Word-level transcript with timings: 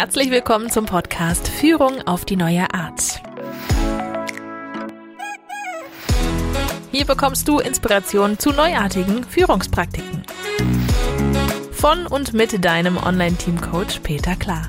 Herzlich 0.00 0.30
willkommen 0.30 0.70
zum 0.70 0.86
Podcast 0.86 1.48
Führung 1.48 2.02
auf 2.02 2.24
die 2.24 2.36
neue 2.36 2.72
Art. 2.72 3.20
Hier 6.92 7.04
bekommst 7.04 7.48
du 7.48 7.58
Inspiration 7.58 8.38
zu 8.38 8.52
neuartigen 8.52 9.24
Führungspraktiken. 9.24 10.22
Von 11.72 12.06
und 12.06 12.32
mit 12.32 12.64
deinem 12.64 12.96
Online-Team-Coach 12.96 13.98
Peter 14.04 14.36
Klar. 14.36 14.68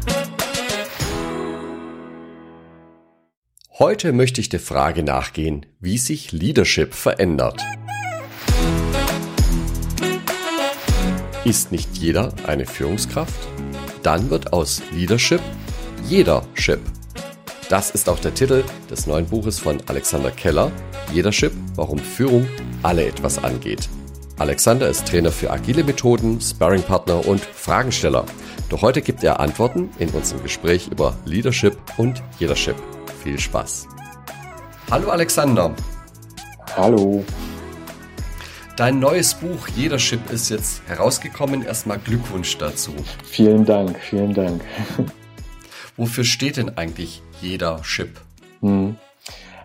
Heute 3.78 4.14
möchte 4.14 4.42
ich 4.42 4.50
der 4.50 4.60
Frage 4.60 5.04
nachgehen, 5.04 5.68
wie 5.80 6.00
sich 6.00 6.32
Leadership 6.32 6.96
verändert. 6.96 7.64
Ist 11.46 11.72
nicht 11.72 11.96
jeder 11.98 12.34
eine 12.48 12.66
Führungskraft? 12.66 13.49
Dann 14.04 14.30
wird 14.30 14.54
aus 14.54 14.82
Leadership 14.92 15.42
jeder 16.08 16.44
Ship. 16.54 16.80
Das 17.70 17.92
ist 17.92 18.10
auch 18.10 18.20
der 18.20 18.34
Titel 18.34 18.64
des 18.90 19.06
neuen 19.06 19.28
Buches 19.28 19.60
von 19.60 19.78
Alexander 19.88 20.32
Keller, 20.32 20.72
Jedership, 21.14 21.52
warum 21.76 22.00
Führung 22.00 22.48
alle 22.82 23.06
etwas 23.06 23.44
angeht. 23.44 23.88
Alexander 24.40 24.88
ist 24.88 25.08
Trainer 25.08 25.32
für 25.32 25.52
agile 25.52 25.84
Methoden, 25.84 26.40
Sparringpartner 26.40 27.28
und 27.28 27.42
Fragensteller. 27.42 28.26
Doch 28.70 28.82
heute 28.82 29.02
gibt 29.02 29.24
er 29.24 29.40
Antworten 29.40 29.90
in 30.00 30.10
unserem 30.10 30.42
Gespräch 30.44 30.88
über 30.88 31.16
Leadership 31.26 31.78
und 31.98 32.24
Jedership. 32.40 32.76
Viel 33.22 33.38
Spaß. 33.38 33.88
Hallo 34.90 35.10
Alexander. 35.10 35.76
Hallo. 36.76 37.24
Dein 38.80 39.00
neues 39.00 39.34
Buch 39.34 39.68
Jeder 39.76 39.98
Chip 39.98 40.32
ist 40.32 40.48
jetzt 40.48 40.88
herausgekommen. 40.88 41.64
Erstmal 41.66 42.00
Glückwunsch 42.00 42.58
dazu. 42.58 42.94
Vielen 43.26 43.66
Dank, 43.66 44.00
vielen 44.00 44.34
Dank. 44.34 44.64
Wofür 45.98 46.24
steht 46.24 46.56
denn 46.56 46.78
eigentlich 46.78 47.22
jeder 47.42 47.82
Chip? 47.82 48.22
Hm. 48.62 48.96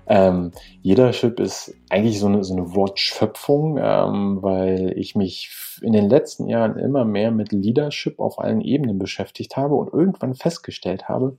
Ähm, 0.08 0.50
jeder 0.82 1.12
Chip 1.12 1.38
ist 1.38 1.76
eigentlich 1.90 2.18
so 2.18 2.26
eine, 2.26 2.42
so 2.42 2.54
eine 2.54 2.74
Wortschöpfung, 2.74 3.78
ähm, 3.80 4.42
weil 4.42 4.92
ich 4.96 5.14
mich 5.14 5.78
in 5.80 5.92
den 5.92 6.10
letzten 6.10 6.48
Jahren 6.48 6.76
immer 6.76 7.04
mehr 7.04 7.30
mit 7.30 7.52
Leadership 7.52 8.18
auf 8.18 8.40
allen 8.40 8.62
Ebenen 8.62 8.98
beschäftigt 8.98 9.56
habe 9.56 9.76
und 9.76 9.92
irgendwann 9.92 10.34
festgestellt 10.34 11.08
habe, 11.08 11.36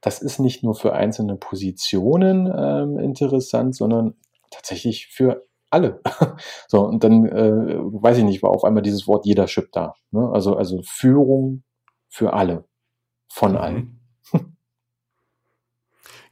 das 0.00 0.22
ist 0.22 0.38
nicht 0.38 0.62
nur 0.62 0.76
für 0.76 0.92
einzelne 0.92 1.34
Positionen 1.34 2.46
ähm, 2.46 3.00
interessant, 3.00 3.74
sondern 3.74 4.14
tatsächlich 4.52 5.08
für 5.08 5.48
alle. 5.72 6.00
so, 6.68 6.80
und 6.82 7.02
dann, 7.04 7.26
äh, 7.26 7.76
weiß 7.76 8.18
ich 8.18 8.24
nicht, 8.24 8.42
war 8.42 8.50
auf 8.50 8.64
einmal 8.64 8.82
dieses 8.82 9.06
Wort 9.06 9.26
jeder 9.26 9.46
Chip 9.46 9.70
da. 9.72 9.94
Ne? 10.10 10.30
Also, 10.32 10.56
also 10.56 10.82
Führung 10.84 11.62
für 12.08 12.32
alle. 12.32 12.64
Von 13.28 13.52
mhm. 13.52 13.58
allen. 13.58 14.00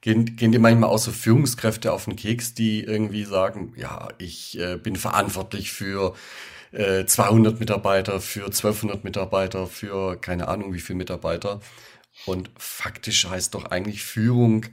Gehen, 0.03 0.37
gehen 0.37 0.51
dir 0.51 0.61
manchmal 0.61 0.89
auch 0.89 0.99
so 0.99 1.11
Führungskräfte 1.11 1.93
auf 1.93 2.07
den 2.07 2.17
Keks, 2.17 2.55
die 2.55 2.83
irgendwie 2.83 3.25
sagen, 3.25 3.75
ja, 3.77 4.09
ich 4.17 4.59
äh, 4.59 4.79
bin 4.79 4.97
verantwortlich 4.97 5.73
für 5.73 6.15
äh, 6.73 7.05
200 7.05 7.61
Mitarbeiter, 7.61 8.19
für 8.21 8.47
1200 8.47 9.05
Mitarbeiter, 9.05 9.67
für 9.67 10.17
keine 10.17 10.49
Ahnung 10.49 10.73
wie 10.73 10.81
viele 10.81 10.97
Mitarbeiter. 10.97 11.61
Und 12.25 12.51
faktisch 12.57 13.29
heißt 13.29 13.55
doch 13.55 13.67
eigentlich 13.67 14.03
Führung 14.03 14.65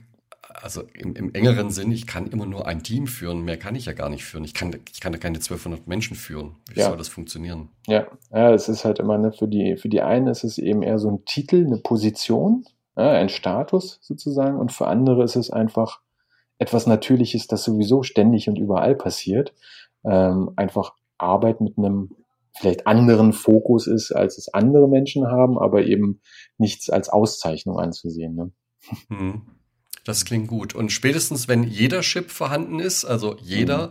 also 0.62 0.82
im, 0.94 1.14
im, 1.14 1.34
engeren 1.34 1.70
Sinn, 1.70 1.90
ich 1.92 2.06
kann 2.06 2.26
immer 2.26 2.46
nur 2.46 2.66
ein 2.66 2.82
Team 2.82 3.06
führen, 3.06 3.44
mehr 3.44 3.58
kann 3.58 3.74
ich 3.74 3.86
ja 3.86 3.92
gar 3.92 4.08
nicht 4.08 4.24
führen. 4.24 4.44
Ich 4.44 4.54
kann, 4.54 4.74
ich 4.92 5.00
kann 5.00 5.12
da 5.12 5.18
keine 5.18 5.36
1200 5.38 5.86
Menschen 5.86 6.16
führen. 6.16 6.56
Wie 6.72 6.80
ja. 6.80 6.88
soll 6.88 6.96
das 6.96 7.08
funktionieren? 7.08 7.68
Ja, 7.86 8.06
ja, 8.32 8.52
es 8.52 8.68
ist 8.68 8.84
halt 8.84 8.98
immer, 8.98 9.18
ne, 9.18 9.32
für 9.32 9.48
die, 9.48 9.76
für 9.76 9.88
die 9.88 10.02
einen 10.02 10.26
ist 10.28 10.44
es 10.44 10.58
eben 10.58 10.82
eher 10.82 10.98
so 10.98 11.10
ein 11.10 11.24
Titel, 11.24 11.64
eine 11.66 11.78
Position, 11.78 12.64
ja, 12.96 13.12
ein 13.12 13.28
Status 13.28 13.98
sozusagen, 14.02 14.58
und 14.58 14.72
für 14.72 14.86
andere 14.86 15.24
ist 15.24 15.36
es 15.36 15.50
einfach 15.50 16.00
etwas 16.58 16.86
Natürliches, 16.86 17.46
das 17.46 17.64
sowieso 17.64 18.02
ständig 18.02 18.48
und 18.48 18.58
überall 18.58 18.94
passiert. 18.94 19.54
Ähm, 20.04 20.50
einfach 20.56 20.94
Arbeit 21.18 21.60
mit 21.60 21.78
einem 21.78 22.10
vielleicht 22.52 22.86
anderen 22.86 23.32
Fokus 23.32 23.86
ist, 23.86 24.12
als 24.12 24.38
es 24.38 24.52
andere 24.52 24.88
Menschen 24.88 25.28
haben, 25.28 25.58
aber 25.58 25.84
eben 25.84 26.20
nichts 26.56 26.90
als 26.90 27.08
Auszeichnung 27.08 27.78
anzusehen. 27.78 28.34
Ne? 28.34 28.52
Mhm. 29.08 29.42
Das 30.08 30.24
klingt 30.24 30.48
gut. 30.48 30.74
Und 30.74 30.90
spätestens, 30.90 31.48
wenn 31.48 31.64
jeder 31.64 32.00
Chip 32.00 32.30
vorhanden 32.30 32.80
ist, 32.80 33.04
also 33.04 33.36
jeder 33.42 33.90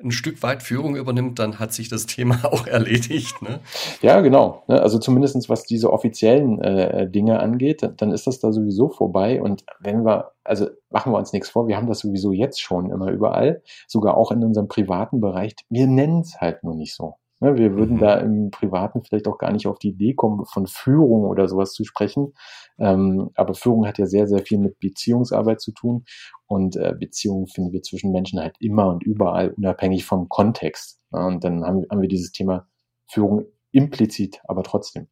ein 0.00 0.12
Stück 0.12 0.40
weit 0.44 0.62
Führung 0.62 0.94
übernimmt, 0.94 1.40
dann 1.40 1.58
hat 1.58 1.72
sich 1.72 1.88
das 1.88 2.06
Thema 2.06 2.44
auch 2.44 2.68
erledigt. 2.68 3.42
Ne? 3.42 3.58
Ja, 4.00 4.20
genau. 4.20 4.62
Ne? 4.68 4.80
Also 4.80 5.00
zumindestens 5.00 5.48
was 5.48 5.64
diese 5.64 5.92
offiziellen 5.92 6.60
äh, 6.62 7.10
Dinge 7.10 7.40
angeht, 7.40 7.90
dann 7.96 8.12
ist 8.12 8.28
das 8.28 8.38
da 8.38 8.52
sowieso 8.52 8.88
vorbei. 8.88 9.42
Und 9.42 9.64
wenn 9.80 10.06
wir, 10.06 10.30
also 10.44 10.68
machen 10.90 11.10
wir 11.12 11.18
uns 11.18 11.32
nichts 11.32 11.48
vor, 11.48 11.66
wir 11.66 11.76
haben 11.76 11.88
das 11.88 11.98
sowieso 11.98 12.30
jetzt 12.30 12.60
schon 12.60 12.92
immer 12.92 13.10
überall, 13.10 13.60
sogar 13.88 14.16
auch 14.16 14.30
in 14.30 14.44
unserem 14.44 14.68
privaten 14.68 15.20
Bereich. 15.20 15.56
Wir 15.68 15.88
nennen 15.88 16.20
es 16.20 16.40
halt 16.40 16.62
nur 16.62 16.76
nicht 16.76 16.94
so. 16.94 17.16
Ne, 17.40 17.56
wir 17.56 17.76
würden 17.76 17.96
mhm. 17.96 18.00
da 18.00 18.18
im 18.18 18.50
Privaten 18.50 19.02
vielleicht 19.04 19.28
auch 19.28 19.38
gar 19.38 19.52
nicht 19.52 19.66
auf 19.66 19.78
die 19.78 19.90
Idee 19.90 20.14
kommen, 20.14 20.44
von 20.44 20.66
Führung 20.66 21.24
oder 21.24 21.46
sowas 21.46 21.72
zu 21.72 21.84
sprechen. 21.84 22.34
Ähm, 22.78 23.30
aber 23.34 23.54
Führung 23.54 23.86
hat 23.86 23.98
ja 23.98 24.06
sehr, 24.06 24.26
sehr 24.26 24.44
viel 24.44 24.58
mit 24.58 24.80
Beziehungsarbeit 24.80 25.60
zu 25.60 25.72
tun. 25.72 26.04
Und 26.46 26.76
äh, 26.76 26.94
Beziehungen 26.98 27.46
finden 27.46 27.72
wir 27.72 27.82
zwischen 27.82 28.10
Menschen 28.10 28.40
halt 28.40 28.56
immer 28.58 28.88
und 28.88 29.04
überall, 29.04 29.50
unabhängig 29.50 30.04
vom 30.04 30.28
Kontext. 30.28 31.00
Ja, 31.12 31.26
und 31.26 31.44
dann 31.44 31.64
haben, 31.64 31.84
haben 31.90 32.02
wir 32.02 32.08
dieses 32.08 32.32
Thema 32.32 32.66
Führung 33.06 33.46
implizit, 33.70 34.40
aber 34.48 34.64
trotzdem. 34.64 35.06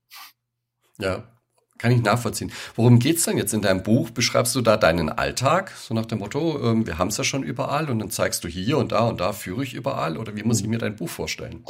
Ja, 0.99 1.36
kann 1.79 1.93
ich 1.93 2.03
nachvollziehen. 2.03 2.53
Worum 2.75 2.99
geht's 2.99 3.25
denn 3.25 3.37
jetzt 3.37 3.53
in 3.53 3.63
deinem 3.63 3.83
Buch? 3.83 4.11
Beschreibst 4.11 4.55
du 4.55 4.61
da 4.61 4.77
deinen 4.77 5.09
Alltag? 5.09 5.73
So 5.77 5.95
nach 5.95 6.07
dem 6.07 6.19
Motto, 6.19 6.59
ähm, 6.63 6.87
wir 6.87 6.99
haben 6.99 7.09
es 7.09 7.17
ja 7.17 7.25
schon 7.25 7.43
überall 7.43 7.91
und 7.91 7.99
dann 7.99 8.11
zeigst 8.11 8.45
du 8.45 8.49
hier 8.49 8.79
und 8.79 8.93
da 8.93 9.09
und 9.09 9.21
da 9.21 9.33
führe 9.33 9.63
ich 9.63 9.75
überall? 9.75 10.17
Oder 10.17 10.37
wie 10.37 10.43
muss 10.43 10.61
ich 10.61 10.69
mir 10.69 10.79
dein 10.79 10.97
Buch 10.97 11.09
vorstellen? 11.09 11.65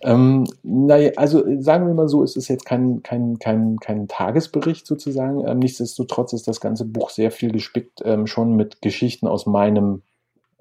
Ähm, 0.00 0.46
naja, 0.62 1.12
also 1.16 1.44
sagen 1.60 1.86
wir 1.86 1.94
mal 1.94 2.08
so, 2.08 2.22
es 2.22 2.36
ist 2.36 2.48
jetzt 2.48 2.64
kein, 2.64 3.02
kein, 3.02 3.38
kein, 3.38 3.76
kein 3.78 4.08
Tagesbericht 4.08 4.86
sozusagen. 4.86 5.46
Ähm, 5.46 5.58
nichtsdestotrotz 5.58 6.32
ist 6.32 6.48
das 6.48 6.60
ganze 6.60 6.84
Buch 6.84 7.10
sehr 7.10 7.30
viel 7.30 7.52
gespickt 7.52 8.00
ähm, 8.04 8.26
schon 8.26 8.56
mit 8.56 8.82
Geschichten 8.82 9.26
aus 9.26 9.46
meinem 9.46 10.02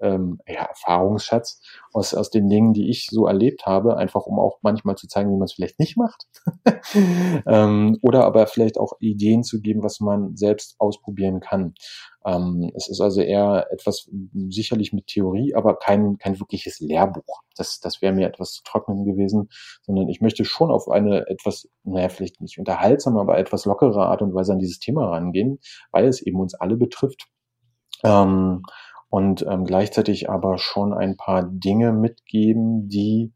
ähm, 0.02 0.40
ja, 0.48 0.64
Erfahrungsschatz 0.66 1.62
aus, 1.94 2.14
aus 2.14 2.30
den 2.30 2.50
Dingen, 2.50 2.74
die 2.74 2.90
ich 2.90 3.08
so 3.10 3.28
erlebt 3.28 3.66
habe, 3.66 3.98
einfach 3.98 4.26
um 4.26 4.40
auch 4.40 4.60
manchmal 4.62 4.96
zu 4.96 5.08
zeigen, 5.08 5.30
wie 5.32 5.38
man 5.38 5.46
es 5.46 5.54
vielleicht 5.54 5.80
nicht 5.80 5.98
macht. 5.98 6.28
ähm, 7.48 7.98
oder 8.02 8.26
aber 8.26 8.48
vielleicht 8.48 8.78
auch 8.78 8.94
Ideen 9.00 9.44
zu 9.44 9.62
geben, 9.62 9.84
was 9.84 10.00
man 10.00 10.36
selbst 10.36 10.76
ausprobieren 10.80 11.40
kann. 11.40 11.74
Ähm, 12.26 12.72
es 12.76 12.88
ist 12.88 13.02
also 13.02 13.22
eher 13.22 13.68
etwas 13.72 14.10
sicherlich 14.50 14.94
mit 14.94 15.08
Theorie, 15.08 15.56
aber 15.56 15.78
kein, 15.78 16.18
kein 16.18 16.40
wirkliches 16.40 16.80
Lehrbuch. 16.80 17.42
Das, 17.56 17.80
das 17.80 18.02
wäre 18.02 18.14
mir 18.14 18.28
etwas 18.28 18.54
zu 18.54 18.64
trocken 18.64 19.06
gewesen, 19.06 19.50
sondern 19.82 20.10
ich 20.10 20.22
möchte 20.22 20.46
schon 20.46 20.72
auf 20.72 20.90
eine 20.90 21.28
etwas, 21.28 21.68
naja, 21.84 22.10
vielleicht 22.10 22.42
nicht 22.42 22.60
unterhaltsame, 22.60 23.20
aber 23.20 23.38
etwas 23.38 23.66
lockere 23.66 24.06
Art 24.06 24.22
und 24.22 24.34
Weise 24.34 24.54
an 24.54 24.60
dieses 24.60 24.80
Thema 24.80 25.10
rangehen, 25.10 25.60
weil 25.92 26.06
es 26.06 26.22
eben 26.22 26.40
uns 26.40 26.54
alle 26.54 26.78
betrifft. 26.78 27.28
Ähm, 28.04 28.64
und 29.12 29.46
ähm, 29.48 29.66
gleichzeitig 29.66 30.30
aber 30.30 30.58
schon 30.58 30.94
ein 30.94 31.18
paar 31.18 31.44
Dinge 31.44 31.92
mitgeben, 31.92 32.88
die 32.88 33.34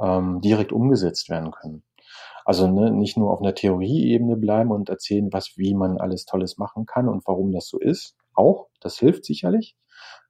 ähm, 0.00 0.40
direkt 0.40 0.72
umgesetzt 0.72 1.28
werden 1.28 1.50
können. 1.50 1.84
Also 2.46 2.66
ne, 2.66 2.90
nicht 2.90 3.18
nur 3.18 3.30
auf 3.30 3.42
einer 3.42 3.54
Theorieebene 3.54 4.36
bleiben 4.36 4.70
und 4.70 4.88
erzählen, 4.88 5.28
was, 5.30 5.52
wie 5.56 5.74
man 5.74 5.98
alles 5.98 6.24
Tolles 6.24 6.56
machen 6.56 6.86
kann 6.86 7.08
und 7.08 7.26
warum 7.26 7.52
das 7.52 7.68
so 7.68 7.78
ist. 7.78 8.16
Auch, 8.34 8.68
das 8.80 8.98
hilft 8.98 9.26
sicherlich. 9.26 9.76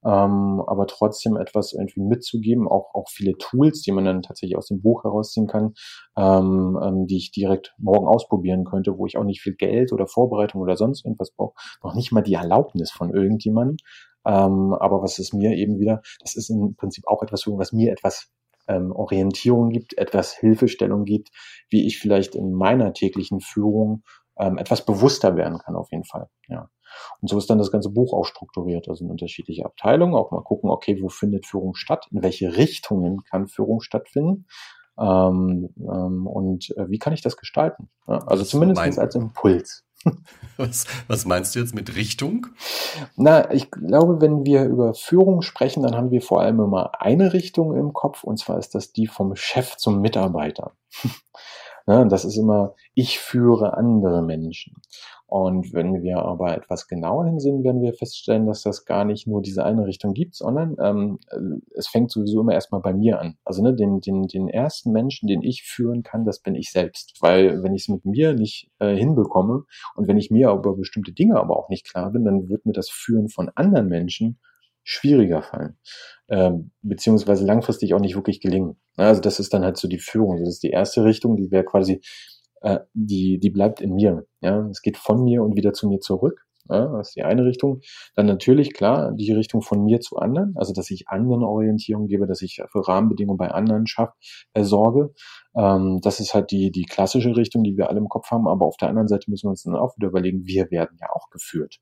Ähm, 0.05 0.63
aber 0.67 0.87
trotzdem 0.87 1.37
etwas 1.37 1.73
irgendwie 1.75 2.01
mitzugeben, 2.01 2.67
auch, 2.67 2.95
auch 2.95 3.09
viele 3.09 3.37
Tools, 3.39 3.83
die 3.83 3.93
man 3.93 4.05
dann 4.05 4.23
tatsächlich 4.23 4.57
aus 4.57 4.67
dem 4.67 4.81
Buch 4.81 5.05
herausziehen 5.05 5.47
kann, 5.47 5.75
ähm, 6.17 6.79
ähm, 6.83 7.07
die 7.07 7.19
ich 7.19 7.31
direkt 7.31 7.75
morgen 7.79 8.09
ausprobieren 8.09 8.65
könnte, 8.65 8.97
wo 8.97 9.07
ich 9.07 9.17
auch 9.17 9.25
nicht 9.25 9.43
viel 9.43 9.55
Geld 9.55 9.93
oder 9.93 10.07
Vorbereitung 10.07 10.61
oder 10.61 10.77
sonst 10.77 11.05
irgendwas 11.05 11.31
brauche, 11.31 11.55
noch 11.83 11.95
nicht 11.95 12.11
mal 12.11 12.23
die 12.23 12.35
Erlaubnis 12.35 12.91
von 12.91 13.13
irgendjemandem, 13.15 13.77
ähm, 14.29 14.75
aber 14.75 15.03
was 15.03 15.19
es 15.19 15.33
mir 15.33 15.53
eben 15.53 15.81
wieder, 15.81 16.03
das 16.21 16.37
ist 16.37 16.51
im 16.51 16.77
Prinzip 16.77 17.09
auch 17.09 17.23
etwas, 17.23 17.47
was 17.47 17.73
mir 17.73 17.91
etwas 17.91 18.31
ähm, 18.69 18.93
Orientierung 18.93 19.71
gibt, 19.71 19.97
etwas 19.97 20.35
Hilfestellung 20.35 21.05
gibt, 21.05 21.31
wie 21.71 21.87
ich 21.87 21.99
vielleicht 21.99 22.35
in 22.35 22.53
meiner 22.53 22.93
täglichen 22.93 23.41
Führung 23.41 24.05
ähm, 24.39 24.59
etwas 24.59 24.85
bewusster 24.85 25.35
werden 25.37 25.59
kann, 25.59 25.75
auf 25.77 25.91
jeden 25.91 26.05
Fall. 26.05 26.29
Ja. 26.49 26.69
Und 27.21 27.29
so 27.29 27.39
ist 27.39 27.49
dann 27.49 27.59
das 27.59 27.73
ganze 27.73 27.91
Buch 27.91 28.13
auch 28.13 28.25
strukturiert, 28.25 28.89
also 28.89 29.05
in 29.05 29.11
unterschiedliche 29.11 29.65
Abteilungen, 29.65 30.15
auch 30.15 30.31
mal 30.31 30.43
gucken, 30.43 30.71
okay, 30.71 31.01
wo 31.01 31.09
findet 31.09 31.47
Führung 31.47 31.75
statt, 31.75 32.07
in 32.11 32.23
welche 32.23 32.57
Richtungen 32.57 33.23
kann 33.25 33.49
Führung 33.49 33.81
stattfinden 33.81 34.47
ähm, 34.99 35.71
ähm, 35.79 36.27
und 36.27 36.71
äh, 36.77 36.91
wie 36.91 36.99
kann 36.99 37.15
ich 37.15 37.23
das 37.23 37.37
gestalten? 37.37 37.89
Ja, 38.07 38.19
also 38.27 38.45
zumindest 38.45 38.99
als 38.99 39.15
Impuls. 39.15 39.85
Was, 40.57 40.87
was 41.07 41.25
meinst 41.25 41.55
du 41.55 41.61
jetzt 41.61 41.73
mit 41.73 41.95
Richtung? 41.95 42.49
Na, 43.15 43.53
ich 43.53 43.71
glaube, 43.71 44.21
wenn 44.21 44.45
wir 44.45 44.65
über 44.65 44.93
Führung 44.93 45.43
sprechen, 45.43 45.85
dann 45.85 45.95
haben 45.95 46.11
wir 46.11 46.21
vor 46.21 46.41
allem 46.41 46.59
immer 46.59 47.01
eine 47.01 47.33
Richtung 47.33 47.77
im 47.77 47.93
Kopf, 47.93 48.25
und 48.25 48.39
zwar 48.39 48.59
ist 48.59 48.75
das 48.75 48.93
die 48.93 49.07
vom 49.07 49.37
Chef 49.37 49.77
zum 49.77 50.01
Mitarbeiter. 50.01 50.73
Ne? 51.87 52.07
Das 52.07 52.27
ist 52.27 52.37
immer, 52.37 52.75
ich 52.93 53.19
führe 53.19 53.79
andere 53.79 54.21
Menschen. 54.21 54.75
Und 55.31 55.75
wenn 55.75 56.03
wir 56.03 56.21
aber 56.21 56.57
etwas 56.57 56.89
genauer 56.89 57.27
hinsehen, 57.27 57.63
werden 57.63 57.83
wir 57.83 57.93
feststellen, 57.93 58.47
dass 58.47 58.63
das 58.63 58.87
gar 58.87 59.05
nicht 59.05 59.27
nur 59.27 59.43
diese 59.43 59.63
eine 59.63 59.85
Richtung 59.85 60.15
gibt, 60.15 60.35
sondern 60.35 60.75
ähm, 60.81 61.19
es 61.77 61.87
fängt 61.87 62.11
sowieso 62.11 62.41
immer 62.41 62.55
erstmal 62.55 62.81
bei 62.81 62.95
mir 62.95 63.21
an. 63.21 63.37
Also 63.45 63.63
ne, 63.63 63.75
den, 63.75 64.01
den, 64.01 64.27
den 64.27 64.49
ersten 64.49 64.91
Menschen, 64.91 65.27
den 65.27 65.43
ich 65.43 65.65
führen 65.65 66.03
kann, 66.03 66.25
das 66.25 66.41
bin 66.41 66.55
ich 66.55 66.73
selbst. 66.73 67.19
Weil 67.21 67.63
wenn 67.63 67.75
ich 67.75 67.83
es 67.83 67.89
mit 67.89 68.07
mir 68.07 68.33
nicht 68.33 68.71
äh, 68.79 68.97
hinbekomme 68.97 69.65
und 69.97 70.09
wenn 70.09 70.17
ich 70.17 70.31
mir 70.31 70.51
über 70.51 70.75
bestimmte 70.75 71.13
Dinge 71.13 71.39
aber 71.39 71.59
auch 71.59 71.69
nicht 71.69 71.87
klar 71.87 72.11
bin, 72.11 72.25
dann 72.25 72.49
wird 72.49 72.65
mir 72.65 72.73
das 72.73 72.89
Führen 72.89 73.29
von 73.29 73.51
anderen 73.55 73.89
Menschen 73.89 74.39
schwieriger 74.83 75.43
fallen, 75.43 75.77
ähm, 76.31 76.71
beziehungsweise 76.81 77.45
langfristig 77.45 77.93
auch 77.93 78.01
nicht 78.01 78.15
wirklich 78.15 78.41
gelingen. 78.41 78.81
Also 78.97 79.21
das 79.21 79.41
ist 79.41 79.53
dann 79.53 79.63
halt 79.63 79.77
so 79.77 79.89
die 79.89 79.99
Führung. 79.99 80.39
Das 80.39 80.49
ist 80.49 80.63
die 80.63 80.71
erste 80.71 81.05
Richtung, 81.05 81.37
die 81.37 81.51
wäre 81.51 81.65
quasi 81.65 82.01
äh, 82.61 82.81
die, 82.95 83.39
die 83.39 83.51
bleibt 83.51 83.81
in 83.81 83.95
mir. 83.95 84.27
Ja, 84.41 84.67
es 84.69 84.83
geht 84.83 84.97
von 84.97 85.23
mir 85.25 85.43
und 85.43 85.57
wieder 85.57 85.73
zu 85.73 85.89
mir 85.89 86.01
zurück. 86.01 86.45
Ja, 86.71 86.87
das 86.99 87.09
ist 87.09 87.17
die 87.17 87.23
eine 87.23 87.45
Richtung. 87.45 87.81
Dann 88.15 88.27
natürlich, 88.27 88.75
klar, 88.75 89.13
die 89.13 89.33
Richtung 89.33 89.63
von 89.63 89.85
mir 89.85 90.01
zu 90.01 90.17
anderen, 90.19 90.55
also 90.57 90.75
dass 90.75 90.91
ich 90.91 91.09
anderen 91.09 91.43
Orientierung 91.43 92.09
gebe, 92.09 92.27
dass 92.27 92.43
ich 92.43 92.61
für 92.71 92.87
Rahmenbedingungen 92.87 93.39
bei 93.39 93.51
anderen 93.51 93.87
schaffe, 93.87 94.13
äh, 94.53 94.65
sorge. 94.65 95.15
Ähm, 95.57 96.01
das 96.03 96.21
ist 96.21 96.35
halt 96.35 96.51
die, 96.51 96.71
die 96.71 96.85
klassische 96.85 97.35
Richtung, 97.37 97.65
die 97.65 97.77
wir 97.77 97.89
alle 97.89 97.99
im 97.99 98.09
Kopf 98.09 98.31
haben. 98.31 98.47
Aber 98.47 98.67
auf 98.67 98.77
der 98.77 98.89
anderen 98.89 99.09
Seite 99.09 99.31
müssen 99.31 99.47
wir 99.47 99.51
uns 99.51 99.63
dann 99.63 99.77
auch 99.77 99.97
wieder 99.97 100.09
überlegen, 100.09 100.47
wir 100.47 100.71
werden 100.71 100.99
ja 101.01 101.09
auch 101.11 101.31
geführt. 101.31 101.79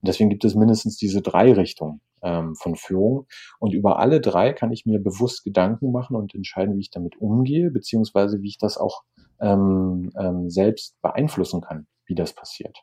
Und 0.00 0.08
deswegen 0.08 0.30
gibt 0.30 0.44
es 0.44 0.54
mindestens 0.56 0.96
diese 0.96 1.22
drei 1.22 1.52
Richtungen 1.52 2.00
ähm, 2.22 2.56
von 2.56 2.74
Führung. 2.74 3.26
Und 3.60 3.72
über 3.72 3.98
alle 4.00 4.20
drei 4.20 4.52
kann 4.52 4.72
ich 4.72 4.84
mir 4.84 4.98
bewusst 4.98 5.44
Gedanken 5.44 5.92
machen 5.92 6.16
und 6.16 6.34
entscheiden, 6.34 6.76
wie 6.76 6.80
ich 6.80 6.90
damit 6.90 7.16
umgehe, 7.20 7.70
beziehungsweise 7.70 8.42
wie 8.42 8.48
ich 8.48 8.58
das 8.58 8.78
auch 8.78 9.02
ähm, 9.40 10.10
ähm, 10.18 10.50
selbst 10.50 11.00
beeinflussen 11.02 11.60
kann, 11.60 11.86
wie 12.06 12.14
das 12.14 12.32
passiert. 12.32 12.78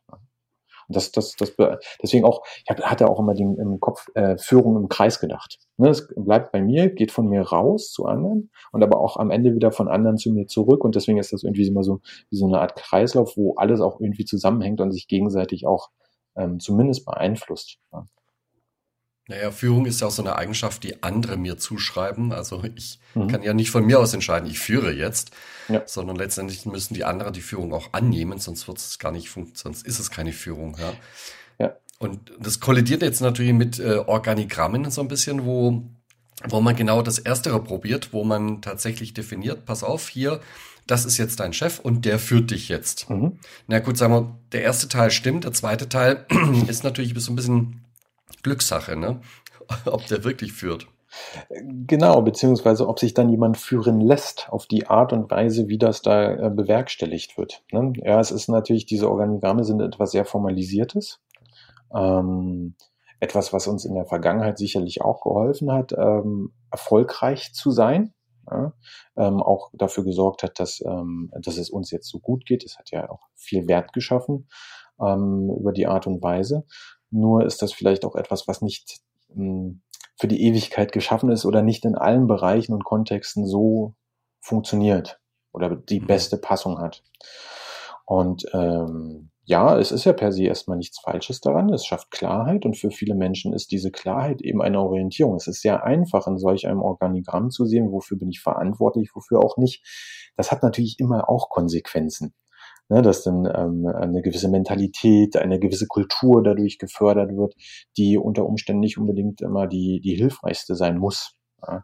Und 0.88 0.96
das, 0.96 1.12
das, 1.12 1.36
das, 1.36 1.56
deswegen 2.02 2.25
auch, 2.25 2.44
ich 2.63 2.75
hatte 2.84 3.07
auch 3.07 3.19
immer 3.19 3.34
den, 3.34 3.57
im 3.57 3.80
Kopf 3.80 4.07
äh, 4.13 4.38
Führung 4.38 4.75
im 4.78 4.88
Kreis 4.88 5.19
gedacht. 5.19 5.57
Ne, 5.78 5.90
es 5.90 6.07
bleibt 6.16 6.52
bei 6.52 6.62
mir, 6.62 6.90
geht 6.90 7.12
von 7.12 7.28
mir 7.28 7.42
raus 7.42 7.92
zu 7.92 8.06
anderen 8.06 8.52
und 8.72 8.84
aber 8.84 9.00
auch 9.00 9.18
am 9.18 9.31
Ende 9.31 9.56
wieder 9.56 9.72
von 9.72 9.88
anderen 9.88 10.18
zu 10.18 10.31
mir 10.31 10.46
zurück. 10.46 10.84
Und 10.84 10.96
deswegen 10.96 11.18
ist 11.18 11.34
das 11.34 11.44
irgendwie 11.44 11.68
immer 11.68 11.84
so 11.84 12.02
wie 12.30 12.38
so 12.38 12.46
eine 12.46 12.60
Art 12.60 12.75
Kreislauf, 12.75 13.36
wo 13.36 13.56
alles 13.56 13.81
auch 13.81 14.00
irgendwie 14.00 14.25
zusammenhängt 14.25 14.80
und 14.81 14.92
sich 14.92 15.07
gegenseitig 15.07 15.66
auch 15.66 15.90
ähm, 16.36 16.60
zumindest 16.60 17.06
beeinflusst. 17.06 17.78
Ja. 17.92 18.06
Naja, 19.27 19.50
Führung 19.50 19.88
ist 19.88 20.01
ja 20.01 20.07
auch 20.07 20.12
so 20.12 20.22
eine 20.22 20.36
Eigenschaft, 20.36 20.83
die 20.83 21.01
andere 21.01 21.36
mir 21.36 21.57
zuschreiben. 21.57 22.31
Also 22.31 22.63
ich 22.75 23.00
mhm. 23.16 23.27
kann 23.27 23.42
ja 23.42 23.54
nicht 23.54 23.72
von 23.72 23.86
mir 23.86 24.00
aus 24.00 24.13
entscheiden, 24.13 24.50
ich 24.50 24.60
führe 24.60 24.92
jetzt, 24.92 25.31
ja. 25.68 25.81
sondern 25.88 26.16
letztendlich 26.16 26.66
müssen 26.66 26.94
die 26.94 27.06
anderen 27.06 27.33
die 27.33 27.42
Führung 27.42 27.74
auch 27.74 27.94
annehmen, 27.94 28.38
sonst 28.38 28.68
wird 28.68 28.77
es 28.77 29.00
gar 29.00 29.12
nicht 29.12 29.30
funktionieren, 29.30 29.74
sonst 29.74 29.88
ist 29.88 30.00
es 30.00 30.12
keine 30.12 30.31
Führung. 30.31 30.77
Ja. 30.80 30.94
ja. 31.57 31.75
Und 31.98 32.33
das 32.39 32.60
kollidiert 32.60 33.01
jetzt 33.01 33.22
natürlich 33.22 33.54
mit 33.54 33.80
äh, 33.80 33.98
Organigrammen 34.06 34.92
so 34.92 35.01
ein 35.01 35.07
bisschen, 35.07 35.44
wo, 35.45 35.81
wo 36.48 36.62
man 36.62 36.75
genau 36.75 37.01
das 37.01 37.18
Erstere 37.18 37.63
probiert, 37.63 38.13
wo 38.13 38.24
man 38.24 38.62
tatsächlich 38.62 39.16
definiert, 39.16 39.66
pass 39.66 39.83
auf, 39.83 40.07
hier, 40.07 40.39
das 40.86 41.04
ist 41.04 41.18
jetzt 41.18 41.39
dein 41.39 41.54
Chef 41.54 41.80
und 41.80 42.06
der 42.06 42.19
führt 42.19 42.51
dich 42.51 42.69
jetzt. 42.69 43.10
Mhm. 43.10 43.39
Na 43.66 43.80
gut, 43.80 43.98
sagen 43.98 44.13
wir, 44.13 44.38
der 44.51 44.62
erste 44.62 44.88
Teil 44.88 45.10
stimmt, 45.10 45.45
der 45.45 45.54
zweite 45.54 45.89
Teil 45.89 46.28
ist 46.68 46.83
natürlich 46.83 47.16
so 47.18 47.31
ein 47.31 47.36
bisschen 47.36 47.85
Glückssache, 48.44 48.95
ne? 48.95 49.22
ob 49.86 50.06
der 50.07 50.24
wirklich 50.24 50.54
führt. 50.54 50.88
Genau, 51.50 52.22
beziehungsweise 52.22 52.88
ob 52.88 53.00
sich 53.00 53.13
dann 53.13 53.30
jemand 53.30 53.57
führen 53.57 54.01
lässt 54.01 54.50
auf 54.50 54.68
die 54.68 54.88
Art 54.88 55.13
und 55.13 55.31
Weise, 55.31 55.68
wie 55.68 55.77
das 55.77 56.01
da 56.01 56.31
äh, 56.31 56.50
bewerkstelligt 56.50 57.38
wird. 57.38 57.63
Ne? 57.72 57.94
Ja, 58.04 58.19
es 58.19 58.31
ist 58.31 58.50
natürlich, 58.50 58.86
diese 58.86 59.10
Organigramme 59.10 59.63
sind 59.63 59.81
etwas 59.81 60.12
sehr 60.12 60.25
Formalisiertes. 60.25 61.22
Ähm, 61.95 62.75
etwas, 63.19 63.54
was 63.54 63.68
uns 63.68 63.86
in 63.86 63.95
der 63.95 64.06
Vergangenheit 64.06 64.57
sicherlich 64.57 65.01
auch 65.01 65.21
geholfen 65.21 65.71
hat, 65.71 65.94
ähm, 65.98 66.54
erfolgreich 66.69 67.54
zu 67.54 67.71
sein. 67.71 68.13
Ja? 68.50 68.74
Ähm, 69.16 69.42
auch 69.42 69.71
dafür 69.74 70.04
gesorgt 70.04 70.44
hat, 70.44 70.60
dass, 70.60 70.81
ähm, 70.86 71.31
dass 71.42 71.57
es 71.57 71.69
uns 71.69 71.92
jetzt 71.92 72.10
so 72.10 72.19
gut 72.19 72.45
geht. 72.45 72.63
Es 72.63 72.78
hat 72.78 72.92
ja 72.92 73.10
auch 73.10 73.28
viel 73.36 73.68
Wert 73.68 73.94
geschaffen 73.94 74.48
ähm, 75.00 75.50
über 75.60 75.71
die 75.71 75.88
Art 75.88 76.07
und 76.07 76.21
Weise. 76.21 76.66
Nur 77.16 77.46
ist 77.46 77.62
das 77.62 77.72
vielleicht 77.72 78.04
auch 78.04 78.16
etwas, 78.16 78.48
was 78.48 78.62
nicht 78.62 79.00
mh, 79.34 79.36
hm, 79.36 79.82
für 80.18 80.28
die 80.28 80.44
Ewigkeit 80.44 80.92
geschaffen 80.92 81.30
ist 81.30 81.46
oder 81.46 81.62
nicht 81.62 81.86
in 81.86 81.96
allen 81.96 82.28
Bereichen 82.28 82.74
und 82.74 82.84
Kontexten 82.84 83.46
so 83.48 83.96
funktioniert 84.40 85.20
oder 85.52 85.76
die 85.76 86.02
mhm. 86.02 86.08
beste 86.08 86.38
Passung 86.38 86.80
hat. 86.80 87.04
Und 88.06 88.46
ähm, 88.54 89.30
ja, 89.46 89.78
es 89.78 89.92
ist 89.92 90.06
ja 90.06 90.14
per 90.14 90.32
se 90.32 90.44
erstmal 90.44 90.78
nichts 90.78 91.00
Falsches 91.00 91.40
daran. 91.40 91.72
Es 91.72 91.86
schafft 91.86 92.12
Klarheit 92.12 92.66
und 92.66 92.78
für 92.78 92.92
viele 92.92 93.16
Menschen 93.16 93.54
ist 93.54 93.72
diese 93.72 93.92
Klarheit 93.92 94.42
eben 94.42 94.62
eine 94.62 94.82
Orientierung. 94.82 95.36
Es 95.36 95.48
ist 95.48 95.62
sehr 95.62 95.84
einfach, 95.84 96.28
in 96.28 96.38
solch 96.38 96.68
einem 96.68 96.82
Organigramm 96.82 97.50
zu 97.50 97.66
sehen, 97.66 97.92
wofür 97.92 98.18
bin 98.18 98.30
ich 98.30 98.42
verantwortlich, 98.42 99.12
wofür 99.14 99.40
auch 99.40 99.58
nicht. 99.58 99.84
Das 100.36 100.52
hat 100.52 100.64
natürlich 100.64 101.00
immer 101.00 101.30
auch 101.30 101.50
Konsequenzen 101.50 102.34
ne, 102.90 103.02
dass 103.02 103.24
dann 103.24 103.46
ähm, 103.46 103.86
eine 103.88 104.22
gewisse 104.22 104.50
Mentalität, 104.50 105.38
eine 105.38 105.60
gewisse 105.60 105.88
Kultur 105.88 106.44
dadurch 106.44 106.78
gefördert 106.78 107.36
wird, 107.36 107.56
die 107.98 108.18
unter 108.18 108.46
Umständen 108.46 108.82
nicht 108.82 108.98
unbedingt 108.98 109.42
immer 109.42 109.68
die, 109.68 110.02
die 110.02 110.16
hilfreichste 110.16 110.76
sein 110.76 110.98
muss. 110.98 111.34
Ja. 111.66 111.84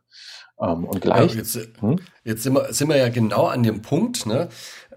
Ähm, 0.60 0.86
und 0.86 1.02
gleich. 1.02 1.32
Ja, 1.32 1.38
jetzt, 1.40 1.56
hm? 1.80 2.00
jetzt 2.24 2.44
sind, 2.44 2.54
wir, 2.54 2.74
sind 2.74 2.90
wir 2.90 2.98
ja 2.98 3.10
genau 3.10 3.46
an 3.46 3.64
dem 3.64 3.82
Punkt, 3.82 4.26
ne? 4.26 4.50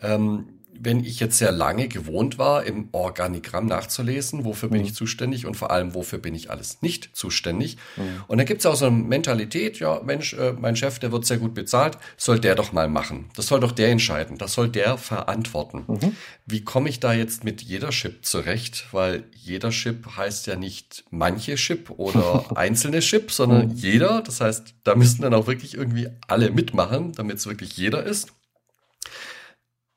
Ähm, 0.02 0.60
wenn 0.78 1.04
ich 1.04 1.20
jetzt 1.20 1.38
sehr 1.38 1.52
lange 1.52 1.88
gewohnt 1.88 2.38
war, 2.38 2.64
im 2.64 2.88
Organigramm 2.92 3.66
nachzulesen, 3.66 4.44
wofür 4.44 4.68
bin 4.68 4.80
mhm. 4.80 4.86
ich 4.86 4.94
zuständig 4.94 5.46
und 5.46 5.56
vor 5.56 5.70
allem, 5.70 5.94
wofür 5.94 6.18
bin 6.18 6.34
ich 6.34 6.50
alles 6.50 6.82
nicht 6.82 7.14
zuständig. 7.16 7.76
Mhm. 7.96 8.24
Und 8.26 8.38
da 8.38 8.44
gibt 8.44 8.60
es 8.60 8.66
auch 8.66 8.76
so 8.76 8.86
eine 8.86 8.96
Mentalität, 8.96 9.78
ja, 9.78 10.00
Mensch, 10.04 10.34
äh, 10.34 10.52
mein 10.52 10.76
Chef, 10.76 10.98
der 10.98 11.12
wird 11.12 11.26
sehr 11.26 11.38
gut 11.38 11.54
bezahlt, 11.54 11.98
soll 12.16 12.38
der 12.38 12.54
doch 12.54 12.72
mal 12.72 12.88
machen. 12.88 13.30
Das 13.36 13.46
soll 13.46 13.60
doch 13.60 13.72
der 13.72 13.88
entscheiden, 13.88 14.38
das 14.38 14.54
soll 14.54 14.68
der 14.68 14.98
verantworten. 14.98 15.84
Mhm. 15.86 16.16
Wie 16.46 16.62
komme 16.62 16.88
ich 16.88 17.00
da 17.00 17.12
jetzt 17.12 17.44
mit 17.44 17.62
jeder 17.62 17.90
Chip 17.90 18.24
zurecht? 18.24 18.86
Weil 18.92 19.24
jeder 19.32 19.70
Chip 19.70 20.16
heißt 20.16 20.46
ja 20.46 20.56
nicht 20.56 21.04
manche 21.10 21.54
Chip 21.56 21.90
oder 21.90 22.44
einzelne 22.56 23.00
Chip, 23.00 23.30
sondern 23.30 23.68
mhm. 23.68 23.74
jeder. 23.74 24.22
Das 24.22 24.40
heißt, 24.40 24.74
da 24.84 24.94
müssen 24.94 25.22
dann 25.22 25.34
auch 25.34 25.46
wirklich 25.46 25.74
irgendwie 25.74 26.08
alle 26.28 26.50
mitmachen, 26.50 27.12
damit 27.12 27.38
es 27.38 27.46
wirklich 27.46 27.76
jeder 27.76 28.04
ist. 28.04 28.32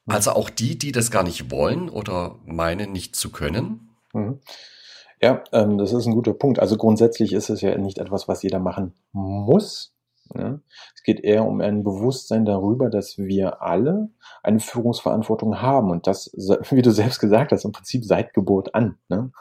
Also 0.08 0.32
auch 0.32 0.50
die, 0.50 0.78
die 0.78 0.92
das 0.92 1.12
gar 1.12 1.24
nicht 1.24 1.52
wollen 1.52 1.90
oder 1.90 2.36
meinen, 2.46 2.92
nicht 2.92 3.16
zu 3.16 3.32
können? 3.32 3.90
Mhm. 4.14 4.40
Ja, 5.22 5.44
ähm, 5.52 5.78
das 5.78 5.94
ist 5.94 6.06
ein 6.06 6.14
guter 6.14 6.34
Punkt. 6.34 6.60
Also 6.60 6.78
grundsätzlich 6.78 7.34
ist 7.34 7.50
es 7.50 7.62
ja 7.62 7.78
nicht 7.78 7.98
etwas, 7.98 8.28
was 8.28 8.44
jeder 8.44 8.60
machen 8.60 8.94
muss. 9.12 9.94
Ja? 10.36 10.60
Es 10.96 11.04
geht 11.04 11.22
eher 11.22 11.46
um 11.46 11.60
ein 11.62 11.84
Bewusstsein 11.84 12.46
darüber, 12.46 12.90
dass 12.90 13.18
wir 13.18 13.62
alle 13.62 14.10
eine 14.44 14.60
Führungsverantwortung 14.60 15.62
haben 15.62 15.90
und 15.90 16.08
das, 16.08 16.32
wie 16.70 16.82
du 16.82 16.92
selbst 16.92 17.20
gesagt 17.20 17.52
hast, 17.52 17.66
im 17.66 17.72
Prinzip 17.72 18.06
seit 18.06 18.34
Geburt 18.34 18.76
an. 18.76 18.98
Ne? 19.10 19.32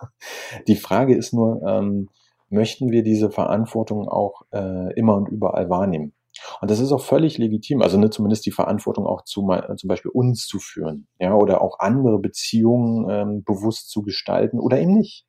Die 0.67 0.77
Frage 0.77 1.15
ist 1.15 1.33
nur, 1.33 1.63
ähm, 1.63 2.09
möchten 2.49 2.91
wir 2.91 3.03
diese 3.03 3.31
Verantwortung 3.31 4.09
auch 4.09 4.43
äh, 4.53 4.93
immer 4.95 5.17
und 5.17 5.29
überall 5.29 5.69
wahrnehmen? 5.69 6.13
Und 6.61 6.71
das 6.71 6.81
ist 6.81 6.93
auch 6.93 7.03
völlig 7.03 7.39
legitim, 7.39 7.83
also 7.83 7.99
ne, 7.99 8.11
zumindest 8.11 8.47
die 8.47 8.53
Verantwortung 8.53 9.07
auch 9.07 9.23
zu 9.23 9.47
zum 9.77 9.89
Beispiel 9.89 10.11
uns 10.11 10.47
zu 10.47 10.59
führen, 10.59 11.07
ja, 11.19 11.35
oder 11.35 11.61
auch 11.61 11.79
andere 11.79 12.19
Beziehungen 12.19 13.09
ähm, 13.11 13.45
bewusst 13.45 13.91
zu 13.91 14.03
gestalten 14.03 14.59
oder 14.59 14.79
eben 14.79 14.95
nicht. 14.95 15.27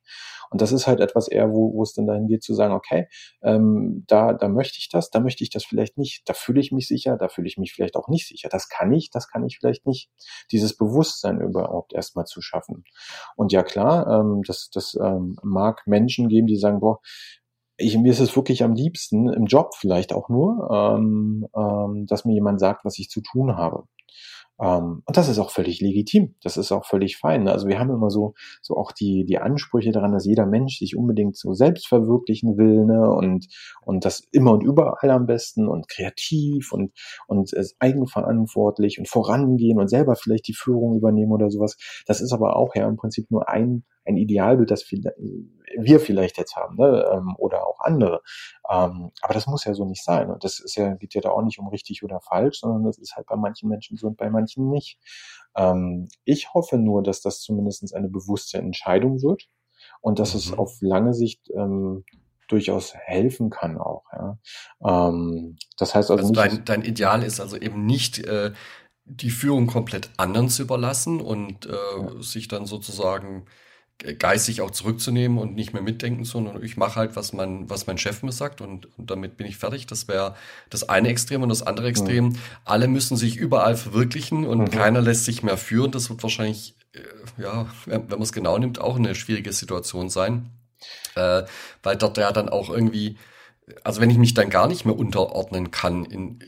Und 0.50 0.62
das 0.62 0.72
ist 0.72 0.86
halt 0.86 1.00
etwas 1.00 1.28
eher, 1.28 1.50
wo, 1.50 1.74
wo 1.74 1.82
es 1.82 1.92
dann 1.92 2.06
dahin 2.06 2.26
geht 2.26 2.42
zu 2.42 2.54
sagen, 2.54 2.74
okay, 2.74 3.08
ähm, 3.42 4.04
da, 4.06 4.32
da 4.32 4.48
möchte 4.48 4.78
ich 4.78 4.88
das, 4.88 5.10
da 5.10 5.20
möchte 5.20 5.44
ich 5.44 5.50
das 5.50 5.64
vielleicht 5.64 5.98
nicht, 5.98 6.28
da 6.28 6.32
fühle 6.32 6.60
ich 6.60 6.72
mich 6.72 6.88
sicher, 6.88 7.16
da 7.16 7.28
fühle 7.28 7.48
ich 7.48 7.58
mich 7.58 7.72
vielleicht 7.72 7.96
auch 7.96 8.08
nicht 8.08 8.26
sicher. 8.26 8.48
Das 8.48 8.68
kann 8.68 8.92
ich, 8.92 9.10
das 9.10 9.28
kann 9.28 9.44
ich 9.44 9.58
vielleicht 9.58 9.86
nicht. 9.86 10.10
Dieses 10.50 10.76
Bewusstsein 10.76 11.40
überhaupt 11.40 11.92
erstmal 11.92 12.24
zu 12.24 12.40
schaffen. 12.40 12.84
Und 13.36 13.52
ja 13.52 13.62
klar, 13.62 14.06
ähm, 14.20 14.42
das, 14.46 14.70
das 14.72 14.96
ähm, 15.00 15.36
mag 15.42 15.86
Menschen 15.86 16.28
geben, 16.28 16.46
die 16.46 16.56
sagen, 16.56 16.80
boah, 16.80 17.00
ich, 17.78 17.96
mir 17.96 18.10
ist 18.10 18.20
es 18.20 18.34
wirklich 18.34 18.64
am 18.64 18.74
liebsten, 18.74 19.32
im 19.32 19.46
Job 19.46 19.74
vielleicht 19.76 20.12
auch 20.12 20.28
nur, 20.28 20.68
ähm, 20.70 21.46
ähm, 21.56 22.06
dass 22.06 22.24
mir 22.24 22.34
jemand 22.34 22.60
sagt, 22.60 22.84
was 22.84 22.98
ich 22.98 23.08
zu 23.08 23.20
tun 23.20 23.56
habe. 23.56 23.84
Ähm, 24.60 25.02
und 25.06 25.16
das 25.16 25.28
ist 25.28 25.38
auch 25.38 25.50
völlig 25.50 25.80
legitim. 25.80 26.34
Das 26.42 26.56
ist 26.56 26.72
auch 26.72 26.84
völlig 26.84 27.16
fein. 27.16 27.44
Ne? 27.44 27.52
Also 27.52 27.68
wir 27.68 27.78
haben 27.78 27.90
immer 27.90 28.10
so, 28.10 28.34
so 28.60 28.76
auch 28.76 28.90
die, 28.90 29.24
die 29.24 29.38
Ansprüche 29.38 29.92
daran, 29.92 30.12
dass 30.12 30.26
jeder 30.26 30.46
Mensch 30.46 30.78
sich 30.78 30.96
unbedingt 30.96 31.36
so 31.36 31.52
selbst 31.52 31.86
verwirklichen 31.86 32.58
will, 32.58 32.84
ne? 32.84 33.08
Und, 33.08 33.46
und 33.82 34.04
das 34.04 34.24
immer 34.32 34.52
und 34.52 34.64
überall 34.64 35.10
am 35.10 35.26
besten 35.26 35.68
und 35.68 35.88
kreativ 35.88 36.72
und, 36.72 36.92
und 37.28 37.52
äh, 37.52 37.64
eigenverantwortlich 37.78 38.98
und 38.98 39.08
vorangehen 39.08 39.78
und 39.78 39.88
selber 39.88 40.16
vielleicht 40.16 40.48
die 40.48 40.54
Führung 40.54 40.96
übernehmen 40.96 41.32
oder 41.32 41.50
sowas. 41.50 41.76
Das 42.06 42.20
ist 42.20 42.32
aber 42.32 42.56
auch 42.56 42.74
ja 42.74 42.88
im 42.88 42.96
Prinzip 42.96 43.30
nur 43.30 43.48
ein, 43.48 43.84
ein 44.08 44.16
Idealbild, 44.16 44.70
das 44.70 44.90
wir 44.90 46.00
vielleicht 46.00 46.38
jetzt 46.38 46.56
haben, 46.56 46.76
ne? 46.76 47.04
Ähm, 47.12 47.36
oder 47.38 47.66
auch 47.66 47.80
andere. 47.80 48.22
Ähm, 48.68 49.10
aber 49.20 49.34
das 49.34 49.46
muss 49.46 49.64
ja 49.64 49.74
so 49.74 49.84
nicht 49.84 50.02
sein. 50.02 50.30
Und 50.30 50.42
das 50.44 50.58
ist 50.60 50.76
ja, 50.76 50.94
geht 50.94 51.14
ja 51.14 51.20
da 51.20 51.30
auch 51.30 51.42
nicht 51.42 51.58
um 51.58 51.68
richtig 51.68 52.02
oder 52.02 52.20
falsch, 52.20 52.60
sondern 52.60 52.84
das 52.84 52.98
ist 52.98 53.16
halt 53.16 53.26
bei 53.26 53.36
manchen 53.36 53.68
Menschen 53.68 53.96
so 53.96 54.06
und 54.08 54.16
bei 54.16 54.30
manchen 54.30 54.70
nicht. 54.70 54.98
Ähm, 55.56 56.08
ich 56.24 56.54
hoffe 56.54 56.78
nur, 56.78 57.02
dass 57.02 57.20
das 57.20 57.40
zumindest 57.40 57.94
eine 57.94 58.08
bewusste 58.08 58.58
Entscheidung 58.58 59.22
wird 59.22 59.48
und 60.00 60.18
dass 60.18 60.32
mhm. 60.32 60.38
es 60.38 60.52
auf 60.58 60.78
lange 60.80 61.14
Sicht 61.14 61.50
ähm, 61.54 62.04
durchaus 62.48 62.94
helfen 62.94 63.50
kann 63.50 63.76
auch. 63.76 64.04
Ja. 64.12 64.38
Ähm, 64.82 65.56
das 65.76 65.94
heißt 65.94 66.10
also, 66.10 66.22
also 66.22 66.32
dein, 66.32 66.64
dein 66.64 66.82
Ideal 66.82 67.22
ist 67.22 67.40
also 67.40 67.56
eben 67.56 67.84
nicht 67.84 68.18
äh, 68.20 68.52
die 69.04 69.30
Führung 69.30 69.66
komplett 69.66 70.10
anderen 70.16 70.48
zu 70.48 70.62
überlassen 70.62 71.20
und 71.20 71.66
äh, 71.66 71.72
ja. 71.72 72.22
sich 72.22 72.48
dann 72.48 72.66
sozusagen 72.66 73.46
geistig 73.98 74.60
auch 74.60 74.70
zurückzunehmen 74.70 75.38
und 75.38 75.54
nicht 75.54 75.72
mehr 75.72 75.82
mitdenken, 75.82 76.24
sondern 76.24 76.62
ich 76.62 76.76
mache 76.76 76.96
halt, 76.96 77.16
was 77.16 77.32
mein, 77.32 77.68
was 77.68 77.86
mein 77.88 77.98
Chef 77.98 78.22
mir 78.22 78.30
sagt 78.30 78.60
und, 78.60 78.88
und 78.96 79.10
damit 79.10 79.36
bin 79.36 79.46
ich 79.46 79.56
fertig. 79.56 79.86
Das 79.86 80.06
wäre 80.06 80.36
das 80.70 80.88
eine 80.88 81.08
Extrem 81.08 81.42
und 81.42 81.48
das 81.48 81.62
andere 81.62 81.88
Extrem. 81.88 82.26
Mhm. 82.26 82.36
Alle 82.64 82.86
müssen 82.86 83.16
sich 83.16 83.36
überall 83.36 83.76
verwirklichen 83.76 84.46
und 84.46 84.60
mhm. 84.60 84.70
keiner 84.70 85.00
lässt 85.00 85.24
sich 85.24 85.42
mehr 85.42 85.56
führen. 85.56 85.90
Das 85.90 86.10
wird 86.10 86.22
wahrscheinlich, 86.22 86.76
äh, 86.92 87.42
ja, 87.42 87.66
wenn 87.86 88.06
man 88.06 88.22
es 88.22 88.32
genau 88.32 88.56
nimmt, 88.56 88.80
auch 88.80 88.96
eine 88.96 89.16
schwierige 89.16 89.52
Situation 89.52 90.10
sein. 90.10 90.50
Äh, 91.16 91.42
weil 91.82 91.96
dort 91.96 92.18
ja 92.18 92.30
dann 92.30 92.48
auch 92.48 92.70
irgendwie, 92.70 93.18
also 93.82 94.00
wenn 94.00 94.10
ich 94.10 94.18
mich 94.18 94.34
dann 94.34 94.48
gar 94.48 94.68
nicht 94.68 94.84
mehr 94.84 94.96
unterordnen 94.96 95.72
kann 95.72 96.04
in, 96.04 96.38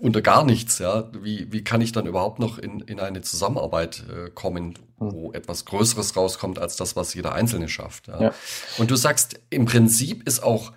unter 0.00 0.22
gar 0.22 0.44
nichts, 0.44 0.78
ja, 0.78 1.10
wie, 1.22 1.52
wie 1.52 1.62
kann 1.62 1.80
ich 1.80 1.92
dann 1.92 2.06
überhaupt 2.06 2.38
noch 2.38 2.58
in, 2.58 2.80
in 2.80 3.00
eine 3.00 3.20
Zusammenarbeit 3.20 4.04
äh, 4.08 4.30
kommen, 4.30 4.74
wo 4.96 5.28
hm. 5.28 5.34
etwas 5.34 5.64
Größeres 5.66 6.16
rauskommt 6.16 6.58
als 6.58 6.76
das, 6.76 6.96
was 6.96 7.14
jeder 7.14 7.34
Einzelne 7.34 7.68
schafft. 7.68 8.08
Ja. 8.08 8.22
ja. 8.22 8.34
Und 8.78 8.90
du 8.90 8.96
sagst, 8.96 9.38
im 9.50 9.66
Prinzip 9.66 10.26
ist 10.26 10.42
auch 10.42 10.72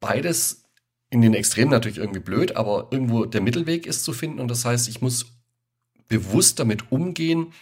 beides 0.00 0.64
in 1.10 1.22
den 1.22 1.34
Extremen 1.34 1.70
natürlich 1.70 1.98
irgendwie 1.98 2.20
blöd, 2.20 2.56
aber 2.56 2.88
irgendwo 2.90 3.24
der 3.24 3.40
Mittelweg 3.40 3.86
ist 3.86 4.04
zu 4.04 4.12
finden. 4.12 4.40
Und 4.40 4.48
das 4.48 4.64
heißt, 4.64 4.88
ich 4.88 5.00
muss 5.00 5.26
bewusst 6.08 6.58
damit 6.58 6.92
umgehen, 6.92 7.52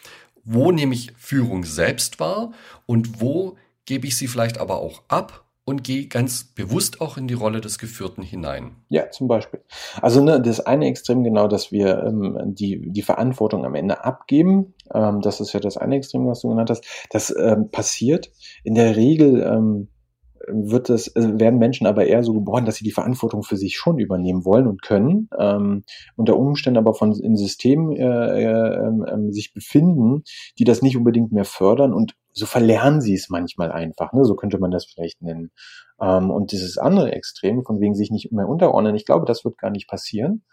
wo 0.44 0.72
nehme 0.72 0.94
ich 0.94 1.12
Führung 1.16 1.64
selbst 1.64 2.18
wahr 2.20 2.52
und 2.86 3.20
wo 3.20 3.56
gebe 3.84 4.06
ich 4.06 4.16
sie 4.16 4.28
vielleicht 4.28 4.58
aber 4.58 4.76
auch 4.76 5.02
ab 5.08 5.45
und 5.66 5.82
gehe 5.82 6.06
ganz 6.06 6.44
bewusst 6.44 7.00
auch 7.00 7.16
in 7.16 7.26
die 7.26 7.34
Rolle 7.34 7.60
des 7.60 7.78
Geführten 7.78 8.22
hinein. 8.22 8.76
Ja, 8.88 9.10
zum 9.10 9.26
Beispiel. 9.26 9.60
Also 10.00 10.22
ne, 10.22 10.40
das 10.40 10.60
eine 10.60 10.86
Extrem 10.86 11.24
genau, 11.24 11.48
dass 11.48 11.72
wir 11.72 12.04
ähm, 12.04 12.38
die, 12.54 12.80
die 12.92 13.02
Verantwortung 13.02 13.66
am 13.66 13.74
Ende 13.74 14.04
abgeben. 14.04 14.74
Ähm, 14.94 15.20
das 15.20 15.40
ist 15.40 15.52
ja 15.52 15.60
das 15.60 15.76
eine 15.76 15.96
Extrem, 15.96 16.24
was 16.28 16.42
du 16.42 16.50
genannt 16.50 16.70
hast. 16.70 16.84
Das 17.10 17.34
ähm, 17.36 17.70
passiert 17.72 18.30
in 18.62 18.76
der 18.76 18.94
Regel. 18.94 19.42
Wird 20.48 20.90
es, 20.90 21.08
äh, 21.16 21.38
werden 21.38 21.58
Menschen 21.58 21.86
aber 21.86 22.06
eher 22.06 22.22
so 22.22 22.32
geboren, 22.32 22.64
dass 22.64 22.76
sie 22.76 22.84
die 22.84 22.92
Verantwortung 22.92 23.42
für 23.42 23.56
sich 23.56 23.76
schon 23.76 23.98
übernehmen 23.98 24.44
wollen 24.44 24.66
und 24.66 24.82
können, 24.82 25.28
ähm, 25.38 25.84
unter 26.16 26.36
Umständen 26.36 26.78
aber 26.78 26.94
von 26.94 27.12
in 27.18 27.36
Systemen 27.36 27.96
äh, 27.96 28.42
äh, 28.42 28.88
äh, 28.88 29.32
sich 29.32 29.52
befinden, 29.52 30.22
die 30.58 30.64
das 30.64 30.82
nicht 30.82 30.96
unbedingt 30.96 31.32
mehr 31.32 31.44
fördern 31.44 31.92
und 31.92 32.14
so 32.32 32.46
verlernen 32.46 33.00
sie 33.00 33.14
es 33.14 33.30
manchmal 33.30 33.72
einfach, 33.72 34.12
ne? 34.12 34.24
so 34.24 34.34
könnte 34.36 34.58
man 34.58 34.70
das 34.70 34.84
vielleicht 34.84 35.22
nennen. 35.22 35.50
Ähm, 36.00 36.30
und 36.30 36.52
dieses 36.52 36.76
andere 36.76 37.12
Extrem, 37.12 37.64
von 37.64 37.80
wegen 37.80 37.94
sich 37.94 38.10
nicht 38.10 38.30
mehr 38.30 38.48
unterordnen, 38.48 38.94
ich 38.94 39.06
glaube, 39.06 39.26
das 39.26 39.44
wird 39.44 39.58
gar 39.58 39.70
nicht 39.70 39.88
passieren, 39.88 40.44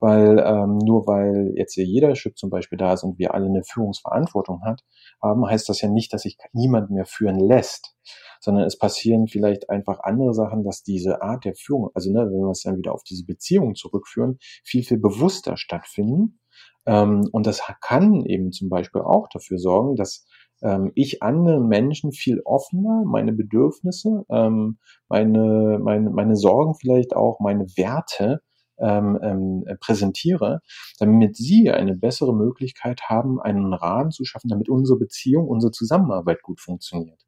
weil 0.00 0.38
ähm, 0.38 0.78
nur 0.78 1.06
weil 1.06 1.52
jetzt 1.56 1.74
hier 1.74 1.84
jeder 1.84 2.12
Chip 2.14 2.36
zum 2.36 2.50
Beispiel 2.50 2.78
da 2.78 2.92
ist 2.92 3.04
und 3.04 3.18
wir 3.18 3.34
alle 3.34 3.46
eine 3.46 3.62
Führungsverantwortung 3.64 4.62
hat, 4.62 4.82
haben, 5.22 5.46
heißt 5.46 5.68
das 5.68 5.80
ja 5.80 5.88
nicht, 5.88 6.12
dass 6.12 6.22
sich 6.22 6.36
niemand 6.52 6.90
mehr 6.90 7.06
führen 7.06 7.38
lässt, 7.38 7.96
sondern 8.40 8.64
es 8.64 8.78
passieren 8.78 9.26
vielleicht 9.26 9.70
einfach 9.70 10.00
andere 10.00 10.34
Sachen, 10.34 10.64
dass 10.64 10.82
diese 10.82 11.22
Art 11.22 11.44
der 11.44 11.54
Führung, 11.54 11.90
also 11.94 12.12
ne, 12.12 12.26
wenn 12.30 12.40
wir 12.40 12.50
es 12.50 12.62
dann 12.62 12.76
wieder 12.76 12.92
auf 12.92 13.02
diese 13.02 13.24
Beziehungen 13.24 13.74
zurückführen, 13.74 14.38
viel, 14.64 14.84
viel 14.84 14.98
bewusster 14.98 15.56
stattfinden. 15.56 16.40
Ähm, 16.86 17.28
und 17.32 17.46
das 17.46 17.62
kann 17.80 18.24
eben 18.26 18.52
zum 18.52 18.68
Beispiel 18.68 19.00
auch 19.00 19.28
dafür 19.32 19.58
sorgen, 19.58 19.96
dass 19.96 20.26
ähm, 20.62 20.92
ich 20.94 21.22
anderen 21.22 21.66
Menschen 21.68 22.12
viel 22.12 22.40
offener 22.44 23.04
meine 23.06 23.32
Bedürfnisse, 23.32 24.24
ähm, 24.30 24.78
meine, 25.08 25.78
meine, 25.82 26.10
meine 26.10 26.36
Sorgen 26.36 26.74
vielleicht 26.74 27.16
auch, 27.16 27.40
meine 27.40 27.64
Werte 27.76 28.40
ähm, 28.78 29.18
ähm, 29.22 29.64
präsentiere, 29.80 30.60
damit 30.98 31.36
sie 31.36 31.70
eine 31.70 31.96
bessere 31.96 32.34
Möglichkeit 32.34 33.02
haben, 33.08 33.40
einen 33.40 33.72
Rahmen 33.72 34.10
zu 34.10 34.24
schaffen, 34.24 34.48
damit 34.48 34.68
unsere 34.68 34.98
Beziehung, 34.98 35.46
unsere 35.48 35.72
Zusammenarbeit 35.72 36.42
gut 36.42 36.60
funktioniert. 36.60 37.20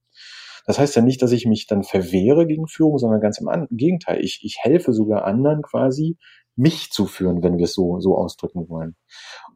Das 0.66 0.78
heißt 0.80 0.96
ja 0.96 1.02
nicht, 1.02 1.22
dass 1.22 1.30
ich 1.30 1.46
mich 1.46 1.66
dann 1.66 1.84
verwehre 1.84 2.46
gegen 2.46 2.66
Führung, 2.66 2.98
sondern 2.98 3.20
ganz 3.20 3.38
im 3.38 3.48
Gegenteil. 3.70 4.22
Ich, 4.24 4.40
ich 4.42 4.58
helfe 4.60 4.92
sogar 4.92 5.24
anderen 5.24 5.62
quasi, 5.62 6.18
mich 6.56 6.90
zu 6.90 7.06
führen, 7.06 7.42
wenn 7.42 7.58
wir 7.58 7.64
es 7.64 7.74
so, 7.74 8.00
so 8.00 8.16
ausdrücken 8.16 8.68
wollen. 8.68 8.96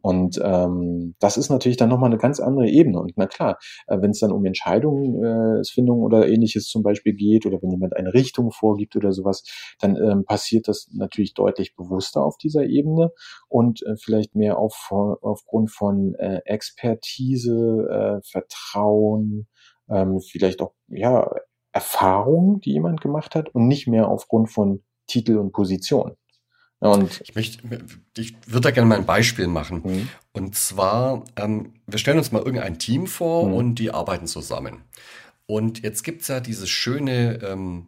Und 0.02 0.40
ähm, 0.42 1.14
das 1.19 1.37
ist 1.37 1.50
natürlich 1.50 1.76
dann 1.76 1.88
nochmal 1.88 2.11
eine 2.11 2.19
ganz 2.19 2.40
andere 2.40 2.69
Ebene. 2.69 3.00
Und 3.00 3.12
na 3.16 3.26
klar, 3.26 3.59
äh, 3.87 4.00
wenn 4.00 4.11
es 4.11 4.21
dann 4.21 4.33
um 4.33 4.45
Entscheidungsfindung 4.45 6.00
äh, 6.00 6.02
oder 6.02 6.28
ähnliches 6.28 6.66
zum 6.66 6.83
Beispiel 6.83 7.14
geht 7.14 7.47
oder 7.47 7.61
wenn 7.62 7.71
jemand 7.71 7.97
eine 7.97 8.14
Richtung 8.14 8.50
vorgibt 8.50 8.97
oder 8.97 9.12
sowas, 9.12 9.45
dann 9.80 9.97
ähm, 9.97 10.25
passiert 10.25 10.69
das 10.69 10.88
natürlich 10.92 11.35
deutlich 11.35 11.75
bewusster 11.75 12.25
auf 12.25 12.38
dieser 12.38 12.64
Ebene 12.64 13.12
und 13.49 13.83
äh, 13.83 13.97
vielleicht 13.97 14.35
mehr 14.35 14.59
auf, 14.59 14.88
aufgrund 14.90 15.71
von 15.71 16.14
äh, 16.14 16.40
Expertise, 16.45 17.88
äh, 17.90 18.21
Vertrauen, 18.25 19.49
ähm, 19.88 20.21
vielleicht 20.21 20.62
auch 20.62 20.73
ja 20.88 21.30
Erfahrung, 21.73 22.61
die 22.61 22.73
jemand 22.73 23.00
gemacht 23.00 23.35
hat 23.35 23.54
und 23.54 23.69
nicht 23.69 23.87
mehr 23.87 24.09
aufgrund 24.09 24.50
von 24.50 24.83
Titel 25.07 25.38
und 25.38 25.52
Position. 25.52 26.16
Und 26.81 27.21
ich 27.23 27.35
möchte, 27.35 27.59
ich 28.17 28.35
würde 28.47 28.63
da 28.63 28.71
gerne 28.71 28.89
mal 28.89 28.99
ein 28.99 29.07
Beispiel 29.07 29.47
machen. 29.47 29.83
Mhm. 29.85 30.09
Und 30.33 30.55
zwar, 30.57 31.25
ähm, 31.37 31.75
wir 31.87 31.99
stellen 31.99 32.19
uns 32.19 32.33
mal 32.33 32.43
irgendein 32.43 32.79
Team 32.79 33.07
vor 33.07 33.47
mhm. 33.47 33.55
und 33.55 33.75
die 33.77 33.91
arbeiten 33.91 34.27
zusammen. 34.27 34.83
Und 35.45 35.83
jetzt 35.83 36.05
gibt's 36.05 36.29
ja 36.29 36.41
dieses 36.41 36.71
schöne 36.71 37.41
ähm, 37.43 37.87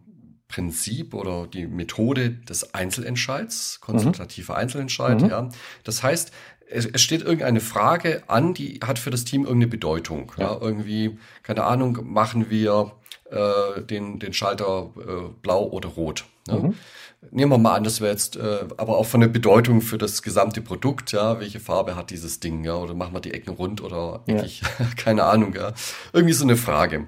Prinzip 0.49 1.15
oder 1.15 1.47
die 1.47 1.67
Methode 1.67 2.31
des 2.31 2.75
Einzelentscheids, 2.75 3.81
konsultativer 3.81 4.55
mhm. 4.55 4.61
Einzelentscheid, 4.61 5.23
mhm. 5.23 5.29
ja. 5.31 5.49
Das 5.85 6.03
heißt, 6.03 6.31
es, 6.69 6.87
es 6.87 7.01
steht 7.01 7.23
irgendeine 7.23 7.61
Frage 7.61 8.23
an, 8.27 8.53
die 8.53 8.81
hat 8.85 8.99
für 8.99 9.11
das 9.11 9.25
Team 9.25 9.43
irgendeine 9.43 9.69
Bedeutung. 9.69 10.33
Ja. 10.37 10.53
ja 10.53 10.61
irgendwie, 10.61 11.19
keine 11.43 11.65
Ahnung, 11.65 11.99
machen 12.05 12.51
wir 12.51 12.93
äh, 13.31 13.81
den, 13.83 14.19
den 14.19 14.35
Schalter 14.35 14.91
äh, 14.99 15.33
blau 15.41 15.65
oder 15.65 15.89
rot. 15.89 16.25
Ne? 16.49 16.75
Nehmen 17.31 17.53
wir 17.53 17.59
mal 17.59 17.75
an, 17.77 17.85
das 17.85 18.01
wäre 18.01 18.11
jetzt 18.11 18.37
äh, 18.37 18.65
aber 18.77 18.99
auch 18.99 19.07
von 19.07 19.21
der 19.21 19.29
Bedeutung 19.29 19.81
für 19.81 19.97
das 19.97 20.23
gesamte 20.23 20.61
Produkt, 20.61 21.13
ja, 21.13 21.39
welche 21.39 21.61
Farbe 21.61 21.95
hat 21.95 22.11
dieses 22.11 22.41
Ding, 22.41 22.65
ja, 22.65 22.75
oder 22.75 22.95
machen 22.95 23.15
wir 23.15 23.21
die 23.21 23.33
Ecken 23.33 23.51
rund 23.51 23.81
oder 23.81 24.23
eckig, 24.27 24.63
ja. 24.79 24.87
keine 24.97 25.25
Ahnung, 25.25 25.55
ja. 25.55 25.73
Irgendwie 26.13 26.35
so 26.35 26.45
eine 26.45 26.57
Frage. 26.57 27.07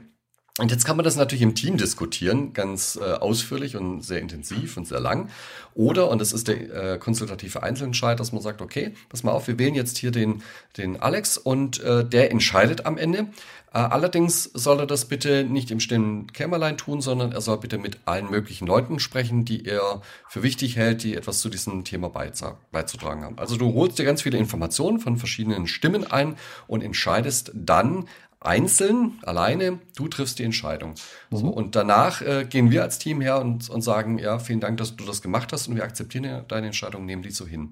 Und 0.61 0.71
jetzt 0.71 0.85
kann 0.85 0.97
man 0.97 1.03
das 1.03 1.17
natürlich 1.17 1.43
im 1.43 1.57
Team 1.57 1.79
diskutieren, 1.79 2.53
ganz 2.53 2.95
äh, 2.95 3.15
ausführlich 3.15 3.75
und 3.75 4.03
sehr 4.03 4.21
intensiv 4.21 4.77
und 4.77 4.87
sehr 4.87 5.01
lang. 5.01 5.29
Oder, 5.75 6.09
und 6.09 6.21
das 6.21 6.33
ist 6.33 6.47
der 6.47 6.93
äh, 6.95 6.99
konsultative 6.99 7.65
Einzelentscheid, 7.65 8.21
dass 8.21 8.31
man 8.31 8.41
sagt, 8.41 8.63
okay, 8.63 8.95
pass 9.09 9.25
mal 9.25 9.33
auf, 9.33 9.49
wir 9.49 9.59
wählen 9.59 9.75
jetzt 9.75 9.99
hier 9.99 10.13
den, 10.13 10.45
den 10.77 11.01
Alex 11.01 11.39
und 11.39 11.83
äh, 11.83 12.05
der 12.05 12.31
entscheidet 12.31 12.87
am 12.87 12.99
Ende. 12.99 13.27
Äh, 13.75 13.79
allerdings 13.79 14.45
soll 14.55 14.79
er 14.79 14.87
das 14.87 15.07
bitte 15.07 15.43
nicht 15.43 15.73
im 15.73 15.81
stillen 15.81 16.33
Kämmerlein 16.33 16.79
tun, 16.79 17.01
sondern 17.01 17.33
er 17.33 17.41
soll 17.41 17.59
bitte 17.59 17.77
mit 17.77 17.99
allen 18.05 18.31
möglichen 18.31 18.69
Leuten 18.69 19.01
sprechen, 19.01 19.45
die 19.45 19.67
er 19.67 20.01
für 20.29 20.45
wichtig 20.45 20.77
hält, 20.77 21.03
die 21.03 21.17
etwas 21.17 21.41
zu 21.41 21.49
diesem 21.49 21.83
Thema 21.83 22.09
beizutragen 22.09 23.25
haben. 23.25 23.39
Also 23.41 23.57
du 23.57 23.75
holst 23.75 23.99
dir 23.99 24.05
ganz 24.05 24.23
viele 24.23 24.39
Informationen 24.39 25.01
von 25.01 25.17
verschiedenen 25.17 25.67
Stimmen 25.67 26.09
ein 26.09 26.37
und 26.69 26.83
entscheidest 26.85 27.51
dann, 27.53 28.07
einzeln, 28.45 29.19
alleine, 29.23 29.79
du 29.97 30.09
triffst 30.09 30.39
die 30.39 30.45
Entscheidung. 30.45 30.95
Mhm. 31.31 31.37
So, 31.37 31.47
und 31.49 31.77
danach 31.77 32.21
äh, 32.21 32.45
gehen 32.49 32.71
wir 32.71 32.83
als 32.83 32.99
Team 32.99 33.21
her 33.21 33.41
und, 33.41 33.69
und 33.71 33.83
sagen, 33.83 34.19
ja, 34.19 34.39
vielen 34.39 34.61
Dank, 34.61 34.77
dass 34.79 34.97
du 34.97 35.05
das 35.05 35.23
gemacht 35.23 35.53
hast 35.53 35.69
und 35.69 35.77
wir 35.77 35.85
akzeptieren 35.85 36.45
deine 36.49 36.67
Entscheidung, 36.67 37.07
nehmen 37.07 37.23
die 37.23 37.31
so 37.31 37.47
hin. 37.47 37.71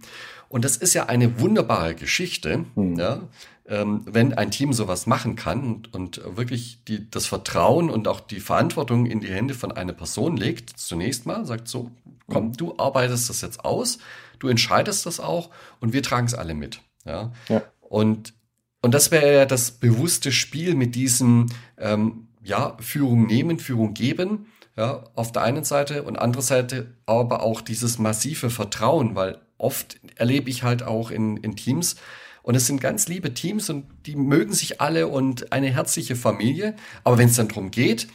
Und 0.49 0.65
das 0.65 0.77
ist 0.77 0.95
ja 0.95 1.07
eine 1.07 1.41
wunderbare 1.41 1.95
Geschichte, 1.95 2.65
mhm. 2.75 2.99
ja, 2.99 3.21
ähm, 3.69 4.03
wenn 4.07 4.35
ein 4.35 4.51
Team 4.51 4.73
sowas 4.73 5.07
machen 5.07 5.37
kann 5.37 5.63
und, 5.63 5.95
und 5.95 6.37
wirklich 6.37 6.83
die, 6.89 7.09
das 7.11 7.27
Vertrauen 7.27 7.91
und 7.91 8.09
auch 8.09 8.21
die 8.21 8.41
Verantwortung 8.41 9.07
in 9.07 9.21
die 9.21 9.31
Hände 9.31 9.55
von 9.55 9.73
einer 9.73 9.93
Person 9.93 10.37
legt, 10.37 10.71
zunächst 10.79 11.27
mal, 11.27 11.47
sagt 11.47 11.69
so, 11.69 11.91
komm, 12.29 12.49
mhm. 12.49 12.53
du 12.55 12.79
arbeitest 12.79 13.29
das 13.29 13.41
jetzt 13.41 13.65
aus, 13.65 13.99
du 14.41 14.49
entscheidest 14.49 15.07
das 15.07 15.21
auch 15.21 15.51
und 15.81 15.93
wir 15.93 16.03
tragen 16.03 16.27
es 16.27 16.35
alle 16.35 16.55
mit. 16.55 16.81
Ja. 17.05 17.33
ja. 17.49 17.63
Und 17.81 18.35
und 18.83 18.93
das 18.93 19.11
wäre 19.11 19.35
ja 19.35 19.47
das 19.47 19.71
bewusste 19.71 20.33
Spiel 20.33 20.75
mit 20.75 20.95
diesem, 20.95 21.47
ähm, 21.79 22.29
ja, 22.45 22.77
Führung 22.81 23.27
nehmen, 23.27 23.59
Führung 23.59 23.95
geben, 23.95 24.47
ja, 24.77 25.05
auf 25.15 25.33
der 25.33 25.43
einen 25.43 25.65
Seite 25.65 26.03
und 26.03 26.19
andere 26.19 26.43
Seite 26.43 26.95
aber 27.07 27.43
auch 27.43 27.61
dieses 27.61 27.99
massive 27.99 28.51
Vertrauen, 28.51 29.15
weil 29.15 29.39
oft 29.59 29.99
erlebe 30.17 30.51
ich 30.51 30.63
halt 30.63 30.83
auch 30.83 31.11
in, 31.11 31.37
in 31.39 31.57
Teams, 31.57 31.97
und 32.43 32.57
es 32.57 32.67
sind 32.67 32.81
ganz 32.81 33.07
liebe 33.07 33.35
Teams 33.35 33.71
und 33.71 33.87
die 34.05 34.17
mögen 34.17 34.53
sich 34.53 34.81
alle 34.81 35.07
und 35.07 35.53
eine 35.53 35.69
herzliche 35.69 36.17
Familie. 36.17 36.75
Aber 37.05 37.17
wenn 37.17 37.29
es 37.29 37.37
dann 37.37 37.49
darum 37.49 37.71
geht, 37.71 38.09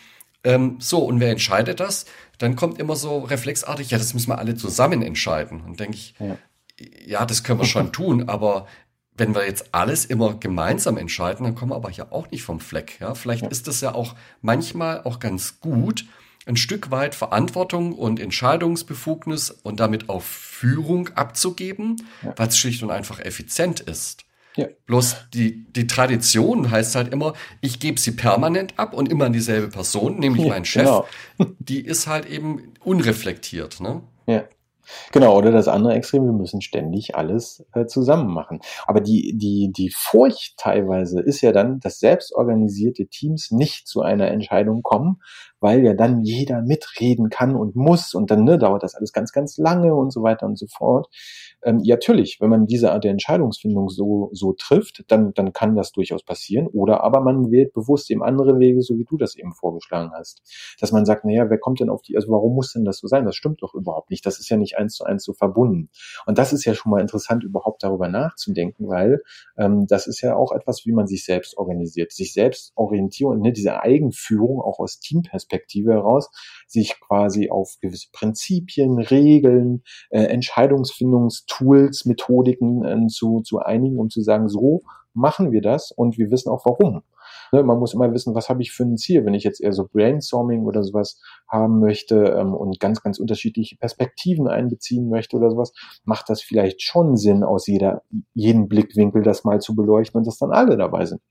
Ähm, 0.43 0.77
so, 0.79 0.99
und 0.99 1.19
wer 1.19 1.31
entscheidet 1.31 1.79
das? 1.79 2.05
Dann 2.37 2.55
kommt 2.55 2.79
immer 2.79 2.95
so 2.95 3.19
reflexartig, 3.19 3.89
ja, 3.91 3.97
das 3.97 4.13
müssen 4.13 4.29
wir 4.29 4.37
alle 4.37 4.55
zusammen 4.55 5.01
entscheiden. 5.01 5.61
Und 5.61 5.79
denke 5.79 5.95
ich, 5.95 6.13
ja. 6.19 6.37
ja, 7.05 7.25
das 7.25 7.43
können 7.43 7.59
wir 7.59 7.65
schon 7.65 7.91
tun, 7.99 8.29
aber 8.29 8.67
wenn 9.17 9.35
wir 9.35 9.45
jetzt 9.45 9.73
alles 9.73 10.05
immer 10.05 10.35
gemeinsam 10.35 10.97
entscheiden, 10.97 11.43
dann 11.43 11.55
kommen 11.55 11.71
wir 11.71 11.75
aber 11.75 11.91
ja 11.91 12.11
auch 12.11 12.29
nicht 12.31 12.43
vom 12.43 12.59
Fleck. 12.59 12.99
Ja, 12.99 13.15
vielleicht 13.15 13.43
ja. 13.43 13.49
ist 13.49 13.67
das 13.67 13.81
ja 13.81 13.95
auch 13.95 14.15
manchmal 14.41 15.03
auch 15.03 15.19
ganz 15.19 15.59
gut, 15.59 16.05
ein 16.45 16.55
Stück 16.55 16.91
weit 16.91 17.13
Verantwortung 17.13 17.93
und 17.93 18.19
Entscheidungsbefugnis 18.19 19.51
und 19.51 19.79
damit 19.79 20.09
auch 20.09 20.21
Führung 20.21 21.09
abzugeben, 21.09 21.97
ja. 22.23 22.33
weil 22.37 22.47
es 22.47 22.57
schlicht 22.57 22.83
und 22.83 22.91
einfach 22.91 23.19
effizient 23.19 23.81
ist. 23.81 24.23
Ja. 24.55 24.67
Bloß 24.87 25.15
die, 25.33 25.65
die 25.71 25.85
Tradition 25.85 26.71
heißt 26.71 26.95
halt 26.95 27.13
immer, 27.13 27.33
ich 27.61 27.79
gebe 27.79 27.99
sie 27.99 28.11
permanent 28.11 28.73
ab 28.77 28.93
und 28.93 29.09
immer 29.09 29.25
an 29.25 29.33
dieselbe 29.33 29.67
Person, 29.67 30.19
nämlich 30.19 30.43
ja, 30.43 30.49
meinen 30.49 30.65
Chef. 30.65 30.83
Genau. 30.85 31.07
Die 31.59 31.81
ist 31.81 32.07
halt 32.07 32.25
eben 32.25 32.73
unreflektiert. 32.83 33.79
Ne? 33.79 34.01
Ja. 34.25 34.45
Genau, 35.11 35.37
oder 35.37 35.51
das 35.51 35.67
andere 35.67 35.93
Extrem, 35.93 36.25
wir 36.25 36.33
müssen 36.33 36.61
ständig 36.61 37.15
alles 37.15 37.65
äh, 37.73 37.85
zusammen 37.85 38.33
machen. 38.33 38.59
Aber 38.85 39.01
die, 39.01 39.37
die, 39.37 39.71
die 39.75 39.91
Furcht 39.95 40.57
teilweise 40.57 41.21
ist 41.21 41.41
ja 41.41 41.51
dann, 41.51 41.79
dass 41.79 41.99
selbstorganisierte 41.99 43.07
Teams 43.07 43.51
nicht 43.51 43.87
zu 43.87 44.01
einer 44.01 44.29
Entscheidung 44.29 44.83
kommen, 44.83 45.21
weil 45.59 45.83
ja 45.83 45.93
dann 45.93 46.21
jeder 46.21 46.61
mitreden 46.61 47.29
kann 47.29 47.55
und 47.55 47.75
muss 47.75 48.13
und 48.13 48.31
dann 48.31 48.43
ne, 48.43 48.57
dauert 48.57 48.83
das 48.83 48.95
alles 48.95 49.11
ganz, 49.11 49.31
ganz 49.31 49.57
lange 49.57 49.95
und 49.95 50.11
so 50.11 50.23
weiter 50.23 50.45
und 50.45 50.57
so 50.57 50.67
fort. 50.67 51.07
Ähm, 51.63 51.79
ja, 51.83 51.97
natürlich, 51.97 52.37
wenn 52.39 52.49
man 52.49 52.67
diese 52.67 52.91
Art 52.91 53.03
der 53.03 53.11
Entscheidungsfindung 53.11 53.89
so, 53.89 54.29
so 54.31 54.53
trifft, 54.53 55.03
dann, 55.07 55.33
dann 55.33 55.53
kann 55.53 55.75
das 55.75 55.91
durchaus 55.91 56.23
passieren. 56.23 56.67
Oder 56.67 57.03
aber 57.03 57.21
man 57.21 57.51
wählt 57.51 57.73
bewusst 57.73 58.11
eben 58.11 58.23
andere 58.23 58.59
Wege, 58.59 58.81
so 58.83 58.97
wie 58.97 59.05
du 59.05 59.17
das 59.17 59.35
eben 59.35 59.53
vorgeschlagen 59.53 60.11
hast. 60.13 60.41
Dass 60.79 60.91
man 60.91 61.05
sagt, 61.05 61.25
naja, 61.25 61.49
wer 61.49 61.57
kommt 61.57 61.79
denn 61.79 61.89
auf 61.89 62.03
die, 62.03 62.15
also 62.15 62.31
warum 62.31 62.53
muss 62.53 62.73
denn 62.73 62.85
das 62.85 62.99
so 62.99 63.07
sein? 63.07 63.25
Das 63.25 63.35
stimmt 63.35 63.63
doch 63.63 63.73
überhaupt 63.73 64.11
nicht. 64.11 64.25
Das 64.25 64.39
ist 64.39 64.49
ja 64.49 64.57
nicht 64.57 64.77
eins 64.77 64.93
zu 64.93 65.05
eins 65.05 65.23
so 65.23 65.33
verbunden. 65.33 65.89
Und 66.27 66.37
das 66.37 66.53
ist 66.53 66.65
ja 66.65 66.75
schon 66.75 66.91
mal 66.91 67.01
interessant, 67.01 67.43
überhaupt 67.43 67.81
darüber 67.81 68.07
nachzudenken, 68.07 68.87
weil 68.87 69.23
ähm, 69.57 69.87
das 69.87 70.05
ist 70.05 70.21
ja 70.21 70.35
auch 70.35 70.51
etwas, 70.51 70.85
wie 70.85 70.91
man 70.91 71.07
sich 71.07 71.25
selbst 71.25 71.57
organisiert. 71.57 72.11
Sich 72.11 72.33
selbst 72.33 72.71
orientieren 72.75 73.31
und 73.31 73.41
ne, 73.41 73.51
diese 73.51 73.81
Eigenführung 73.81 74.61
auch 74.61 74.79
aus 74.79 74.99
Teamperspektive 74.99 75.93
heraus, 75.93 76.29
sich 76.67 76.99
quasi 76.99 77.49
auf 77.49 77.77
gewisse 77.81 78.07
Prinzipien, 78.11 78.99
Regeln, 78.99 79.83
äh, 80.09 80.23
Entscheidungsfindungstools, 80.23 82.05
Methodiken 82.05 82.85
äh, 82.85 83.07
zu, 83.07 83.41
zu 83.41 83.59
einigen, 83.59 83.99
um 83.99 84.09
zu 84.09 84.21
sagen, 84.21 84.49
so 84.49 84.83
machen 85.13 85.51
wir 85.51 85.61
das 85.61 85.91
und 85.91 86.17
wir 86.17 86.29
wissen 86.31 86.49
auch 86.49 86.65
warum. 86.65 87.01
Ne, 87.51 87.63
man 87.63 87.79
muss 87.79 87.93
immer 87.93 88.13
wissen, 88.13 88.35
was 88.35 88.49
habe 88.49 88.61
ich 88.61 88.71
für 88.71 88.83
ein 88.83 88.97
Ziel, 88.97 89.25
wenn 89.25 89.33
ich 89.33 89.43
jetzt 89.43 89.61
eher 89.61 89.73
so 89.73 89.87
Brainstorming 89.87 90.65
oder 90.65 90.83
sowas 90.83 91.19
haben 91.47 91.79
möchte 91.79 92.35
ähm, 92.37 92.53
und 92.53 92.79
ganz, 92.79 93.01
ganz 93.01 93.19
unterschiedliche 93.19 93.77
Perspektiven 93.77 94.47
einbeziehen 94.47 95.09
möchte 95.09 95.37
oder 95.37 95.51
sowas, 95.51 95.73
macht 96.03 96.29
das 96.29 96.41
vielleicht 96.41 96.81
schon 96.81 97.15
Sinn, 97.15 97.43
aus 97.43 97.67
jeder, 97.67 98.03
jedem 98.33 98.67
Blickwinkel 98.67 99.23
das 99.23 99.43
mal 99.43 99.59
zu 99.59 99.75
beleuchten 99.75 100.19
und 100.19 100.27
dass 100.27 100.37
dann 100.37 100.51
alle 100.51 100.77
dabei 100.77 101.05
sind. 101.05 101.21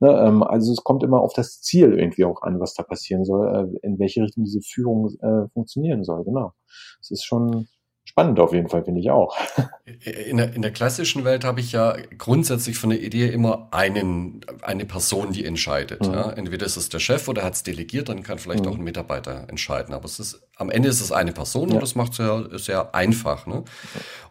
Ne, 0.00 0.10
ähm, 0.10 0.42
also 0.42 0.72
es 0.72 0.82
kommt 0.82 1.02
immer 1.02 1.20
auf 1.20 1.32
das 1.32 1.60
Ziel 1.60 1.98
irgendwie 1.98 2.24
auch 2.24 2.42
an, 2.42 2.60
was 2.60 2.74
da 2.74 2.82
passieren 2.82 3.24
soll, 3.24 3.70
äh, 3.82 3.86
in 3.86 3.98
welche 3.98 4.22
Richtung 4.22 4.44
diese 4.44 4.60
Führung 4.60 5.10
äh, 5.20 5.48
funktionieren 5.52 6.04
soll. 6.04 6.24
Genau. 6.24 6.52
Es 7.00 7.10
ist 7.10 7.24
schon 7.24 7.68
spannend 8.06 8.40
auf 8.40 8.52
jeden 8.52 8.68
Fall, 8.68 8.84
finde 8.84 9.00
ich 9.00 9.10
auch. 9.10 9.36
In 10.26 10.38
der, 10.38 10.52
in 10.54 10.62
der 10.62 10.72
klassischen 10.72 11.24
Welt 11.24 11.44
habe 11.44 11.60
ich 11.60 11.72
ja 11.72 11.96
grundsätzlich 12.18 12.76
von 12.76 12.90
der 12.90 13.00
Idee 13.00 13.28
immer 13.28 13.68
einen, 13.70 14.40
eine 14.62 14.84
Person, 14.84 15.32
die 15.32 15.44
entscheidet. 15.44 16.06
Mhm. 16.06 16.12
Ja. 16.12 16.30
Entweder 16.30 16.66
ist 16.66 16.76
es 16.76 16.88
der 16.88 16.98
Chef 16.98 17.28
oder 17.28 17.44
hat 17.44 17.54
es 17.54 17.62
delegiert, 17.62 18.08
dann 18.08 18.22
kann 18.22 18.38
vielleicht 18.38 18.64
mhm. 18.64 18.70
auch 18.70 18.74
ein 18.76 18.84
Mitarbeiter 18.84 19.46
entscheiden. 19.48 19.94
Aber 19.94 20.04
es 20.04 20.18
ist, 20.18 20.42
am 20.56 20.70
Ende 20.70 20.88
ist 20.88 21.00
es 21.00 21.12
eine 21.12 21.32
Person 21.32 21.68
ja. 21.68 21.74
und 21.74 21.82
das 21.82 21.94
macht 21.94 22.12
es 22.12 22.18
ja 22.18 22.58
sehr 22.58 22.94
einfach. 22.94 23.46
Ne? 23.46 23.64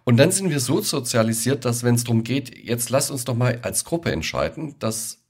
Und 0.04 0.18
dann 0.18 0.32
sind 0.32 0.50
wir 0.50 0.60
so 0.60 0.82
sozialisiert, 0.82 1.66
dass 1.66 1.84
wenn 1.84 1.96
es 1.96 2.04
darum 2.04 2.24
geht, 2.24 2.58
jetzt 2.58 2.90
lass 2.90 3.10
uns 3.10 3.26
doch 3.26 3.36
mal 3.36 3.60
als 3.62 3.86
Gruppe 3.86 4.12
entscheiden, 4.12 4.76
dass 4.80 5.25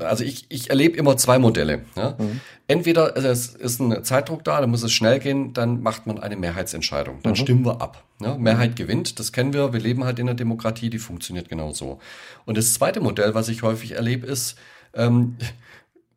also 0.00 0.24
ich, 0.24 0.46
ich 0.48 0.70
erlebe 0.70 0.96
immer 0.96 1.16
zwei 1.16 1.38
Modelle. 1.38 1.82
Ja. 1.96 2.16
Mhm. 2.18 2.40
Entweder 2.68 3.16
also 3.16 3.28
es 3.28 3.48
ist 3.48 3.80
ein 3.80 4.04
Zeitdruck 4.04 4.44
da, 4.44 4.60
dann 4.60 4.70
muss 4.70 4.82
es 4.82 4.92
schnell 4.92 5.18
gehen, 5.18 5.52
dann 5.52 5.82
macht 5.82 6.06
man 6.06 6.18
eine 6.18 6.36
Mehrheitsentscheidung. 6.36 7.20
Dann 7.22 7.32
mhm. 7.32 7.36
stimmen 7.36 7.64
wir 7.64 7.80
ab. 7.80 8.04
Ja. 8.20 8.36
Mehrheit 8.36 8.76
gewinnt, 8.76 9.18
das 9.18 9.32
kennen 9.32 9.52
wir, 9.52 9.72
wir 9.72 9.80
leben 9.80 10.04
halt 10.04 10.18
in 10.18 10.26
der 10.26 10.34
Demokratie, 10.34 10.88
die 10.88 10.98
funktioniert 10.98 11.48
genau 11.48 11.72
so. 11.72 11.98
Und 12.46 12.56
das 12.56 12.72
zweite 12.74 13.00
Modell, 13.00 13.34
was 13.34 13.48
ich 13.48 13.62
häufig 13.62 13.92
erlebe, 13.92 14.26
ist, 14.26 14.56
ähm, 14.94 15.36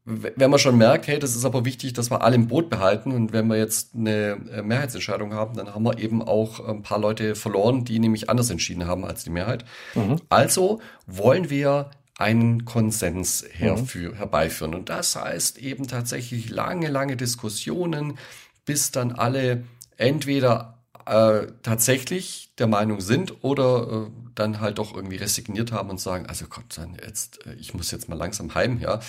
wenn 0.06 0.50
man 0.50 0.60
schon 0.60 0.78
merkt, 0.78 1.08
hey, 1.08 1.20
das 1.20 1.36
ist 1.36 1.46
aber 1.46 1.66
wichtig, 1.66 1.94
dass 1.94 2.10
wir 2.10 2.24
alle 2.24 2.36
im 2.36 2.48
Boot 2.48 2.70
behalten 2.70 3.12
und 3.12 3.32
wenn 3.32 3.48
wir 3.48 3.58
jetzt 3.58 3.96
eine 3.96 4.38
äh, 4.52 4.62
Mehrheitsentscheidung 4.64 5.34
haben, 5.34 5.56
dann 5.56 5.76
haben 5.76 5.84
wir 5.84 6.00
eben 6.00 6.24
auch 6.24 6.68
ein 6.68 6.82
paar 6.82 7.00
Leute 7.00 7.36
verloren, 7.36 7.86
die 7.86 8.00
nämlich 8.00 8.30
anders 8.30 8.50
entschieden 8.50 8.88
haben 8.88 9.06
als 9.06 9.24
die 9.24 9.30
Mehrheit. 9.30 9.66
Mhm. 9.94 10.20
Also 10.30 10.80
wollen 11.06 11.50
wir 11.50 11.92
einen 12.20 12.66
Konsens 12.66 13.46
herfür, 13.50 14.12
mhm. 14.12 14.16
herbeiführen. 14.18 14.76
Und 14.76 14.90
das 14.90 15.16
heißt 15.16 15.58
eben 15.58 15.88
tatsächlich 15.88 16.50
lange, 16.50 16.90
lange 16.90 17.16
Diskussionen, 17.16 18.18
bis 18.66 18.92
dann 18.92 19.14
alle 19.14 19.64
entweder 19.96 20.84
äh, 21.06 21.48
tatsächlich 21.64 22.54
der 22.60 22.68
Meinung 22.68 23.00
sind 23.00 23.42
oder 23.42 24.08
äh, 24.08 24.12
dann 24.36 24.60
halt 24.60 24.80
doch 24.80 24.94
irgendwie 24.94 25.16
resigniert 25.16 25.72
haben 25.72 25.90
und 25.90 26.02
sagen, 26.02 26.26
also 26.26 26.46
Gott, 26.50 26.66
dann 26.76 26.98
jetzt, 27.02 27.46
äh, 27.48 27.54
ich 27.54 27.74
muss 27.74 27.90
jetzt 27.92 28.10
mal 28.10 28.18
langsam 28.18 28.54
heim, 28.54 28.80
ja. 28.80 29.00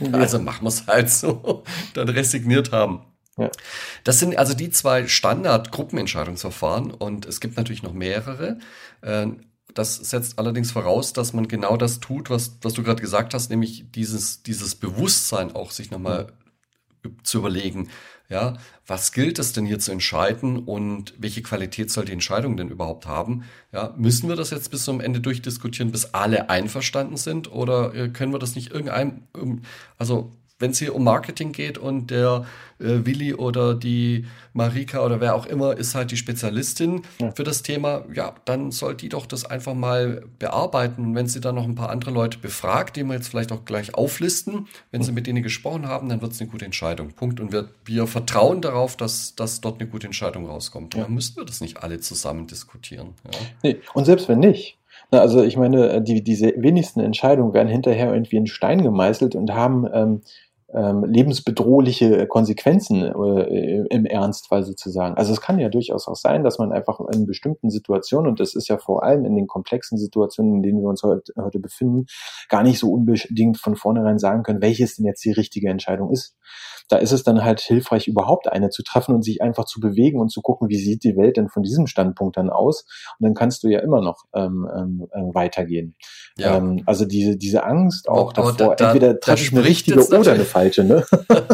ja. 0.00 0.12
Also 0.12 0.38
machen 0.38 0.64
wir 0.64 0.68
es 0.68 0.86
halt 0.86 1.10
so, 1.10 1.64
dann 1.92 2.08
resigniert 2.08 2.72
haben. 2.72 3.04
Ja. 3.36 3.50
Das 4.04 4.20
sind 4.20 4.38
also 4.38 4.54
die 4.54 4.70
zwei 4.70 5.06
Standard-Gruppenentscheidungsverfahren 5.06 6.92
und 6.92 7.26
es 7.26 7.40
gibt 7.40 7.58
natürlich 7.58 7.82
noch 7.82 7.92
mehrere. 7.92 8.58
Das 9.74 9.96
setzt 9.96 10.38
allerdings 10.38 10.70
voraus, 10.70 11.12
dass 11.12 11.32
man 11.32 11.48
genau 11.48 11.76
das 11.76 12.00
tut, 12.00 12.30
was, 12.30 12.56
was 12.62 12.74
du 12.74 12.82
gerade 12.82 13.02
gesagt 13.02 13.34
hast, 13.34 13.50
nämlich 13.50 13.84
dieses, 13.92 14.42
dieses 14.42 14.74
Bewusstsein 14.74 15.54
auch 15.54 15.70
sich 15.70 15.90
nochmal 15.90 16.32
zu 17.22 17.38
überlegen, 17.38 17.88
ja, 18.30 18.54
was 18.86 19.12
gilt 19.12 19.38
es 19.38 19.52
denn 19.52 19.66
hier 19.66 19.78
zu 19.78 19.92
entscheiden 19.92 20.58
und 20.58 21.14
welche 21.18 21.42
Qualität 21.42 21.90
soll 21.90 22.06
die 22.06 22.12
Entscheidung 22.12 22.56
denn 22.56 22.70
überhaupt 22.70 23.06
haben? 23.06 23.44
Ja, 23.72 23.92
müssen 23.98 24.28
wir 24.28 24.36
das 24.36 24.50
jetzt 24.50 24.70
bis 24.70 24.84
zum 24.84 25.00
Ende 25.00 25.20
durchdiskutieren, 25.20 25.92
bis 25.92 26.14
alle 26.14 26.48
einverstanden 26.48 27.18
sind 27.18 27.52
oder 27.52 27.94
äh, 27.94 28.08
können 28.08 28.32
wir 28.32 28.38
das 28.38 28.54
nicht 28.54 28.70
irgendein, 28.70 29.28
also 29.98 30.32
wenn 30.58 30.70
es 30.70 30.78
hier 30.78 30.94
um 30.94 31.04
Marketing 31.04 31.52
geht 31.52 31.78
und 31.78 32.10
der 32.10 32.46
äh, 32.78 33.04
Willi 33.04 33.34
oder 33.34 33.74
die 33.74 34.26
Marika 34.52 35.04
oder 35.04 35.20
wer 35.20 35.34
auch 35.34 35.46
immer 35.46 35.76
ist 35.76 35.94
halt 35.94 36.10
die 36.10 36.16
Spezialistin 36.16 37.02
ja. 37.20 37.32
für 37.32 37.42
das 37.42 37.62
Thema, 37.62 38.04
ja, 38.12 38.34
dann 38.44 38.70
soll 38.70 38.94
die 38.94 39.08
doch 39.08 39.26
das 39.26 39.44
einfach 39.44 39.74
mal 39.74 40.24
bearbeiten. 40.38 41.02
Und 41.02 41.14
wenn 41.14 41.26
sie 41.26 41.40
dann 41.40 41.56
noch 41.56 41.64
ein 41.64 41.74
paar 41.74 41.90
andere 41.90 42.12
Leute 42.12 42.38
befragt, 42.38 42.96
die 42.96 43.04
wir 43.04 43.14
jetzt 43.14 43.28
vielleicht 43.28 43.52
auch 43.52 43.64
gleich 43.64 43.94
auflisten, 43.94 44.68
wenn 44.92 45.02
sie 45.02 45.12
mit 45.12 45.26
denen 45.26 45.42
gesprochen 45.42 45.88
haben, 45.88 46.08
dann 46.08 46.22
wird 46.22 46.32
es 46.32 46.40
eine 46.40 46.50
gute 46.50 46.64
Entscheidung. 46.64 47.12
Punkt. 47.12 47.40
Und 47.40 47.52
wir, 47.52 47.68
wir 47.84 48.06
vertrauen 48.06 48.60
darauf, 48.60 48.96
dass, 48.96 49.34
dass 49.34 49.60
dort 49.60 49.80
eine 49.80 49.90
gute 49.90 50.06
Entscheidung 50.06 50.46
rauskommt. 50.46 50.94
Ja. 50.94 51.02
Dann 51.02 51.14
müssten 51.14 51.40
wir 51.40 51.44
das 51.44 51.60
nicht 51.60 51.82
alle 51.82 52.00
zusammen 52.00 52.46
diskutieren. 52.46 53.14
Ja. 53.24 53.38
Nee. 53.62 53.76
Und 53.92 54.04
selbst 54.04 54.28
wenn 54.28 54.38
nicht, 54.38 54.78
also 55.10 55.42
ich 55.42 55.56
meine, 55.56 56.02
die, 56.02 56.22
diese 56.22 56.52
wenigsten 56.56 57.00
Entscheidungen 57.00 57.54
werden 57.54 57.68
hinterher 57.68 58.12
irgendwie 58.12 58.36
in 58.36 58.46
Stein 58.46 58.82
gemeißelt 58.82 59.34
und 59.34 59.52
haben 59.52 59.86
ähm, 59.92 60.22
ähm, 60.74 61.04
lebensbedrohliche 61.04 62.26
Konsequenzen 62.26 63.02
äh, 63.02 63.84
im 63.90 64.04
Ernstfall 64.06 64.64
sozusagen. 64.64 65.16
Also 65.16 65.32
es 65.32 65.40
kann 65.40 65.58
ja 65.58 65.68
durchaus 65.68 66.08
auch 66.08 66.16
sein, 66.16 66.44
dass 66.44 66.58
man 66.58 66.72
einfach 66.72 67.00
in 67.12 67.26
bestimmten 67.26 67.70
Situationen, 67.70 68.28
und 68.28 68.40
das 68.40 68.54
ist 68.54 68.68
ja 68.68 68.78
vor 68.78 69.02
allem 69.02 69.24
in 69.24 69.36
den 69.36 69.46
komplexen 69.46 69.98
Situationen, 69.98 70.56
in 70.56 70.62
denen 70.62 70.80
wir 70.80 70.88
uns 70.88 71.02
heute, 71.02 71.32
heute 71.38 71.58
befinden, 71.58 72.06
gar 72.48 72.62
nicht 72.62 72.78
so 72.78 72.90
unbedingt 72.90 73.58
von 73.58 73.76
vornherein 73.76 74.18
sagen 74.18 74.42
können, 74.42 74.62
welches 74.62 74.96
denn 74.96 75.06
jetzt 75.06 75.24
die 75.24 75.32
richtige 75.32 75.68
Entscheidung 75.68 76.10
ist 76.10 76.36
da 76.88 76.96
ist 76.96 77.12
es 77.12 77.22
dann 77.22 77.42
halt 77.42 77.60
hilfreich, 77.60 78.08
überhaupt 78.08 78.50
eine 78.50 78.68
zu 78.68 78.82
treffen 78.82 79.14
und 79.14 79.22
sich 79.22 79.40
einfach 79.40 79.64
zu 79.64 79.80
bewegen 79.80 80.20
und 80.20 80.30
zu 80.30 80.42
gucken, 80.42 80.68
wie 80.68 80.76
sieht 80.76 81.04
die 81.04 81.16
Welt 81.16 81.36
denn 81.36 81.48
von 81.48 81.62
diesem 81.62 81.86
Standpunkt 81.86 82.36
dann 82.36 82.50
aus. 82.50 82.84
Und 83.18 83.24
dann 83.24 83.34
kannst 83.34 83.62
du 83.62 83.68
ja 83.68 83.80
immer 83.80 84.02
noch 84.02 84.24
ähm, 84.34 84.68
ähm, 84.74 85.06
äh, 85.12 85.34
weitergehen. 85.34 85.96
Ja. 86.36 86.56
Ähm, 86.56 86.82
also 86.84 87.04
diese, 87.06 87.36
diese 87.36 87.64
Angst 87.64 88.08
auch 88.08 88.30
oh, 88.30 88.32
davor, 88.32 88.52
da, 88.52 88.74
da, 88.74 88.86
entweder 88.86 89.18
treffe 89.18 89.42
ich 89.42 89.52
eine 89.52 89.64
richtige 89.64 90.06
oder 90.06 90.32
eine 90.32 90.44
falsche. 90.44 90.63
Ne? 90.84 91.04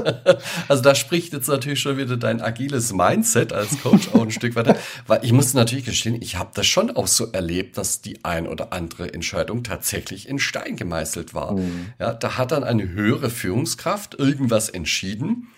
also 0.68 0.82
da 0.82 0.94
spricht 0.94 1.32
jetzt 1.32 1.48
natürlich 1.48 1.80
schon 1.80 1.96
wieder 1.96 2.16
dein 2.16 2.40
agiles 2.40 2.92
Mindset 2.92 3.52
als 3.52 3.80
Coach 3.82 4.08
auch 4.14 4.22
ein 4.22 4.30
Stück 4.30 4.56
weiter. 4.56 4.76
Weil 5.06 5.24
ich 5.24 5.32
muss 5.32 5.54
natürlich 5.54 5.84
gestehen, 5.84 6.20
ich 6.20 6.36
habe 6.36 6.50
das 6.54 6.66
schon 6.66 6.90
auch 6.90 7.06
so 7.06 7.26
erlebt, 7.32 7.78
dass 7.78 8.00
die 8.00 8.24
ein 8.24 8.46
oder 8.46 8.72
andere 8.72 9.12
Entscheidung 9.12 9.64
tatsächlich 9.64 10.28
in 10.28 10.38
Stein 10.38 10.76
gemeißelt 10.76 11.34
war. 11.34 11.52
Mhm. 11.52 11.92
Ja, 11.98 12.12
da 12.12 12.38
hat 12.38 12.52
dann 12.52 12.64
eine 12.64 12.88
höhere 12.88 13.30
Führungskraft 13.30 14.18
irgendwas 14.18 14.68
entschieden 14.68 15.00
entschieden. 15.00 15.48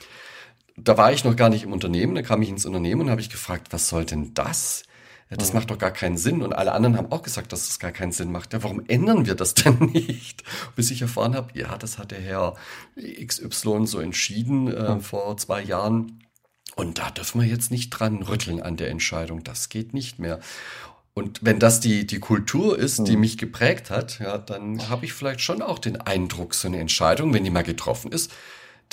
Da 0.77 0.97
war 0.97 1.13
ich 1.13 1.25
noch 1.25 1.37
gar 1.37 1.51
nicht 1.51 1.65
im 1.65 1.73
Unternehmen, 1.73 2.15
da 2.15 2.23
kam 2.23 2.43
ich 2.43 2.49
ins 2.49 2.67
Unternehmen 2.67 3.03
und 3.03 3.11
habe 3.11 3.21
ich 3.21 3.31
gefragt, 3.31 3.69
was 3.71 3.89
soll 3.89 4.05
denn 4.05 4.35
das? 4.35 4.85
Ja, 5.33 5.39
das 5.39 5.55
mhm. 5.55 5.61
macht 5.61 5.71
doch 5.71 5.79
gar 5.79 5.93
keinen 5.93 6.19
Sinn. 6.19 6.43
Und 6.43 6.53
alle 6.53 6.73
anderen 6.73 6.99
haben 6.99 7.11
auch 7.11 7.23
gesagt, 7.23 7.53
dass 7.55 7.67
das 7.67 7.79
gar 7.79 7.91
keinen 7.91 8.13
Sinn 8.13 8.31
macht. 8.31 8.53
Ja, 8.53 8.63
warum 8.63 8.83
ändern 8.87 9.25
wir 9.25 9.35
das 9.35 9.55
denn 9.55 9.79
nicht? 9.95 10.45
Bis 10.77 10.91
ich 10.91 11.01
erfahren 11.01 11.35
habe, 11.35 11.59
ja, 11.59 11.79
das 11.79 11.97
hat 11.97 12.11
der 12.11 12.21
Herr 12.21 12.55
XY 13.01 13.87
so 13.87 13.99
entschieden 13.99 14.69
äh, 14.69 14.97
mhm. 14.97 15.01
vor 15.01 15.35
zwei 15.39 15.63
Jahren. 15.63 16.23
Und 16.77 16.99
da 16.99 17.11
dürfen 17.11 17.41
wir 17.41 17.49
jetzt 17.49 17.71
nicht 17.71 17.89
dran 17.89 18.23
rütteln 18.23 18.61
an 18.61 18.77
der 18.77 18.91
Entscheidung. 18.91 19.43
Das 19.43 19.71
geht 19.71 19.95
nicht 19.95 20.19
mehr. 20.19 20.39
Und 21.15 21.43
wenn 21.43 21.59
das 21.59 21.81
die, 21.81 22.07
die 22.07 22.21
Kultur 22.21 22.79
ist, 22.79 23.07
die 23.09 23.15
mhm. 23.15 23.21
mich 23.21 23.39
geprägt 23.39 23.89
hat, 23.89 24.19
ja, 24.19 24.37
dann 24.37 24.91
habe 24.91 25.07
ich 25.07 25.15
vielleicht 25.15 25.41
schon 25.41 25.63
auch 25.63 25.79
den 25.79 25.99
Eindruck, 25.99 26.53
so 26.53 26.69
eine 26.69 26.79
Entscheidung, 26.79 27.33
wenn 27.33 27.45
die 27.45 27.51
mal 27.51 27.65
getroffen 27.65 28.13
ist, 28.13 28.31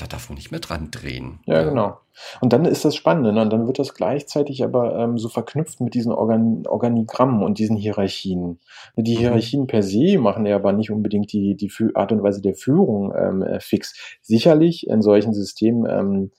da 0.02 0.08
darf 0.08 0.30
man 0.30 0.36
nicht 0.36 0.52
mehr 0.52 0.60
dran 0.60 0.92
drehen. 0.92 1.40
Ja, 1.46 1.64
genau. 1.64 1.98
Und 2.42 2.54
dann 2.54 2.66
ist 2.66 2.86
das 2.86 2.96
Spannende, 2.96 3.32
ne? 3.32 3.42
und 3.42 3.52
dann 3.52 3.68
wird 3.68 3.80
das 3.80 3.94
gleichzeitig 3.94 4.64
aber 4.64 4.98
ähm, 4.98 5.18
so 5.18 5.30
verknüpft 5.30 5.82
mit 5.82 5.94
diesen 5.94 6.12
Organ 6.12 6.66
Organigrammen 6.68 7.44
und 7.44 7.60
diesen 7.60 7.78
Hierarchien. 7.78 8.60
Die 8.96 9.16
mhm. 9.16 9.20
Hierarchien 9.20 9.62
mhm. 9.64 9.68
per 9.68 9.84
se 9.84 10.18
machen 10.18 10.46
ja 10.46 10.56
aber 10.56 10.74
nicht 10.74 10.92
unbedingt 10.92 11.32
die, 11.34 11.56
die 11.56 11.72
Art 11.96 12.12
und 12.12 12.24
Weise 12.24 12.42
der 12.42 12.56
Führung 12.56 13.14
ähm, 13.16 13.42
äh, 13.42 13.60
fix. 13.60 14.18
Sicherlich 14.22 14.88
in 14.88 15.02
solchen 15.02 15.34
Systemen 15.34 15.90
ähm, 15.90 16.32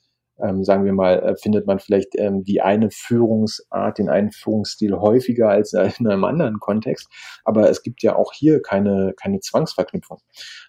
ähm, 0.42 0.64
sagen 0.64 0.84
wir 0.84 0.92
mal, 0.92 1.18
äh, 1.20 1.36
findet 1.36 1.66
man 1.66 1.78
vielleicht 1.78 2.18
ähm, 2.18 2.44
die 2.44 2.60
eine 2.60 2.90
Führungsart, 2.90 3.98
den 3.98 4.08
einen 4.08 4.30
Führungsstil 4.30 4.96
häufiger 4.98 5.48
als 5.48 5.72
in 5.72 6.06
einem 6.06 6.24
anderen 6.24 6.58
Kontext. 6.58 7.08
Aber 7.44 7.70
es 7.70 7.82
gibt 7.82 8.02
ja 8.02 8.16
auch 8.16 8.32
hier 8.32 8.62
keine, 8.62 9.14
keine 9.20 9.40
Zwangsverknüpfung. 9.40 10.18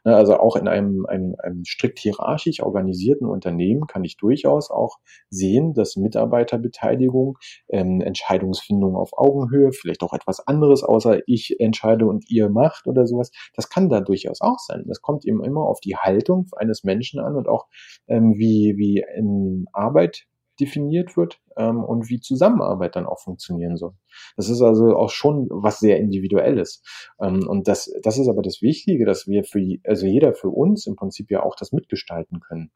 Ne, 0.03 0.15
also 0.15 0.38
auch 0.38 0.55
in 0.55 0.67
einem, 0.67 1.05
einem, 1.05 1.36
einem 1.39 1.63
strikt 1.65 1.99
hierarchisch 1.99 2.62
organisierten 2.62 3.27
Unternehmen 3.27 3.88
kann 3.88 4.03
ich 4.03 4.17
durchaus 4.17 4.71
auch 4.71 4.97
sehen, 5.29 5.73
dass 5.73 5.95
Mitarbeiterbeteiligung, 5.95 7.38
ähm, 7.69 8.01
Entscheidungsfindung 8.01 8.95
auf 8.95 9.12
Augenhöhe, 9.17 9.71
vielleicht 9.71 10.01
auch 10.03 10.13
etwas 10.13 10.45
anderes, 10.47 10.84
außer 10.84 11.19
ich 11.27 11.60
entscheide 11.60 12.05
und 12.05 12.29
ihr 12.29 12.49
macht 12.49 12.88
oder 12.88 13.05
sowas, 13.05 13.31
das 13.55 13.69
kann 13.69 13.89
da 13.89 14.01
durchaus 14.01 14.41
auch 14.41 14.60
sein. 14.60 14.84
Das 14.88 15.01
kommt 15.01 15.25
eben 15.25 15.43
immer 15.43 15.62
auf 15.62 15.79
die 15.79 15.95
Haltung 15.95 16.47
eines 16.57 16.84
Menschen 16.84 17.19
an 17.19 17.36
und 17.36 17.47
auch 17.47 17.67
ähm, 18.07 18.36
wie, 18.38 18.75
wie 18.77 19.03
in 19.15 19.61
Arbeit 19.74 20.28
definiert 20.60 21.17
wird 21.17 21.39
ähm, 21.58 21.84
und 21.84 22.10
wie 22.10 22.19
Zusammenarbeit 22.19 22.95
dann 22.95 23.06
auch 23.06 23.19
funktionieren 23.19 23.78
soll. 23.78 23.93
Das 24.38 24.50
ist 24.50 24.62
also 24.62 24.95
auch 24.95 25.10
schon 25.10 25.47
was 25.50 25.80
sehr 25.80 25.97
Individuelles. 26.00 26.84
Ähm, 27.19 27.47
und 27.47 27.67
das, 27.67 27.91
das 28.04 28.17
ist 28.17 28.28
aber 28.28 28.41
das 28.41 28.62
Wichtige, 28.62 29.06
dass 29.06 29.28
wir 29.28 29.43
für, 29.43 29.60
also 29.86 30.06
jeder 30.06 30.34
für 30.34 30.50
uns 30.50 30.86
im 30.86 30.95
Prinzip 30.95 31.32
ja 31.32 31.43
auch 31.43 31.56
das 31.56 31.71
mitgestalten 31.71 32.39
können. 32.39 32.71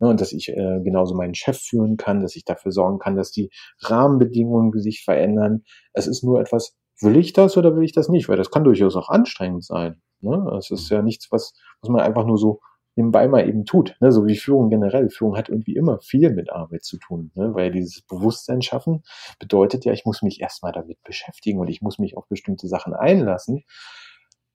Ne, 0.00 0.08
und 0.08 0.20
dass 0.20 0.32
ich 0.32 0.48
äh, 0.48 0.80
genauso 0.82 1.14
meinen 1.14 1.34
Chef 1.34 1.58
führen 1.58 1.96
kann, 1.96 2.20
dass 2.20 2.34
ich 2.34 2.44
dafür 2.44 2.72
sorgen 2.72 2.98
kann, 2.98 3.16
dass 3.16 3.30
die 3.30 3.50
Rahmenbedingungen 3.80 4.72
sich 4.80 5.04
verändern. 5.04 5.62
Es 5.92 6.06
ist 6.06 6.24
nur 6.24 6.40
etwas, 6.40 6.76
will 7.00 7.16
ich 7.16 7.32
das 7.32 7.56
oder 7.56 7.76
will 7.76 7.84
ich 7.84 7.92
das 7.92 8.08
nicht? 8.08 8.28
Weil 8.28 8.36
das 8.36 8.50
kann 8.50 8.64
durchaus 8.64 8.96
auch 8.96 9.08
anstrengend 9.08 9.64
sein. 9.64 10.02
Ne? 10.20 10.50
Es 10.58 10.70
ist 10.70 10.90
ja 10.90 11.02
nichts, 11.02 11.30
was, 11.30 11.54
was 11.80 11.90
man 11.90 12.00
einfach 12.00 12.24
nur 12.24 12.38
so 12.38 12.60
nebenbei 12.98 13.28
mal 13.28 13.48
eben 13.48 13.64
tut. 13.64 13.96
Ne? 14.00 14.12
So 14.12 14.26
wie 14.26 14.36
Führung 14.36 14.68
generell. 14.68 15.08
Führung 15.08 15.36
hat 15.36 15.48
irgendwie 15.48 15.76
immer 15.76 16.00
viel 16.00 16.30
mit 16.30 16.50
Arbeit 16.50 16.84
zu 16.84 16.98
tun, 16.98 17.30
ne? 17.34 17.54
weil 17.54 17.70
dieses 17.70 18.02
Bewusstsein 18.02 18.60
schaffen 18.60 19.02
bedeutet 19.38 19.84
ja, 19.84 19.92
ich 19.92 20.04
muss 20.04 20.20
mich 20.20 20.40
erstmal 20.40 20.72
damit 20.72 21.02
beschäftigen 21.04 21.60
und 21.60 21.68
ich 21.68 21.80
muss 21.80 21.98
mich 21.98 22.16
auf 22.16 22.26
bestimmte 22.28 22.66
Sachen 22.68 22.92
einlassen. 22.92 23.64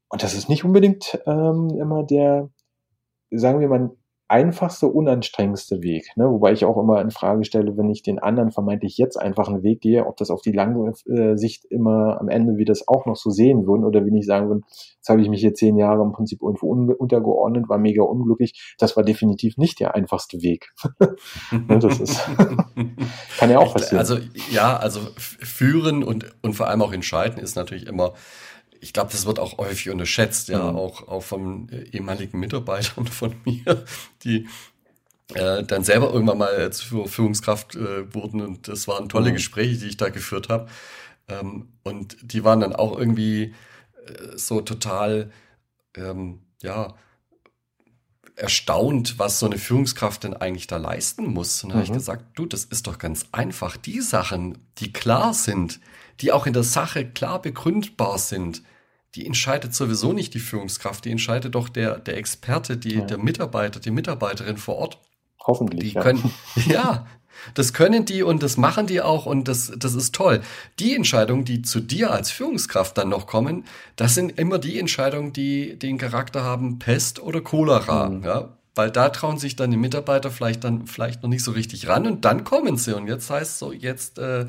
Und 0.10 0.22
das 0.22 0.36
ist 0.36 0.50
nicht 0.50 0.64
unbedingt 0.64 1.20
ähm, 1.26 1.70
immer 1.80 2.04
der, 2.04 2.50
sagen 3.32 3.62
wir 3.62 3.70
mal, 3.70 3.92
einfachste, 4.34 4.88
unanstrengendste 4.88 5.84
Weg. 5.84 6.08
Ne? 6.16 6.26
Wobei 6.28 6.54
ich 6.54 6.66
auch 6.66 6.78
immer 6.82 7.00
in 7.02 7.12
Frage 7.12 7.44
stelle, 7.44 7.78
wenn 7.78 7.92
ich 7.92 8.02
den 8.02 8.18
anderen 8.18 8.52
vermeintlich 8.52 8.98
jetzt 8.98 9.16
einfach 9.16 9.48
einen 9.48 9.62
Weg 9.62 9.80
gehe, 9.82 10.08
ob 10.08 10.18
das 10.18 10.32
auf 10.32 10.42
die 10.42 10.52
lange 10.52 10.92
äh, 11.06 11.38
Sicht 11.38 11.66
immer 11.66 12.20
am 12.20 12.30
Ende 12.30 12.58
wir 12.58 12.66
das 12.66 12.88
auch 12.88 13.06
noch 13.06 13.16
so 13.16 13.30
sehen 13.30 13.68
würden 13.68 13.86
oder 13.86 14.04
wie 14.08 14.18
ich 14.18 14.26
sagen 14.26 14.48
würde, 14.48 14.62
jetzt 14.96 15.08
habe 15.08 15.22
ich 15.22 15.30
mich 15.30 15.42
hier 15.42 15.54
zehn 15.54 15.78
Jahre 15.78 16.02
im 16.02 16.14
Prinzip 16.14 16.42
irgendwo 16.42 16.72
untergeordnet, 16.72 17.70
war 17.70 17.78
mega 17.78 18.02
unglücklich. 18.02 18.76
Das 18.80 18.98
war 18.98 19.04
definitiv 19.04 19.58
nicht 19.58 19.80
der 19.80 19.94
einfachste 19.94 20.42
Weg. 20.42 20.74
ne, 21.52 21.78
das 21.78 22.00
ist, 22.00 22.28
kann 23.38 23.52
ja 23.52 23.60
auch 23.60 23.74
passieren. 23.74 24.00
Also 24.00 24.18
ja, 24.50 24.78
also 24.78 25.00
führen 25.16 26.04
und, 26.04 26.36
und 26.42 26.54
vor 26.54 26.70
allem 26.70 26.82
auch 26.82 26.92
entscheiden 26.92 27.38
ist 27.38 27.56
natürlich 27.56 27.86
immer 27.86 28.14
ich 28.84 28.92
glaube, 28.92 29.12
das 29.12 29.26
wird 29.26 29.40
auch 29.40 29.58
häufig 29.58 29.90
unterschätzt, 29.90 30.50
ja, 30.50 30.72
mhm. 30.72 30.78
auch, 30.78 31.08
auch 31.08 31.24
von 31.24 31.70
äh, 31.70 31.84
ehemaligen 31.92 32.40
Mitarbeitern 32.40 33.08
von 33.08 33.36
mir, 33.46 33.86
die 34.24 34.48
äh, 35.34 35.64
dann 35.64 35.84
selber 35.84 36.12
irgendwann 36.12 36.38
mal 36.38 36.72
zur 36.74 37.08
Führungskraft 37.08 37.76
äh, 37.76 38.14
wurden 38.14 38.42
und 38.42 38.68
das 38.68 38.88
waren 38.88 39.08
tolle 39.08 39.30
mhm. 39.30 39.36
Gespräche, 39.36 39.78
die 39.78 39.88
ich 39.88 39.98
da 39.98 40.10
geführt 40.10 40.50
habe. 40.50 40.68
Ähm, 41.30 41.70
und 41.84 42.18
die 42.22 42.44
waren 42.44 42.60
dann 42.60 42.76
auch 42.76 42.98
irgendwie 42.98 43.56
äh, 44.06 44.38
so 44.38 44.60
total, 44.60 45.32
ähm, 45.96 46.42
ja, 46.62 46.94
erstaunt, 48.36 49.20
was 49.20 49.40
so 49.40 49.46
eine 49.46 49.60
Führungskraft 49.60 50.24
denn 50.24 50.34
eigentlich 50.34 50.68
da 50.68 50.78
leisten 50.78 51.28
muss. 51.28 51.64
Und 51.64 51.70
da 51.70 51.76
mhm. 51.76 51.80
habe 51.80 51.88
ich 51.88 51.94
gesagt, 51.94 52.26
du, 52.36 52.46
das 52.46 52.66
ist 52.66 52.88
doch 52.88 52.98
ganz 52.98 53.28
einfach. 53.32 53.78
Die 53.78 54.02
Sachen, 54.02 54.58
die 54.80 54.92
klar 54.92 55.34
sind, 55.34 55.80
die 56.20 56.32
auch 56.32 56.48
in 56.48 56.54
der 56.54 56.64
Sache 56.64 57.10
klar 57.10 57.42
begründbar 57.42 58.18
sind, 58.18 58.64
die 59.16 59.26
entscheidet 59.26 59.74
sowieso 59.76 60.14
nicht 60.14 60.34
die 60.34 60.40
Führungskraft, 60.40 61.06
die 61.06 61.12
entscheidet 61.12 61.56
doch 61.56 61.70
der, 61.70 62.00
der 62.00 62.18
Experte, 62.18 62.78
die, 62.78 62.96
ja. 62.96 63.02
der 63.02 63.18
Mitarbeiter, 63.18 63.80
die 63.80 63.92
Mitarbeiterin 63.92 64.58
vor 64.58 64.76
Ort. 64.76 65.00
Hoffentlich. 65.46 65.92
Die 65.92 65.96
ja. 65.96 66.02
können, 66.02 66.34
ja, 66.68 67.06
das 67.54 67.74
können 67.74 68.06
die 68.06 68.24
und 68.24 68.42
das 68.42 68.58
machen 68.58 68.88
die 68.88 69.02
auch 69.02 69.26
und 69.26 69.48
das, 69.48 69.72
das 69.78 69.94
ist 69.94 70.16
toll. 70.16 70.42
Die 70.80 70.96
Entscheidungen, 70.96 71.46
die 71.46 71.62
zu 71.62 71.80
dir 71.80 72.12
als 72.12 72.32
Führungskraft 72.32 72.98
dann 72.98 73.10
noch 73.10 73.28
kommen, 73.28 73.66
das 73.96 74.16
sind 74.16 74.40
immer 74.40 74.60
die 74.60 74.80
Entscheidungen, 74.80 75.34
die 75.34 75.78
den 75.78 75.98
Charakter 75.98 76.44
haben 76.44 76.80
Pest 76.80 77.22
oder 77.22 77.42
Cholera. 77.42 78.10
Mhm. 78.10 78.24
Ja? 78.24 78.58
Weil 78.76 78.90
da 78.90 79.10
trauen 79.10 79.38
sich 79.38 79.56
dann 79.56 79.70
die 79.70 79.78
Mitarbeiter 79.78 80.32
vielleicht 80.32 80.64
dann 80.64 80.88
vielleicht 80.88 81.22
noch 81.22 81.30
nicht 81.30 81.44
so 81.44 81.52
richtig 81.52 81.88
ran 81.88 82.08
und 82.08 82.26
dann 82.26 82.44
kommen 82.44 82.78
sie. 82.78 82.96
Und 82.96 83.08
jetzt 83.08 83.30
heißt 83.30 83.60
so, 83.60 83.72
jetzt 83.72 84.18
äh, 84.18 84.48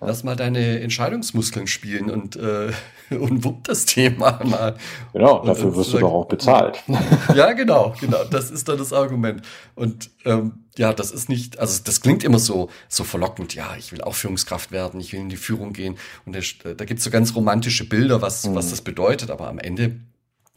lass 0.00 0.22
mal 0.22 0.36
deine 0.36 0.80
Entscheidungsmuskeln 0.80 1.66
spielen 1.66 2.08
und, 2.08 2.36
äh, 2.36 2.72
und 3.10 3.44
wupp 3.44 3.64
das 3.64 3.84
Thema 3.84 4.40
mal. 4.44 4.76
Genau, 5.12 5.40
und 5.40 5.48
dafür 5.48 5.74
wirst 5.74 5.92
du 5.92 5.98
doch 5.98 6.12
auch 6.12 6.26
bezahlt. 6.26 6.82
Ja, 7.34 7.52
genau, 7.52 7.94
genau. 8.00 8.24
Das 8.24 8.50
ist 8.50 8.68
dann 8.68 8.78
das 8.78 8.92
Argument. 8.92 9.42
Und 9.74 10.10
ähm, 10.24 10.64
ja, 10.76 10.92
das 10.92 11.10
ist 11.10 11.28
nicht, 11.28 11.58
also 11.58 11.82
das 11.84 12.00
klingt 12.00 12.22
immer 12.22 12.38
so, 12.38 12.68
so 12.88 13.02
verlockend, 13.02 13.54
ja, 13.54 13.74
ich 13.76 13.92
will 13.92 14.02
auch 14.02 14.14
Führungskraft 14.14 14.70
werden, 14.72 15.00
ich 15.00 15.12
will 15.12 15.20
in 15.20 15.28
die 15.28 15.36
Führung 15.36 15.72
gehen. 15.72 15.96
Und 16.26 16.36
da, 16.36 16.40
da 16.74 16.84
gibt 16.84 16.98
es 16.98 17.04
so 17.04 17.10
ganz 17.10 17.34
romantische 17.34 17.88
Bilder, 17.88 18.22
was, 18.22 18.46
mhm. 18.46 18.54
was 18.54 18.70
das 18.70 18.82
bedeutet, 18.82 19.30
aber 19.30 19.48
am 19.48 19.58
Ende 19.58 20.00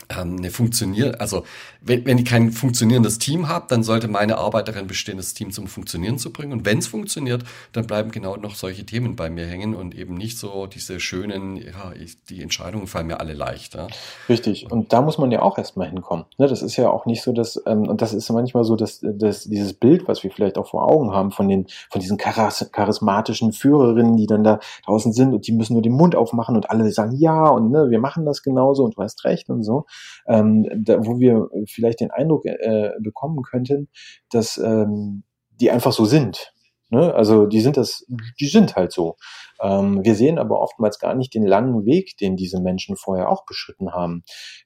ähm, 0.09 0.37
eine 0.37 0.51
funktioniert, 0.51 1.19
also 1.19 1.43
wenn, 1.81 2.05
wenn 2.05 2.17
ich 2.17 2.25
kein 2.25 2.51
funktionierendes 2.51 3.19
Team 3.19 3.49
habe, 3.49 3.65
dann 3.67 3.83
sollte 3.83 4.07
meine 4.07 4.37
Arbeit 4.37 4.67
darin 4.67 4.87
bestehen, 4.87 5.17
das 5.17 5.33
Team 5.33 5.51
zum 5.51 5.67
Funktionieren 5.67 6.17
zu 6.17 6.31
bringen. 6.31 6.53
Und 6.53 6.65
wenn 6.65 6.77
es 6.77 6.87
funktioniert, 6.87 7.43
dann 7.73 7.87
bleiben 7.87 8.11
genau 8.11 8.37
noch 8.37 8.55
solche 8.55 8.85
Themen 8.85 9.15
bei 9.15 9.29
mir 9.29 9.45
hängen 9.45 9.75
und 9.75 9.95
eben 9.95 10.13
nicht 10.13 10.37
so 10.37 10.67
diese 10.67 10.99
schönen, 10.99 11.57
ja, 11.57 11.91
ich, 11.99 12.23
die 12.25 12.41
Entscheidungen 12.41 12.87
fallen 12.87 13.07
mir 13.07 13.19
alle 13.19 13.33
leicht. 13.33 13.75
Ja. 13.75 13.87
Richtig. 14.29 14.71
Und 14.71 14.93
da 14.93 15.01
muss 15.01 15.17
man 15.17 15.31
ja 15.31 15.41
auch 15.41 15.57
erstmal 15.57 15.89
hinkommen. 15.89 16.25
Ne, 16.37 16.47
das 16.47 16.61
ist 16.61 16.77
ja 16.77 16.89
auch 16.89 17.05
nicht 17.05 17.21
so, 17.21 17.33
dass, 17.33 17.61
ähm, 17.65 17.87
und 17.87 18.01
das 18.01 18.13
ist 18.13 18.29
manchmal 18.29 18.63
so, 18.63 18.75
dass, 18.75 19.01
dass 19.01 19.43
dieses 19.43 19.73
Bild, 19.73 20.07
was 20.07 20.23
wir 20.23 20.31
vielleicht 20.31 20.57
auch 20.57 20.69
vor 20.69 20.89
Augen 20.89 21.11
haben 21.11 21.31
von 21.31 21.49
den, 21.49 21.67
von 21.89 22.01
diesen 22.01 22.17
charismatischen 22.17 23.51
Führerinnen, 23.51 24.15
die 24.15 24.27
dann 24.27 24.43
da 24.43 24.59
draußen 24.85 25.11
sind 25.11 25.33
und 25.33 25.47
die 25.47 25.51
müssen 25.51 25.73
nur 25.73 25.81
den 25.81 25.93
Mund 25.93 26.15
aufmachen 26.15 26.55
und 26.55 26.69
alle 26.69 26.89
sagen, 26.91 27.15
ja, 27.17 27.47
und 27.47 27.71
ne, 27.71 27.89
wir 27.89 27.99
machen 27.99 28.25
das 28.25 28.41
genauso 28.41 28.83
und 28.83 28.95
du 28.95 29.01
hast 29.01 29.25
recht 29.25 29.49
und 29.49 29.63
so 29.63 29.85
ähm, 30.27 30.67
da, 30.83 31.05
wo 31.05 31.19
wir 31.19 31.47
vielleicht 31.67 31.99
den 31.99 32.11
Eindruck 32.11 32.45
äh, 32.45 32.91
bekommen 32.99 33.41
könnten, 33.43 33.89
dass 34.29 34.57
ähm, 34.57 35.23
die 35.59 35.71
einfach 35.71 35.91
so 35.91 36.05
sind. 36.05 36.53
Ne? 36.89 37.13
Also 37.13 37.45
die 37.45 37.61
sind 37.61 37.77
das, 37.77 38.05
die 38.39 38.47
sind 38.47 38.75
halt 38.75 38.91
so. 38.91 39.17
Ähm, 39.61 40.03
wir 40.03 40.15
sehen 40.15 40.37
aber 40.37 40.61
oftmals 40.61 40.99
gar 40.99 41.15
nicht 41.15 41.33
den 41.33 41.45
langen 41.45 41.85
Weg, 41.85 42.17
den 42.17 42.35
diese 42.35 42.61
Menschen 42.61 42.95
vorher 42.95 43.29
auch 43.29 43.45
beschritten 43.45 43.91
haben. 43.93 44.23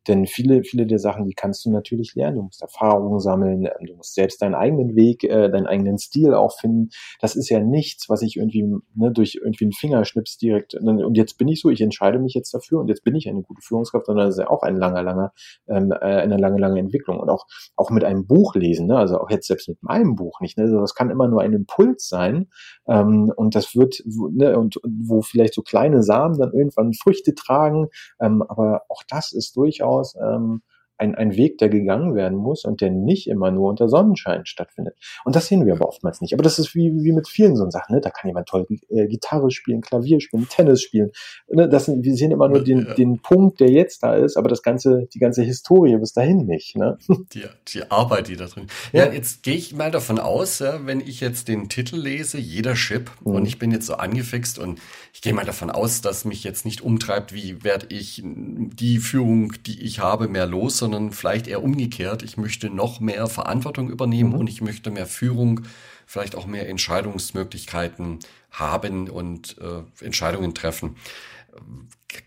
Denn 0.08 0.26
viele, 0.26 0.64
viele 0.64 0.86
der 0.86 1.00
Sachen, 1.00 1.26
die 1.26 1.34
kannst 1.34 1.66
du 1.66 1.72
natürlich 1.72 2.16
lernen. 2.16 2.38
Du 2.38 2.44
musst 2.44 2.62
Erfahrungen 2.62 3.20
sammeln, 3.20 3.66
ähm, 3.66 3.86
du 3.88 3.96
musst 3.96 4.14
selbst 4.14 4.42
deinen 4.42 4.56
eigenen 4.56 4.96
Weg, 4.96 5.24
äh, 5.24 5.50
deinen 5.50 5.68
eigenen 5.68 5.98
Stil 5.98 6.34
auch 6.34 6.60
finden. 6.60 6.90
Das 7.20 7.36
ist 7.36 7.50
ja 7.50 7.60
nichts, 7.60 8.10
was 8.10 8.22
ich 8.22 8.38
irgendwie 8.38 8.64
ne, 8.96 9.12
durch 9.12 9.36
irgendwie 9.36 9.66
einen 9.66 9.74
Fingerschnips 9.74 10.38
direkt 10.38 10.76
und 10.76 11.16
jetzt 11.16 11.38
bin 11.38 11.48
ich 11.48 11.62
so, 11.62 11.70
ich 11.70 11.82
entscheide 11.82 12.20
mich 12.20 12.34
jetzt 12.34 12.54
dafür 12.54 12.80
und 12.80 12.88
jetzt 12.88 13.04
bin 13.04 13.16
ich 13.16 13.28
eine 13.28 13.42
gute 13.42 13.62
Führungskraft, 13.62 14.06
sondern 14.06 14.28
das 14.28 14.36
ist 14.36 14.42
ja 14.42 14.50
auch 14.50 14.64
ein 14.64 14.76
langer, 14.76 15.04
langer, 15.04 15.34
ähm, 15.68 15.92
äh, 15.92 15.96
eine 15.96 16.38
lange, 16.38 16.60
lange 16.60 16.80
Entwicklung. 16.80 17.20
Und 17.20 17.30
auch, 17.30 17.46
auch 17.76 17.90
mit 17.90 18.04
einem 18.04 18.26
Buch 18.26 18.56
lesen, 18.56 18.88
ne? 18.88 18.98
also 18.98 19.20
auch 19.20 19.30
jetzt 19.30 19.48
selbst 19.48 19.68
mit 19.68 19.82
meinem 19.84 20.16
Buch 20.16 20.40
nicht. 20.42 20.58
Ne? 20.58 20.66
Also 20.66 20.80
das 20.80 20.96
kann 20.96 21.10
immer 21.10 21.28
nur 21.28 21.42
ein 21.42 21.54
Impuls 21.54 22.08
sein 22.08 22.48
ähm, 22.88 23.32
und 23.36 23.56
das 23.56 23.76
wird, 23.76 24.04
ne, 24.06 24.58
und 24.58 24.80
wo 24.84 25.22
vielleicht 25.22 25.54
so 25.54 25.62
kleine 25.62 26.04
Samen 26.04 26.38
dann 26.38 26.54
irgendwann 26.54 26.94
Früchte 26.94 27.36
tragen. 27.36 27.88
Ähm, 28.20 28.42
aber 28.42 28.84
auch 28.90 29.04
das 29.08 29.32
ist 29.32 29.56
durchaus 29.56 30.16
ähm, 30.16 30.62
ein, 31.02 31.16
ein 31.16 31.36
Weg, 31.36 31.58
der 31.58 31.70
gegangen 31.70 32.16
werden 32.16 32.38
muss 32.38 32.64
und 32.64 32.80
der 32.80 32.92
nicht 32.92 33.28
immer 33.28 33.50
nur 33.50 33.70
unter 33.70 33.90
Sonnenschein 33.90 34.46
stattfindet. 34.46 34.96
Und 35.26 35.36
das 35.36 35.48
sehen 35.48 35.66
wir 35.66 35.74
aber 35.74 35.88
oftmals 35.88 36.22
nicht. 36.22 36.34
Aber 36.34 36.44
das 36.44 36.60
ist 36.60 36.76
wie, 36.76 36.92
wie 37.04 37.12
mit 37.12 37.28
vielen 37.28 37.56
so 37.56 37.68
Sachen. 37.70 37.96
Ne? 37.96 38.02
Da 38.02 38.12
kann 38.12 38.30
jemand 38.30 38.48
toll 38.48 38.68
äh, 38.90 39.08
Gitarre 39.08 39.50
spielen, 39.50 39.82
Klavier 39.82 40.22
spielen, 40.22 40.48
Tennis 40.48 40.84
spielen. 40.84 41.12
Ne? 41.50 41.68
Das 41.68 41.86
sind, 41.86 42.04
wir 42.04 42.16
sehen 42.16 42.32
immer 42.32 42.48
nur 42.48 42.64
den, 42.64 42.86
ja. 42.86 42.94
den 42.94 43.20
Punkt, 43.20 43.60
der 43.60 43.72
jetzt 43.72 44.04
da 44.04 44.14
ist, 44.14 44.38
aber 44.38 44.48
das 44.48 44.62
ganze, 44.62 45.08
die 45.14 45.20
ganze 45.20 45.42
Historie 45.42 45.98
bis 45.98 46.14
dahin 46.14 46.46
nicht. 46.46 46.76
Ne? 46.76 46.98
Die, 47.34 47.44
die 47.70 47.90
Arbeit, 47.90 48.28
die 48.28 48.36
da 48.36 48.46
drin. 48.46 48.68
Ja, 48.92 49.06
ja 49.06 49.14
jetzt 49.14 49.44
gehe 49.44 49.56
ich 49.56 49.74
mal 49.74 49.90
davon 49.90 50.20
aus, 50.20 50.60
ja, 50.60 50.86
wenn 50.86 51.00
ich 51.00 51.22
jetzt 51.22 51.48
den 51.48 51.70
Titel 51.70 51.96
lese, 51.96 52.38
jeder 52.38 52.74
Chip, 52.74 53.10
mhm. 53.24 53.36
und 53.36 53.46
ich 53.46 53.58
bin 53.58 53.72
jetzt 53.72 53.86
so 53.86 53.94
angefixt 53.94 54.60
und 54.60 54.80
ich 55.14 55.22
gehe 55.22 55.34
mal 55.34 55.46
davon 55.46 55.70
aus, 55.70 56.02
dass 56.02 56.26
mich 56.26 56.44
jetzt 56.44 56.66
nicht 56.66 56.82
umtreibt, 56.82 57.34
wie 57.34 57.64
werde 57.64 57.88
ich 57.90 58.22
die 58.24 58.98
Führung, 58.98 59.54
die 59.66 59.82
ich 59.82 60.00
habe, 60.00 60.28
mehr 60.28 60.46
los, 60.46 60.78
sondern 60.78 60.91
vielleicht 61.12 61.48
eher 61.48 61.64
umgekehrt. 61.64 62.24
Ich 62.24 62.38
möchte 62.38 62.70
noch 62.70 63.00
mehr 63.00 63.28
Verantwortung 63.28 63.90
übernehmen 63.90 64.32
mhm. 64.32 64.40
und 64.40 64.48
ich 64.48 64.62
möchte 64.62 64.92
mehr 64.92 65.06
Führung, 65.08 65.62
vielleicht 66.06 66.36
auch 66.36 66.46
mehr 66.46 66.70
Entscheidungsmöglichkeiten 66.70 68.20
haben 68.52 69.10
und 69.10 69.58
äh, 69.60 70.06
Entscheidungen 70.06 70.54
treffen. 70.54 70.98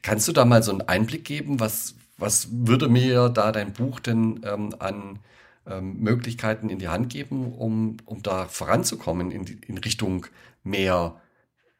Kannst 0.02 0.28
du 0.28 0.32
da 0.32 0.44
mal 0.44 0.62
so 0.62 0.72
einen 0.72 0.82
Einblick 0.82 1.24
geben, 1.24 1.60
was, 1.60 1.94
was 2.16 2.48
würde 2.50 2.88
mir 2.88 3.28
da 3.28 3.52
dein 3.52 3.72
Buch 3.72 4.00
denn 4.00 4.40
ähm, 4.44 4.74
an 4.78 5.18
ähm, 5.66 6.00
Möglichkeiten 6.00 6.68
in 6.68 6.78
die 6.78 6.88
Hand 6.88 7.10
geben, 7.10 7.52
um, 7.52 7.96
um 8.04 8.22
da 8.22 8.46
voranzukommen 8.46 9.30
in, 9.30 9.44
die, 9.44 9.58
in 9.66 9.78
Richtung 9.78 10.26
mehr 10.62 11.20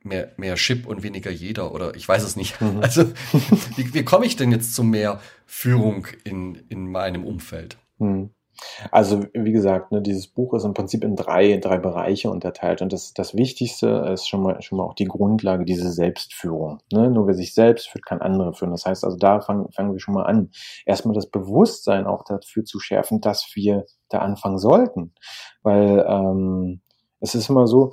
mehr, 0.04 0.32
mehr 0.36 0.54
Chip 0.54 0.86
und 0.86 1.02
weniger 1.02 1.30
jeder 1.30 1.74
oder 1.74 1.94
ich 1.94 2.08
weiß 2.08 2.22
es 2.22 2.36
nicht. 2.36 2.60
Mhm. 2.60 2.74
Also 2.82 3.04
wie, 3.76 3.94
wie 3.94 4.04
komme 4.04 4.26
ich 4.26 4.36
denn 4.36 4.52
jetzt 4.52 4.74
zu 4.74 4.84
mehr 4.84 5.20
Führung 5.46 6.06
in, 6.24 6.56
in 6.68 6.90
meinem 6.90 7.24
Umfeld? 7.24 7.78
Mhm. 7.98 8.30
Also 8.90 9.24
wie 9.32 9.52
gesagt, 9.52 9.90
ne, 9.90 10.00
dieses 10.00 10.28
Buch 10.28 10.54
ist 10.54 10.64
im 10.64 10.74
Prinzip 10.74 11.02
in 11.02 11.16
drei, 11.16 11.56
drei 11.56 11.78
Bereiche 11.78 12.30
unterteilt 12.30 12.82
und 12.82 12.92
das, 12.92 13.12
das 13.12 13.34
Wichtigste 13.34 13.88
ist 14.12 14.28
schon 14.28 14.42
mal, 14.42 14.62
schon 14.62 14.78
mal 14.78 14.84
auch 14.84 14.94
die 14.94 15.06
Grundlage, 15.06 15.64
diese 15.64 15.90
Selbstführung. 15.90 16.80
Ne? 16.92 17.10
Nur 17.10 17.26
wer 17.26 17.34
sich 17.34 17.54
selbst 17.54 17.88
führt, 17.88 18.06
kann 18.06 18.20
andere 18.20 18.54
führen. 18.54 18.70
Das 18.70 18.86
heißt 18.86 19.04
also, 19.04 19.16
da 19.16 19.40
fangen, 19.40 19.70
fangen 19.72 19.92
wir 19.92 20.00
schon 20.00 20.14
mal 20.14 20.24
an, 20.24 20.50
erstmal 20.86 21.14
das 21.14 21.30
Bewusstsein 21.30 22.06
auch 22.06 22.24
dafür 22.24 22.64
zu 22.64 22.78
schärfen, 22.78 23.20
dass 23.20 23.50
wir 23.54 23.86
da 24.08 24.18
anfangen 24.18 24.58
sollten. 24.58 25.14
Weil 25.62 26.04
ähm, 26.08 26.80
es 27.20 27.34
ist 27.34 27.48
immer 27.48 27.66
so, 27.66 27.92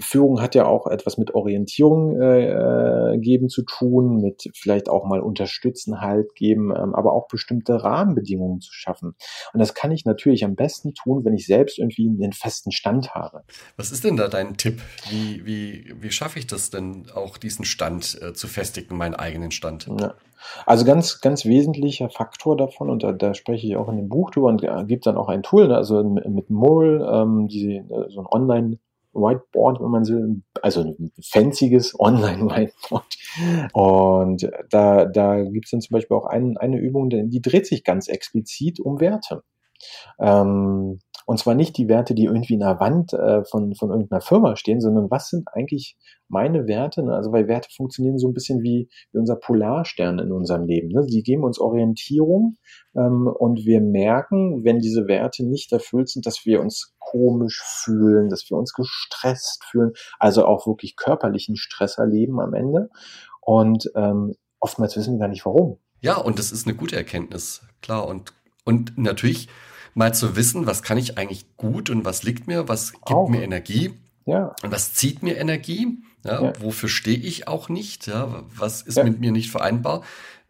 Führung 0.00 0.40
hat 0.40 0.54
ja 0.54 0.66
auch 0.66 0.86
etwas 0.86 1.18
mit 1.18 1.34
Orientierung 1.34 2.20
äh, 2.20 3.18
geben 3.18 3.48
zu 3.48 3.62
tun, 3.62 4.20
mit 4.20 4.50
vielleicht 4.54 4.88
auch 4.88 5.06
mal 5.06 5.20
unterstützen, 5.20 6.00
halt 6.00 6.34
geben, 6.34 6.70
ähm, 6.74 6.94
aber 6.94 7.12
auch 7.12 7.28
bestimmte 7.28 7.82
Rahmenbedingungen 7.82 8.60
zu 8.60 8.72
schaffen. 8.72 9.14
Und 9.52 9.60
das 9.60 9.74
kann 9.74 9.92
ich 9.92 10.04
natürlich 10.04 10.44
am 10.44 10.56
besten 10.56 10.94
tun, 10.94 11.24
wenn 11.24 11.34
ich 11.34 11.46
selbst 11.46 11.78
irgendwie 11.78 12.08
einen 12.08 12.32
festen 12.32 12.72
Stand 12.72 13.14
habe. 13.14 13.42
Was 13.76 13.92
ist 13.92 14.04
denn 14.04 14.16
da 14.16 14.28
dein 14.28 14.56
Tipp? 14.56 14.80
Wie, 15.10 15.44
wie, 15.44 15.94
wie 16.00 16.10
schaffe 16.10 16.38
ich 16.38 16.46
das 16.46 16.70
denn 16.70 17.06
auch, 17.14 17.36
diesen 17.36 17.64
Stand 17.64 18.20
äh, 18.20 18.32
zu 18.32 18.48
festigen, 18.48 18.96
meinen 18.96 19.14
eigenen 19.14 19.50
Stand? 19.50 19.88
Ja. 20.00 20.14
Also 20.64 20.84
ganz, 20.86 21.20
ganz 21.20 21.44
wesentlicher 21.44 22.08
Faktor 22.08 22.56
davon, 22.56 22.88
und 22.88 23.02
da, 23.02 23.12
da 23.12 23.34
spreche 23.34 23.66
ich 23.66 23.76
auch 23.76 23.88
in 23.88 23.96
dem 23.96 24.08
Buch 24.08 24.30
drüber 24.30 24.48
und 24.48 24.62
äh, 24.62 24.84
gibt 24.86 25.06
dann 25.06 25.18
auch 25.18 25.28
ein 25.28 25.42
Tool, 25.42 25.68
ne, 25.68 25.76
also 25.76 26.02
mit 26.02 26.48
Moral, 26.48 27.06
ähm, 27.12 27.48
die, 27.48 27.76
äh, 27.76 28.08
so 28.08 28.20
ein 28.20 28.26
Online- 28.26 28.78
Whiteboard, 29.12 29.80
wenn 29.80 29.90
man 29.90 30.04
so, 30.04 30.14
also 30.62 30.82
ein 30.82 31.12
fancyes 31.22 31.98
Online-Whiteboard. 31.98 33.04
Und 33.72 34.50
da, 34.70 35.04
da 35.06 35.42
gibt 35.42 35.66
es 35.66 35.70
dann 35.70 35.80
zum 35.80 35.94
Beispiel 35.94 36.16
auch 36.16 36.26
ein, 36.26 36.56
eine 36.56 36.78
Übung, 36.78 37.10
die 37.10 37.42
dreht 37.42 37.66
sich 37.66 37.84
ganz 37.84 38.08
explizit 38.08 38.80
um 38.80 39.00
Werte. 39.00 39.42
Ähm, 40.18 41.00
und 41.30 41.38
zwar 41.38 41.54
nicht 41.54 41.78
die 41.78 41.86
Werte, 41.86 42.12
die 42.12 42.24
irgendwie 42.24 42.54
in 42.54 42.58
der 42.58 42.80
Wand 42.80 43.12
äh, 43.12 43.44
von, 43.44 43.76
von 43.76 43.90
irgendeiner 43.90 44.20
Firma 44.20 44.56
stehen, 44.56 44.80
sondern 44.80 45.12
was 45.12 45.28
sind 45.28 45.46
eigentlich 45.52 45.96
meine 46.26 46.66
Werte? 46.66 47.04
Ne? 47.04 47.14
Also 47.14 47.30
weil 47.30 47.46
Werte 47.46 47.68
funktionieren 47.72 48.18
so 48.18 48.26
ein 48.26 48.34
bisschen 48.34 48.64
wie, 48.64 48.88
wie 49.12 49.18
unser 49.18 49.36
Polarstern 49.36 50.18
in 50.18 50.32
unserem 50.32 50.64
Leben. 50.64 50.88
Ne? 50.88 51.06
Die 51.06 51.22
geben 51.22 51.44
uns 51.44 51.60
Orientierung 51.60 52.56
ähm, 52.96 53.28
und 53.28 53.64
wir 53.64 53.80
merken, 53.80 54.64
wenn 54.64 54.80
diese 54.80 55.06
Werte 55.06 55.46
nicht 55.46 55.70
erfüllt 55.70 56.08
sind, 56.08 56.26
dass 56.26 56.44
wir 56.46 56.60
uns 56.60 56.96
komisch 56.98 57.62
fühlen, 57.64 58.28
dass 58.28 58.50
wir 58.50 58.56
uns 58.56 58.72
gestresst 58.72 59.64
fühlen, 59.70 59.92
also 60.18 60.44
auch 60.46 60.66
wirklich 60.66 60.96
körperlichen 60.96 61.54
Stress 61.54 61.96
erleben 61.98 62.40
am 62.40 62.54
Ende. 62.54 62.90
Und 63.40 63.88
ähm, 63.94 64.34
oftmals 64.58 64.96
wissen 64.96 65.14
wir 65.14 65.20
gar 65.20 65.28
nicht 65.28 65.46
warum. 65.46 65.78
Ja, 66.00 66.16
und 66.16 66.40
das 66.40 66.50
ist 66.50 66.66
eine 66.66 66.74
gute 66.76 66.96
Erkenntnis, 66.96 67.62
klar. 67.82 68.08
Und, 68.08 68.32
und 68.64 68.98
natürlich 68.98 69.48
mal 69.94 70.14
zu 70.14 70.36
wissen, 70.36 70.66
was 70.66 70.82
kann 70.82 70.98
ich 70.98 71.18
eigentlich 71.18 71.56
gut 71.56 71.90
und 71.90 72.04
was 72.04 72.22
liegt 72.22 72.46
mir, 72.46 72.68
was 72.68 72.92
gibt 72.92 73.10
auch. 73.10 73.28
mir 73.28 73.42
Energie 73.42 73.94
ja. 74.26 74.54
und 74.62 74.72
was 74.72 74.94
zieht 74.94 75.22
mir 75.22 75.36
Energie, 75.36 75.98
ja, 76.24 76.42
ja. 76.42 76.52
wofür 76.60 76.88
stehe 76.88 77.18
ich 77.18 77.48
auch 77.48 77.68
nicht, 77.68 78.06
ja, 78.06 78.44
was 78.56 78.82
ist 78.82 79.02
mit 79.02 79.20
mir 79.20 79.32
nicht 79.32 79.50
vereinbar, 79.50 80.02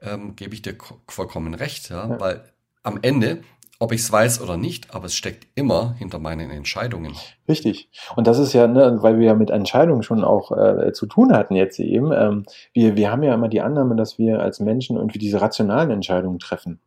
ähm, 0.02 0.36
gebe 0.36 0.54
ich 0.54 0.62
dir 0.62 0.76
vollkommen 1.08 1.54
recht, 1.54 1.90
ja, 1.90 2.18
weil 2.20 2.44
am 2.82 2.98
Ende 3.02 3.42
ob 3.82 3.92
ich 3.92 4.02
es 4.02 4.12
weiß 4.12 4.42
oder 4.42 4.58
nicht, 4.58 4.94
aber 4.94 5.06
es 5.06 5.14
steckt 5.14 5.46
immer 5.54 5.94
hinter 5.94 6.18
meinen 6.18 6.50
Entscheidungen. 6.50 7.14
Richtig. 7.48 7.88
Und 8.14 8.26
das 8.26 8.38
ist 8.38 8.52
ja, 8.52 8.66
ne, 8.66 8.98
weil 9.00 9.18
wir 9.18 9.28
ja 9.28 9.34
mit 9.34 9.48
Entscheidungen 9.48 10.02
schon 10.02 10.22
auch 10.22 10.52
äh, 10.52 10.92
zu 10.92 11.06
tun 11.06 11.32
hatten 11.32 11.56
jetzt 11.56 11.80
eben. 11.80 12.12
Ähm, 12.12 12.44
wir, 12.74 12.96
wir 12.96 13.10
haben 13.10 13.22
ja 13.22 13.32
immer 13.32 13.48
die 13.48 13.62
Annahme, 13.62 13.96
dass 13.96 14.18
wir 14.18 14.40
als 14.40 14.60
Menschen 14.60 14.98
irgendwie 14.98 15.18
diese 15.18 15.40
rationalen 15.40 15.90
Entscheidungen 15.90 16.38
treffen 16.38 16.78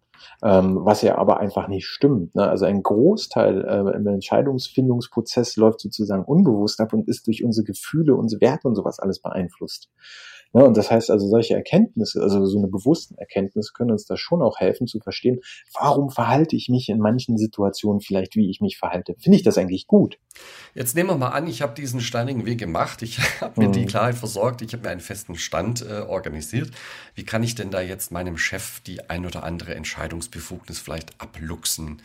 ähm, 0.43 0.79
was 0.81 1.01
ja 1.01 1.17
aber 1.17 1.39
einfach 1.39 1.67
nicht 1.67 1.86
stimmt. 1.86 2.36
Ne? 2.36 2.47
Also 2.47 2.65
ein 2.65 2.83
Großteil 2.83 3.65
äh, 3.65 3.95
im 3.95 4.07
Entscheidungsfindungsprozess 4.07 5.55
läuft 5.55 5.81
sozusagen 5.81 6.23
unbewusst 6.23 6.79
ab 6.79 6.93
und 6.93 7.07
ist 7.07 7.27
durch 7.27 7.43
unsere 7.43 7.65
Gefühle, 7.65 8.15
unsere 8.15 8.41
Werte 8.41 8.67
und 8.67 8.75
sowas 8.75 8.99
alles 8.99 9.19
beeinflusst. 9.19 9.89
Ne? 10.53 10.63
Und 10.63 10.77
das 10.77 10.89
heißt 10.89 11.09
also, 11.11 11.27
solche 11.27 11.55
Erkenntnisse, 11.55 12.21
also 12.21 12.45
so 12.45 12.57
eine 12.57 12.67
bewussten 12.67 13.15
Erkenntnis 13.17 13.73
können 13.73 13.91
uns 13.91 14.05
da 14.05 14.15
schon 14.15 14.41
auch 14.41 14.59
helfen 14.59 14.87
zu 14.87 14.99
verstehen, 14.99 15.39
warum 15.73 16.09
verhalte 16.09 16.55
ich 16.55 16.69
mich 16.69 16.89
in 16.89 16.99
manchen 16.99 17.37
Situationen 17.37 18.01
vielleicht, 18.01 18.35
wie 18.35 18.49
ich 18.49 18.61
mich 18.61 18.77
verhalte. 18.77 19.15
Finde 19.19 19.37
ich 19.37 19.43
das 19.43 19.57
eigentlich 19.57 19.87
gut? 19.87 20.19
Jetzt 20.75 20.95
nehmen 20.95 21.09
wir 21.09 21.17
mal 21.17 21.29
an, 21.29 21.47
ich 21.47 21.61
habe 21.61 21.73
diesen 21.73 22.01
steinigen 22.01 22.45
Weg 22.45 22.59
gemacht, 22.59 23.01
ich 23.01 23.19
habe 23.41 23.59
mir 23.59 23.67
mhm. 23.67 23.73
die 23.73 23.85
Klarheit 23.85 24.15
versorgt, 24.15 24.61
ich 24.61 24.73
habe 24.73 24.83
mir 24.83 24.89
einen 24.89 25.01
festen 25.01 25.35
Stand 25.35 25.85
äh, 25.85 26.01
organisiert. 26.01 26.69
Wie 27.15 27.25
kann 27.25 27.43
ich 27.43 27.55
denn 27.55 27.71
da 27.71 27.81
jetzt 27.81 28.11
meinem 28.11 28.37
Chef 28.37 28.79
die 28.81 29.09
ein 29.09 29.25
oder 29.25 29.43
andere 29.43 29.75
Entscheidungsbefugnis 29.75 30.79
vielleicht 30.79 31.19
abluchsen? 31.19 32.01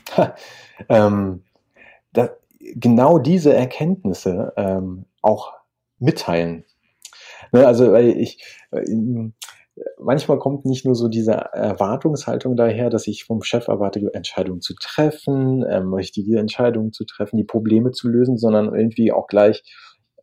ähm, 0.88 1.42
da, 2.12 2.30
genau 2.58 3.18
diese 3.18 3.54
Erkenntnisse 3.54 4.52
ähm, 4.56 5.04
auch 5.22 5.52
mitteilen. 5.98 6.64
Ne, 7.52 7.66
also 7.66 7.92
weil 7.92 8.08
ich 8.08 8.42
äh, 8.70 8.82
manchmal 9.98 10.38
kommt 10.38 10.64
nicht 10.64 10.84
nur 10.84 10.94
so 10.94 11.08
diese 11.08 11.32
Erwartungshaltung 11.32 12.56
daher, 12.56 12.90
dass 12.90 13.06
ich 13.06 13.24
vom 13.24 13.42
Chef 13.42 13.68
erwarte, 13.68 14.00
Entscheidungen 14.12 14.60
zu 14.60 14.74
treffen, 14.80 15.64
ähm, 15.68 15.92
richtige 15.94 16.38
Entscheidungen 16.38 16.92
zu 16.92 17.04
treffen, 17.04 17.36
die 17.36 17.44
Probleme 17.44 17.90
zu 17.92 18.08
lösen, 18.08 18.38
sondern 18.38 18.74
irgendwie 18.74 19.12
auch 19.12 19.26
gleich, 19.26 19.62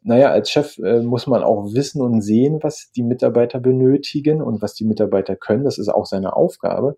naja, 0.07 0.29
als 0.29 0.51
Chef 0.51 0.77
äh, 0.77 1.01
muss 1.01 1.25
man 1.25 1.43
auch 1.43 1.73
wissen 1.73 1.99
und 1.99 2.21
sehen, 2.21 2.59
was 2.61 2.91
die 2.95 3.01
Mitarbeiter 3.01 3.59
benötigen 3.59 4.39
und 4.41 4.61
was 4.61 4.75
die 4.75 4.85
Mitarbeiter 4.85 5.35
können. 5.35 5.63
Das 5.63 5.79
ist 5.79 5.89
auch 5.89 6.05
seine 6.05 6.35
Aufgabe. 6.35 6.95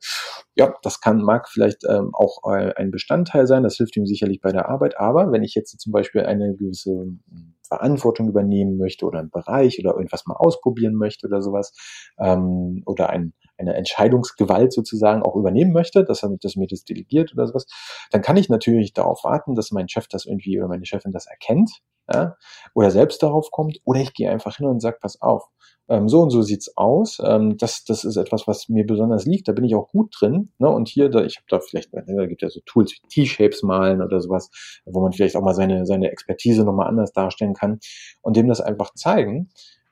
Ja, 0.55 0.73
das 0.83 0.99
kann, 0.99 1.21
mag 1.21 1.47
vielleicht 1.47 1.85
ähm, 1.89 2.09
auch 2.13 2.39
äh, 2.51 2.73
ein 2.75 2.91
Bestandteil 2.91 3.47
sein. 3.47 3.63
Das 3.63 3.77
hilft 3.77 3.95
ihm 3.95 4.05
sicherlich 4.05 4.41
bei 4.41 4.51
der 4.51 4.67
Arbeit. 4.67 4.99
Aber 4.99 5.31
wenn 5.31 5.43
ich 5.43 5.55
jetzt 5.55 5.79
zum 5.79 5.93
Beispiel 5.93 6.23
eine 6.23 6.53
gewisse 6.55 7.05
Verantwortung 7.67 8.29
übernehmen 8.29 8.77
möchte 8.77 9.05
oder 9.05 9.19
einen 9.19 9.29
Bereich 9.29 9.79
oder 9.79 9.95
irgendwas 9.95 10.25
mal 10.25 10.35
ausprobieren 10.35 10.95
möchte 10.95 11.27
oder 11.27 11.41
sowas 11.41 11.73
ähm, 12.19 12.83
oder 12.85 13.09
ein, 13.09 13.33
eine 13.57 13.75
Entscheidungsgewalt 13.75 14.73
sozusagen 14.73 15.23
auch 15.23 15.35
übernehmen 15.35 15.73
möchte, 15.73 16.03
dass 16.03 16.23
er 16.23 16.35
das 16.41 16.55
mir 16.55 16.67
das 16.67 16.83
delegiert 16.83 17.33
oder 17.33 17.47
sowas, 17.47 17.65
dann 18.11 18.21
kann 18.21 18.37
ich 18.37 18.49
natürlich 18.49 18.93
darauf 18.93 19.23
warten, 19.23 19.55
dass 19.55 19.71
mein 19.71 19.89
Chef 19.89 20.07
das 20.07 20.25
irgendwie 20.25 20.59
oder 20.59 20.67
meine 20.67 20.85
Chefin 20.85 21.11
das 21.11 21.27
erkennt 21.27 21.81
ja, 22.13 22.35
oder 22.73 22.91
selbst 22.91 23.21
darauf 23.21 23.51
kommt 23.51 23.79
oder 23.83 23.99
ich 23.99 24.13
gehe 24.13 24.29
einfach 24.31 24.57
hin 24.57 24.67
und 24.67 24.79
sage, 24.79 24.97
pass 25.01 25.21
auf, 25.21 25.47
ähm, 25.89 26.09
so 26.09 26.21
und 26.21 26.29
so 26.29 26.41
sieht's 26.41 26.75
aus. 26.77 27.19
Ähm, 27.23 27.57
das, 27.57 27.83
das 27.83 28.03
ist 28.03 28.17
etwas, 28.17 28.47
was 28.47 28.69
mir 28.69 28.85
besonders 28.85 29.25
liegt. 29.25 29.47
Da 29.47 29.53
bin 29.53 29.65
ich 29.65 29.75
auch 29.75 29.89
gut 29.89 30.15
drin. 30.19 30.51
Ne? 30.57 30.69
Und 30.69 30.89
hier, 30.89 31.09
da, 31.09 31.23
ich 31.23 31.37
habe 31.37 31.45
da 31.49 31.59
vielleicht, 31.59 31.89
da 31.93 32.25
gibt 32.25 32.41
ja 32.41 32.49
so 32.49 32.59
Tools 32.65 32.93
wie 32.93 33.07
T-Shapes 33.07 33.63
malen 33.63 34.01
oder 34.01 34.19
sowas, 34.19 34.49
wo 34.85 35.01
man 35.01 35.13
vielleicht 35.13 35.35
auch 35.35 35.43
mal 35.43 35.55
seine, 35.55 35.85
seine 35.85 36.11
Expertise 36.11 36.63
nochmal 36.63 36.87
anders 36.87 37.13
darstellen 37.13 37.53
kann 37.53 37.79
und 38.21 38.35
dem 38.35 38.47
das 38.47 38.61
einfach 38.61 38.93
zeigen 38.93 39.49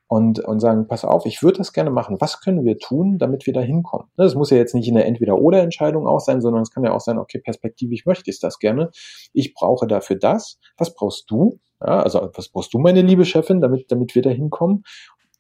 und, 0.08 0.40
und 0.40 0.60
sagen, 0.60 0.88
pass 0.88 1.04
auf, 1.04 1.26
ich 1.26 1.42
würde 1.42 1.58
das 1.58 1.74
gerne 1.74 1.90
machen. 1.90 2.18
Was 2.20 2.40
können 2.40 2.64
wir 2.64 2.78
tun, 2.78 3.18
damit 3.18 3.46
wir 3.46 3.54
da 3.54 3.62
hinkommen? 3.62 4.08
Ne, 4.18 4.26
das 4.26 4.36
muss 4.36 4.52
ja 4.52 4.58
jetzt 4.58 4.76
nicht 4.76 4.88
in 4.88 4.96
der 4.96 5.06
Entweder-Oder-Entscheidung 5.08 6.08
auch 6.08 6.20
sein, 6.20 6.42
sondern 6.42 6.62
es 6.62 6.72
kann 6.72 6.84
ja 6.84 6.94
auch 6.94 7.00
sein, 7.00 7.18
okay, 7.18 7.40
perspektivisch 7.40 8.06
möchte 8.06 8.30
ich 8.30 8.40
das 8.40 8.60
gerne. 8.60 8.92
Ich 9.34 9.54
brauche 9.54 9.88
dafür 9.88 10.18
das. 10.18 10.60
Was 10.78 10.94
brauchst 10.94 11.30
du? 11.32 11.60
Ja, 11.82 12.02
also 12.02 12.30
was 12.34 12.50
brauchst 12.50 12.74
du, 12.74 12.80
meine 12.80 13.02
liebe 13.02 13.26
Chefin, 13.26 13.60
damit, 13.62 13.92
damit 13.92 14.16
wir 14.16 14.22
da 14.22 14.30
hinkommen? 14.30 14.84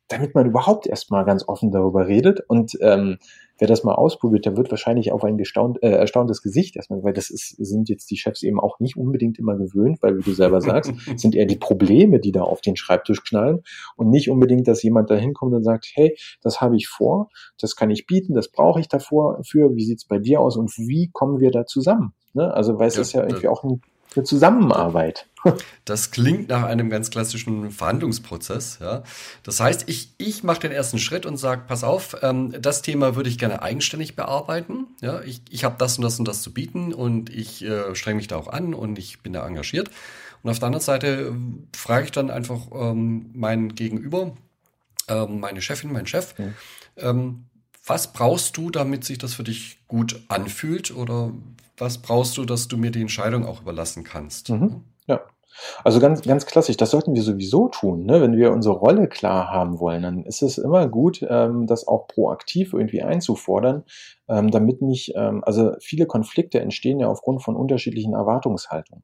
Damit 0.08 0.36
man 0.36 0.46
überhaupt 0.46 0.88
erstmal 0.88 1.26
ganz 1.26 1.48
offen 1.48 1.72
darüber 1.72 2.08
redet. 2.08 2.41
Und 2.48 2.78
ähm, 2.82 3.18
wer 3.58 3.68
das 3.68 3.84
mal 3.84 3.96
ausprobiert, 3.96 4.46
der 4.46 4.56
wird 4.56 4.70
wahrscheinlich 4.70 5.12
auf 5.12 5.24
ein 5.24 5.38
gestaunt, 5.38 5.82
äh, 5.82 5.89
erstauntes 5.89 6.41
Gesicht 6.41 6.76
erstmal, 6.76 7.04
weil 7.04 7.13
das 7.13 7.30
ist, 7.30 7.56
sind 7.58 7.89
jetzt 7.89 8.12
die 8.12 8.18
Chefs 8.18 8.44
eben 8.44 8.60
auch 8.60 8.80
nicht 8.80 8.98
unbedingt 8.98 9.39
immer 9.39 9.56
gewöhnt, 9.56 9.98
weil 10.02 10.18
wie 10.18 10.24
du 10.24 10.34
selber 10.34 10.62
sagst, 10.62 10.94
sind 11.15 11.36
eher 11.36 11.46
die 11.46 11.58
Probleme, 11.58 12.20
die 12.20 12.32
da 12.32 12.41
auf 12.41 12.62
den 12.62 12.76
Schreibtisch 12.76 13.24
knallen 13.24 13.63
und 13.96 14.10
nicht 14.10 14.30
unbedingt, 14.30 14.68
dass 14.68 14.84
jemand 14.84 15.10
da 15.10 15.15
hinkommt 15.15 15.54
und 15.54 15.63
sagt, 15.63 15.88
hey, 15.94 16.15
das 16.41 16.62
habe 16.62 16.76
ich 16.76 16.88
vor, 16.88 17.30
das 17.60 17.76
kann 17.76 17.89
ich 17.89 18.06
bieten, 18.06 18.34
das 18.34 18.50
brauche 18.50 18.80
ich 18.80 18.88
davor 18.88 19.39
für, 19.44 19.76
wie 19.76 19.86
sieht's 19.86 20.06
bei 20.06 20.20
dir 20.20 20.39
aus 20.39 20.58
und 20.58 20.72
wie 20.78 21.10
kommen 21.12 21.39
wir 21.39 21.52
da 21.52 21.65
zusammen? 21.65 22.13
Ne? 22.34 22.54
Also 22.54 22.78
weil 22.78 22.89
es 22.89 22.96
ja, 22.96 23.02
ist 23.02 23.13
ja 23.13 23.24
irgendwie 23.24 23.48
auch 23.48 23.63
ein 23.63 23.82
eine 24.15 24.23
Zusammenarbeit. 24.23 25.28
Das 25.86 26.10
klingt 26.10 26.49
nach 26.49 26.63
einem 26.63 26.89
ganz 26.89 27.12
klassischen 27.12 27.69
Verhandlungsprozess. 27.69 28.80
Ja. 28.82 29.04
Das 29.43 29.60
heißt, 29.60 29.88
ich, 29.88 30.10
ich 30.17 30.43
mache 30.43 30.62
den 30.62 30.71
ersten 30.71 30.97
Schritt 30.97 31.28
und 31.28 31.38
sage, 31.38 31.62
pass 31.67 31.84
auf, 31.84 32.17
ähm, 32.23 32.51
das 32.60 32.82
Thema 32.82 33.15
würde 33.15 33.30
ich 33.30 33.38
gerne 33.38 33.62
eigenständig 33.62 34.15
bearbeiten. 34.15 34.88
Ja. 35.01 35.21
Ich, 35.21 35.43
ich 35.51 35.63
habe 35.63 35.75
das 35.78 35.99
und 35.99 36.04
das 36.04 36.17
und 36.17 36.28
das 36.28 36.41
zu 36.41 36.51
bieten 36.51 36.95
und 36.95 37.30
ich 37.30 37.63
äh, 37.63 37.93
strenge 37.93 38.17
mich 38.17 38.28
da 38.28 38.38
auch 38.38 38.47
an 38.47 38.73
und 38.73 38.97
ich 38.97 39.21
bin 39.21 39.34
da 39.34 39.45
engagiert. 39.45 39.91
Und 40.41 40.49
auf 40.49 40.58
der 40.58 40.67
anderen 40.67 40.84
Seite 40.84 41.08
äh, 41.08 41.78
frage 41.78 42.06
ich 42.06 42.12
dann 42.12 42.32
einfach 42.32 42.62
ähm, 42.73 43.30
meinen 43.34 43.75
Gegenüber, 43.75 44.36
ähm, 45.08 45.39
meine 45.39 45.62
Chefin, 45.62 45.91
meinen 45.91 46.08
Chef, 46.08 46.34
ja. 46.39 46.45
ähm, 46.97 47.45
was 47.86 48.13
brauchst 48.13 48.58
du, 48.58 48.71
damit 48.71 49.04
sich 49.04 49.19
das 49.19 49.36
für 49.36 49.43
dich 49.43 49.80
gut 49.88 50.19
anfühlt? 50.28 50.95
Oder 50.95 51.32
was 51.78 51.98
brauchst 51.98 52.38
du, 52.38 52.46
dass 52.46 52.68
du 52.68 52.78
mir 52.78 52.92
die 52.92 53.02
Entscheidung 53.02 53.46
auch 53.46 53.62
überlassen 53.62 54.04
kannst? 54.04 54.50
Mhm. 54.50 54.84
Ja. 55.08 55.22
Also 55.84 56.00
ganz, 56.00 56.22
ganz 56.22 56.46
klassisch, 56.46 56.78
das 56.78 56.92
sollten 56.92 57.16
wir 57.16 57.22
sowieso 57.22 57.70
tun. 57.70 58.06
Ne? 58.06 58.22
Wenn 58.22 58.36
wir 58.36 58.52
unsere 58.52 58.76
Rolle 58.76 59.08
klar 59.08 59.50
haben 59.50 59.80
wollen, 59.80 60.04
dann 60.04 60.24
ist 60.24 60.42
es 60.42 60.58
immer 60.58 60.88
gut, 60.88 61.26
ähm, 61.28 61.66
das 61.66 61.88
auch 61.88 62.08
proaktiv 62.08 62.74
irgendwie 62.74 63.02
einzufordern, 63.02 63.84
ähm, 64.28 64.52
damit 64.52 64.82
nicht, 64.82 65.14
ähm, 65.16 65.44
also 65.46 65.74
viele 65.80 66.08
Konflikte 66.08 66.60
entstehen 66.60 67.00
ja 67.00 67.08
aufgrund 67.08 67.44
von 67.44 67.56
unterschiedlichen 67.56 68.14
Erwartungshaltungen, 68.14 69.04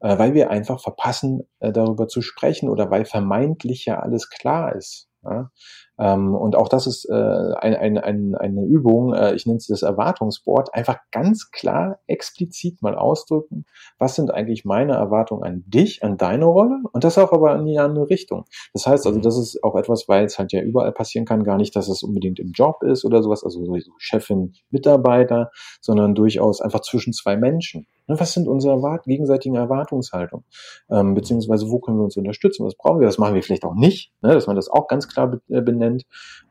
äh, 0.00 0.18
weil 0.18 0.34
wir 0.34 0.50
einfach 0.50 0.80
verpassen, 0.80 1.48
äh, 1.60 1.72
darüber 1.72 2.06
zu 2.08 2.20
sprechen 2.20 2.68
oder 2.68 2.90
weil 2.90 3.04
vermeintlich 3.04 3.86
ja 3.86 3.98
alles 4.00 4.28
klar 4.28 4.74
ist. 4.74 5.08
Ja? 5.24 5.50
Ähm, 5.98 6.34
und 6.34 6.56
auch 6.56 6.68
das 6.68 6.86
ist 6.86 7.04
äh, 7.08 7.12
ein, 7.12 7.74
ein, 7.74 7.98
ein, 7.98 8.34
eine 8.34 8.64
Übung, 8.64 9.14
äh, 9.14 9.34
ich 9.34 9.46
nenne 9.46 9.58
es 9.58 9.66
das 9.66 9.82
Erwartungsboard, 9.82 10.74
einfach 10.74 10.98
ganz 11.10 11.50
klar 11.50 11.98
explizit 12.06 12.82
mal 12.82 12.94
ausdrücken, 12.94 13.64
was 13.98 14.14
sind 14.14 14.32
eigentlich 14.32 14.64
meine 14.64 14.94
Erwartungen 14.94 15.42
an 15.42 15.64
dich, 15.66 16.04
an 16.04 16.16
deine 16.16 16.44
Rolle 16.44 16.80
und 16.92 17.04
das 17.04 17.18
auch 17.18 17.32
aber 17.32 17.56
in 17.56 17.66
die 17.66 17.78
andere 17.78 18.08
Richtung. 18.10 18.44
Das 18.72 18.86
heißt 18.86 19.06
also, 19.06 19.18
das 19.20 19.36
ist 19.36 19.62
auch 19.64 19.76
etwas, 19.76 20.08
weil 20.08 20.24
es 20.24 20.38
halt 20.38 20.52
ja 20.52 20.62
überall 20.62 20.92
passieren 20.92 21.26
kann, 21.26 21.44
gar 21.44 21.56
nicht, 21.56 21.74
dass 21.74 21.88
es 21.88 22.02
unbedingt 22.02 22.38
im 22.38 22.52
Job 22.52 22.82
ist 22.82 23.04
oder 23.04 23.22
sowas, 23.22 23.42
also 23.44 23.64
so 23.64 23.76
Chefin, 23.98 24.52
Mitarbeiter, 24.70 25.50
sondern 25.80 26.14
durchaus 26.14 26.60
einfach 26.60 26.80
zwischen 26.80 27.12
zwei 27.12 27.36
Menschen. 27.36 27.86
Ne, 28.08 28.18
was 28.18 28.32
sind 28.32 28.48
unsere 28.48 28.74
Erwart 28.74 29.04
gegenseitigen 29.04 29.56
Erwartungshaltungen? 29.56 30.46
Ähm, 30.90 31.14
beziehungsweise 31.14 31.70
wo 31.70 31.78
können 31.78 31.98
wir 31.98 32.04
uns 32.04 32.16
unterstützen? 32.16 32.64
Was 32.64 32.74
brauchen 32.74 33.00
wir? 33.00 33.06
Was 33.06 33.18
machen 33.18 33.34
wir 33.34 33.42
vielleicht 33.42 33.64
auch 33.64 33.74
nicht? 33.74 34.12
Ne, 34.22 34.32
dass 34.32 34.46
man 34.46 34.56
das 34.56 34.70
auch 34.70 34.88
ganz 34.88 35.08
klar 35.08 35.38
äh, 35.48 35.60
benennt. 35.88 36.04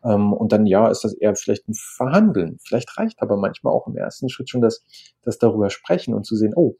Ähm, 0.03 0.33
und 0.33 0.51
dann 0.51 0.65
ja, 0.65 0.89
ist 0.89 1.03
das 1.03 1.13
eher 1.13 1.35
vielleicht 1.35 1.67
ein 1.67 1.73
Verhandeln. 1.73 2.57
Vielleicht 2.63 2.97
reicht 2.97 3.21
aber 3.21 3.37
manchmal 3.37 3.73
auch 3.73 3.87
im 3.87 3.97
ersten 3.97 4.29
Schritt 4.29 4.49
schon 4.49 4.61
das, 4.61 4.83
das 5.21 5.37
darüber 5.37 5.69
sprechen 5.69 6.13
und 6.13 6.25
zu 6.25 6.35
sehen, 6.35 6.53
oh, 6.55 6.75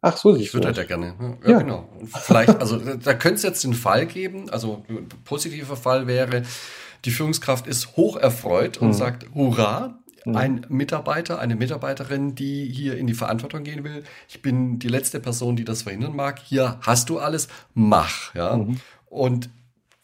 Ach 0.00 0.16
so, 0.16 0.36
ich 0.36 0.54
würde 0.54 0.68
halt 0.68 0.76
ja 0.76 0.84
gerne. 0.84 1.16
Ja, 1.42 1.50
ja, 1.50 1.58
genau. 1.58 1.88
Und 1.98 2.08
vielleicht, 2.08 2.60
also 2.60 2.78
da 2.78 3.14
könnte 3.14 3.34
es 3.34 3.42
jetzt 3.42 3.64
den 3.64 3.74
Fall 3.74 4.06
geben, 4.06 4.48
also 4.48 4.84
ein 4.88 5.08
positiver 5.24 5.74
Fall 5.74 6.06
wäre, 6.06 6.42
die 7.04 7.10
Führungskraft 7.10 7.66
ist 7.66 7.96
hoch 7.96 8.16
erfreut 8.16 8.78
und 8.78 8.88
mhm. 8.88 8.92
sagt, 8.92 9.26
hurra, 9.34 9.98
Mhm. 10.28 10.36
ein 10.36 10.66
Mitarbeiter, 10.68 11.38
eine 11.38 11.56
Mitarbeiterin, 11.56 12.34
die 12.34 12.66
hier 12.66 12.96
in 12.96 13.06
die 13.06 13.14
Verantwortung 13.14 13.64
gehen 13.64 13.84
will. 13.84 14.04
Ich 14.28 14.42
bin 14.42 14.78
die 14.78 14.88
letzte 14.88 15.20
Person, 15.20 15.56
die 15.56 15.64
das 15.64 15.82
verhindern 15.82 16.14
mag. 16.14 16.38
Hier 16.40 16.78
hast 16.82 17.08
du 17.08 17.18
alles, 17.18 17.48
mach. 17.74 18.34
Ja. 18.34 18.56
Mhm. 18.56 18.80
Und 19.06 19.50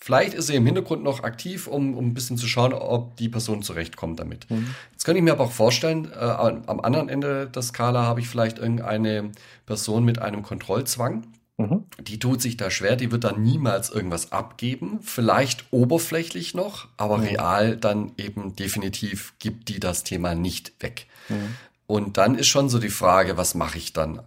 Vielleicht 0.05 0.35
ist 0.35 0.49
sie 0.49 0.55
im 0.55 0.67
Hintergrund 0.67 1.03
noch 1.03 1.23
aktiv, 1.23 1.67
um, 1.67 1.97
um 1.97 2.09
ein 2.09 2.13
bisschen 2.13 2.37
zu 2.37 2.47
schauen, 2.47 2.75
ob 2.75 3.17
die 3.17 3.31
Person 3.31 3.63
zurechtkommt 3.63 4.21
damit. 4.21 4.51
Mhm. 4.51 4.75
Jetzt 4.93 5.05
kann 5.05 5.17
ich 5.17 5.23
mir 5.23 5.33
aber 5.33 5.45
auch 5.45 5.53
vorstellen, 5.53 6.13
äh, 6.13 6.19
am 6.19 6.81
anderen 6.81 7.09
Ende 7.09 7.47
der 7.47 7.63
Skala 7.63 8.03
habe 8.03 8.21
ich 8.21 8.29
vielleicht 8.29 8.59
irgendeine 8.59 9.31
Person 9.65 10.05
mit 10.05 10.19
einem 10.19 10.43
Kontrollzwang, 10.43 11.23
Mhm. 11.57 11.85
Die 12.01 12.19
tut 12.19 12.43
sich 12.43 12.57
da 12.57 12.69
schwer, 12.69 12.97
die 12.97 13.13
wird 13.13 13.23
dann 13.23 13.41
niemals 13.41 13.89
irgendwas 13.89 14.33
abgeben. 14.33 14.99
Vielleicht 15.03 15.65
oberflächlich 15.71 16.53
noch, 16.53 16.89
aber 16.97 17.19
mhm. 17.19 17.25
real 17.27 17.77
dann 17.77 18.11
eben 18.17 18.57
definitiv 18.57 19.35
gibt 19.39 19.69
die 19.69 19.79
das 19.79 20.03
Thema 20.03 20.35
nicht 20.35 20.73
weg. 20.81 21.07
Mhm. 21.29 21.55
Und 21.87 22.17
dann 22.17 22.35
ist 22.35 22.49
schon 22.49 22.69
so 22.69 22.81
die 22.81 22.89
Frage, 22.89 23.37
was 23.37 23.55
mache 23.55 23.79
ich 23.79 23.93
dann? 23.93 24.21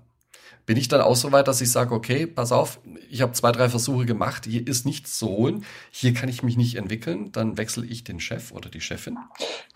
Bin 0.68 0.78
ich 0.78 0.90
dann 0.90 1.00
auch 1.00 1.16
so 1.16 1.32
weit, 1.32 1.48
dass 1.48 1.62
ich 1.62 1.72
sage, 1.72 1.96
okay, 1.96 2.28
pass 2.28 2.52
auf, 2.52 2.80
ich 3.10 3.22
habe 3.22 3.32
zwei, 3.32 3.54
drei 3.54 3.70
Versuche 3.70 4.06
gemacht, 4.06 4.46
hier 4.46 4.68
ist 4.68 4.86
nichts 4.86 5.18
zu 5.18 5.30
holen, 5.30 5.64
hier 5.92 6.14
kann 6.14 6.28
ich 6.28 6.44
mich 6.44 6.58
nicht 6.58 6.76
entwickeln, 6.76 7.32
dann 7.32 7.58
wechsle 7.58 7.86
ich 7.86 8.04
den 8.04 8.20
Chef 8.20 8.52
oder 8.52 8.70
die 8.70 8.82
Chefin? 8.82 9.18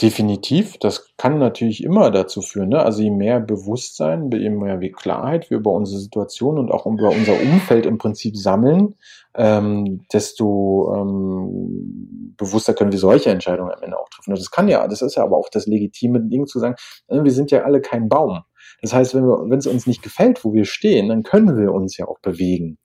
Definitiv, 0.01 0.77
das 0.79 1.15
kann 1.15 1.39
natürlich 1.39 1.81
immer 1.81 2.11
dazu 2.11 2.41
führen. 2.41 2.69
Ne? 2.69 2.83
Also 2.83 3.01
je 3.01 3.09
mehr 3.09 3.39
Bewusstsein, 3.39 4.29
je 4.31 4.49
mehr 4.49 4.77
Klarheit 4.91 5.49
wir 5.49 5.57
über 5.57 5.71
unsere 5.71 6.01
Situation 6.01 6.59
und 6.59 6.71
auch 6.71 6.85
über 6.85 7.09
unser 7.09 7.39
Umfeld 7.41 7.85
im 7.85 7.97
Prinzip 7.97 8.35
sammeln, 8.35 8.95
ähm, 9.33 10.05
desto 10.11 10.93
ähm, 10.93 12.35
bewusster 12.35 12.73
können 12.73 12.91
wir 12.91 12.99
solche 12.99 13.29
Entscheidungen 13.29 13.71
am 13.71 13.81
Ende 13.81 13.97
auch 13.97 14.09
treffen. 14.09 14.35
Das 14.35 14.51
kann 14.51 14.67
ja, 14.67 14.85
das 14.89 15.01
ist 15.01 15.15
ja 15.15 15.23
aber 15.23 15.37
auch 15.37 15.47
das 15.49 15.67
legitime 15.67 16.19
Ding 16.19 16.47
zu 16.47 16.59
sagen, 16.59 16.75
wir 17.07 17.31
sind 17.31 17.49
ja 17.49 17.61
alle 17.61 17.79
kein 17.79 18.09
Baum. 18.09 18.41
Das 18.81 18.93
heißt, 18.93 19.15
wenn, 19.15 19.25
wir, 19.25 19.49
wenn 19.49 19.59
es 19.59 19.67
uns 19.67 19.87
nicht 19.87 20.01
gefällt, 20.01 20.43
wo 20.43 20.53
wir 20.53 20.65
stehen, 20.65 21.09
dann 21.09 21.23
können 21.23 21.57
wir 21.57 21.73
uns 21.73 21.97
ja 21.97 22.07
auch 22.07 22.19
bewegen. 22.19 22.77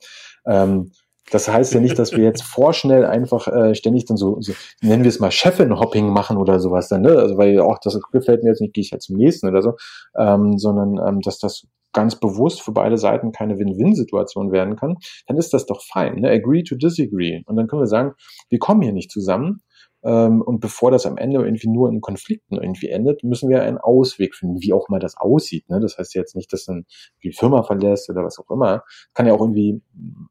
Ähm, 0.47 0.93
das 1.31 1.49
heißt 1.49 1.75
ja 1.75 1.81
nicht, 1.81 1.99
dass 1.99 2.13
wir 2.13 2.23
jetzt 2.23 2.43
vorschnell 2.43 3.05
einfach 3.05 3.49
äh, 3.49 3.75
ständig 3.75 4.05
dann 4.05 4.17
so, 4.17 4.41
so, 4.41 4.53
nennen 4.81 5.03
wir 5.03 5.09
es 5.09 5.19
mal 5.19 5.33
Chefin-Hopping 5.33 6.09
machen 6.09 6.37
oder 6.37 6.61
sowas 6.61 6.89
dann, 6.89 7.03
ne? 7.03 7.19
Also 7.19 7.37
weil 7.37 7.59
auch 7.61 7.79
das 7.83 7.99
gefällt 8.13 8.45
mir 8.45 8.51
jetzt 8.51 8.61
nicht, 8.61 8.75
gehe 8.75 8.83
ich 8.83 8.91
ja 8.91 8.99
zum 8.99 9.17
nächsten 9.17 9.49
oder 9.49 9.61
so, 9.61 9.75
ähm, 10.17 10.57
sondern 10.59 10.99
ähm, 11.05 11.21
dass 11.23 11.39
das 11.39 11.67
ganz 11.93 12.21
bewusst 12.21 12.63
für 12.63 12.73
beide 12.73 12.99
Seiten 12.99 13.33
keine 13.33 13.59
Win-Win-Situation 13.59 14.53
werden 14.53 14.77
kann, 14.77 14.99
dann 15.27 15.39
ist 15.39 15.53
das 15.55 15.67
doch 15.67 15.83
fein. 15.83 16.17
Ne? 16.17 16.31
Agree 16.31 16.63
to 16.63 16.77
disagree. 16.77 17.43
Und 17.47 17.57
dann 17.57 17.67
können 17.67 17.83
wir 17.83 17.87
sagen, 17.87 18.13
wir 18.51 18.59
kommen 18.59 18.83
hier 18.83 18.93
nicht 18.93 19.11
zusammen, 19.11 19.63
ähm, 20.07 20.41
und 20.41 20.61
bevor 20.61 20.93
das 20.93 21.05
am 21.05 21.17
Ende 21.17 21.45
irgendwie 21.45 21.69
nur 21.69 21.89
in 21.89 22.01
Konflikten 22.01 22.55
irgendwie 22.55 22.91
endet, 22.91 23.25
müssen 23.25 23.51
wir 23.51 23.63
einen 23.63 23.79
Ausweg 23.79 24.37
finden, 24.37 24.63
wie 24.63 24.73
auch 24.73 24.89
immer 24.89 25.01
das 25.01 25.17
aussieht. 25.17 25.69
Ne? 25.69 25.81
Das 25.81 25.99
heißt 25.99 26.15
jetzt 26.15 26.37
nicht, 26.37 26.53
dass 26.53 26.65
dann 26.67 26.87
die 27.25 27.33
Firma 27.33 27.65
verlässt 27.65 28.09
oder 28.09 28.23
was 28.23 28.39
auch 28.39 28.49
immer. 28.51 28.85
Kann 29.15 29.27
ja 29.27 29.33
auch 29.33 29.41
irgendwie 29.41 29.83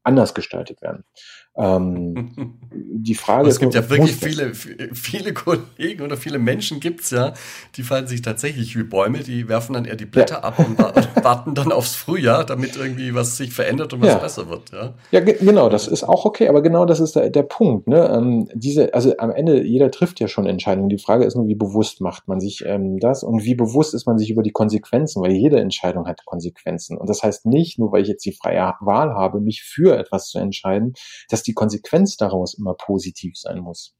anders 0.02 0.32
gestaltet 0.32 0.80
werden. 0.80 1.04
Ähm, 1.56 2.54
die 2.70 3.14
Frage 3.14 3.48
es 3.48 3.58
gibt 3.58 3.74
ja 3.74 3.88
wirklich 3.88 4.16
viele, 4.16 4.54
viele 4.54 5.32
Kollegen 5.32 6.02
oder 6.02 6.16
viele 6.16 6.38
Menschen 6.38 6.80
gibt's 6.80 7.10
ja, 7.10 7.32
die 7.76 7.82
fallen 7.82 8.06
sich 8.06 8.22
tatsächlich 8.22 8.76
wie 8.76 8.82
Bäume, 8.82 9.20
die 9.20 9.48
werfen 9.48 9.72
dann 9.72 9.84
eher 9.84 9.96
die 9.96 10.06
Blätter 10.06 10.36
ja. 10.36 10.42
ab 10.42 10.58
und 10.58 10.78
warten 11.24 11.54
dann 11.54 11.72
aufs 11.72 11.94
Frühjahr, 11.94 12.44
damit 12.44 12.76
irgendwie 12.76 13.14
was 13.14 13.36
sich 13.36 13.52
verändert 13.52 13.92
und 13.92 14.02
was 14.02 14.08
ja. 14.08 14.18
besser 14.18 14.48
wird. 14.48 14.70
Ja, 14.72 14.94
ja 15.10 15.20
genau, 15.20 15.68
das 15.68 15.88
ist 15.88 16.04
auch 16.04 16.24
okay, 16.24 16.48
aber 16.48 16.62
genau 16.62 16.84
das 16.84 17.00
ist 17.00 17.16
der, 17.16 17.30
der 17.30 17.42
Punkt. 17.42 17.88
Ne? 17.88 18.08
Ähm, 18.08 18.48
diese, 18.54 18.92
also 18.92 19.16
am 19.18 19.30
Ende, 19.30 19.62
jeder 19.62 19.90
trifft 19.90 20.20
ja 20.20 20.28
schon 20.28 20.46
Entscheidungen. 20.46 20.88
Die 20.88 20.98
Frage 20.98 21.24
ist 21.24 21.36
nur, 21.36 21.48
wie 21.48 21.54
bewusst 21.54 22.00
macht 22.00 22.28
man 22.28 22.40
sich 22.40 22.64
ähm, 22.66 22.98
das 22.98 23.22
und 23.22 23.44
wie 23.44 23.54
bewusst 23.54 23.94
ist 23.94 24.06
man 24.06 24.18
sich 24.18 24.30
über 24.30 24.42
die 24.42 24.52
Konsequenzen, 24.52 25.22
weil 25.22 25.32
jede 25.32 25.60
Entscheidung 25.60 26.06
hat 26.06 26.24
Konsequenzen. 26.26 26.98
Und 26.98 27.08
das 27.08 27.22
heißt 27.22 27.46
nicht, 27.46 27.78
nur 27.78 27.92
weil 27.92 28.02
ich 28.02 28.08
jetzt 28.08 28.24
die 28.24 28.32
freie 28.32 28.74
Wahl 28.80 29.14
habe, 29.14 29.40
mich 29.40 29.62
für 29.62 29.96
etwas 29.96 30.28
zu 30.28 30.38
entscheiden, 30.38 30.94
dass 31.30 31.42
die 31.46 31.54
Konsequenz 31.54 32.16
daraus 32.16 32.54
immer 32.54 32.74
positiv 32.74 33.36
sein 33.36 33.60
muss. 33.60 33.94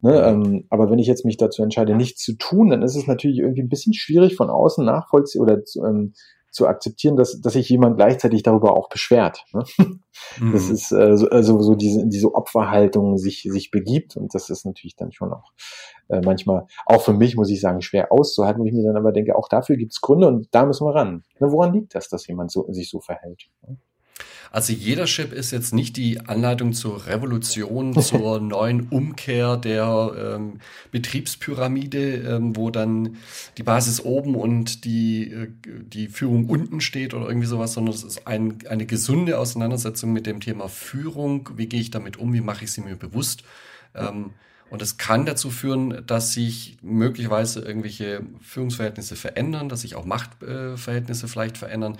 Ne, 0.00 0.20
ähm, 0.22 0.66
aber 0.68 0.90
wenn 0.90 0.98
ich 0.98 1.06
jetzt 1.06 1.24
mich 1.24 1.38
dazu 1.38 1.62
entscheide, 1.62 1.94
nichts 1.94 2.22
zu 2.22 2.34
tun, 2.34 2.68
dann 2.68 2.82
ist 2.82 2.96
es 2.96 3.06
natürlich 3.06 3.38
irgendwie 3.38 3.62
ein 3.62 3.70
bisschen 3.70 3.94
schwierig 3.94 4.36
von 4.36 4.50
außen 4.50 4.84
nachvollziehen 4.84 5.40
oder 5.40 5.64
zu, 5.64 5.84
ähm, 5.84 6.12
zu 6.50 6.66
akzeptieren, 6.66 7.16
dass, 7.16 7.40
dass 7.40 7.54
sich 7.54 7.68
jemand 7.68 7.96
gleichzeitig 7.96 8.42
darüber 8.42 8.76
auch 8.76 8.88
beschwert. 8.88 9.44
Ne? 9.52 9.64
Mhm. 10.40 10.52
Das 10.52 10.70
ist 10.70 10.92
äh, 10.92 11.16
so, 11.16 11.28
also 11.28 11.60
so 11.60 11.74
diese, 11.74 12.06
diese 12.06 12.34
Opferhaltung 12.34 13.18
sich, 13.18 13.46
sich 13.50 13.70
begibt 13.70 14.16
und 14.16 14.34
das 14.34 14.48
ist 14.50 14.64
natürlich 14.64 14.96
dann 14.96 15.12
schon 15.12 15.32
auch 15.32 15.52
äh, 16.08 16.20
manchmal, 16.24 16.66
auch 16.86 17.02
für 17.02 17.12
mich 17.12 17.36
muss 17.36 17.50
ich 17.50 17.60
sagen, 17.60 17.82
schwer 17.82 18.10
auszuhalten, 18.10 18.62
wo 18.62 18.66
ich 18.66 18.72
mir 18.72 18.82
dann 18.82 18.96
aber 18.96 19.12
denke, 19.12 19.36
auch 19.36 19.48
dafür 19.48 19.76
gibt 19.76 19.92
es 19.92 20.00
Gründe 20.00 20.26
und 20.26 20.48
da 20.52 20.64
müssen 20.64 20.86
wir 20.86 20.94
ran. 20.94 21.22
Ne, 21.38 21.52
woran 21.52 21.74
liegt 21.74 21.94
das, 21.94 22.08
dass 22.08 22.26
jemand 22.26 22.50
so, 22.50 22.66
sich 22.70 22.88
so 22.90 23.00
verhält? 23.00 23.48
Ne? 23.62 23.76
Also 24.50 24.72
jeder 24.72 25.04
Chip 25.04 25.32
ist 25.32 25.50
jetzt 25.50 25.74
nicht 25.74 25.96
die 25.96 26.20
Anleitung 26.20 26.72
zur 26.72 27.06
Revolution, 27.06 27.92
zur 28.00 28.40
neuen 28.40 28.88
Umkehr 28.88 29.56
der 29.56 30.36
ähm, 30.36 30.60
Betriebspyramide, 30.92 32.14
ähm, 32.16 32.56
wo 32.56 32.70
dann 32.70 33.16
die 33.58 33.62
Basis 33.62 34.00
oben 34.00 34.34
und 34.34 34.84
die, 34.84 35.30
äh, 35.30 35.48
die 35.64 36.08
Führung 36.08 36.48
unten 36.48 36.80
steht 36.80 37.12
oder 37.12 37.28
irgendwie 37.28 37.46
sowas, 37.48 37.74
sondern 37.74 37.94
es 37.94 38.02
ist 38.02 38.26
ein, 38.26 38.58
eine 38.68 38.86
gesunde 38.86 39.38
Auseinandersetzung 39.38 40.12
mit 40.12 40.26
dem 40.26 40.40
Thema 40.40 40.68
Führung. 40.68 41.50
Wie 41.56 41.66
gehe 41.66 41.80
ich 41.80 41.90
damit 41.90 42.16
um? 42.16 42.32
Wie 42.32 42.40
mache 42.40 42.64
ich 42.64 42.72
sie 42.72 42.80
mir 42.80 42.96
bewusst? 42.96 43.42
Ähm, 43.94 44.30
Und 44.70 44.82
es 44.82 44.96
kann 44.96 45.26
dazu 45.26 45.50
führen, 45.50 46.04
dass 46.06 46.32
sich 46.32 46.78
möglicherweise 46.82 47.60
irgendwelche 47.60 48.22
Führungsverhältnisse 48.40 49.16
verändern, 49.16 49.68
dass 49.68 49.82
sich 49.82 49.94
auch 49.94 50.04
Machtverhältnisse 50.04 51.28
vielleicht 51.28 51.58
verändern. 51.58 51.98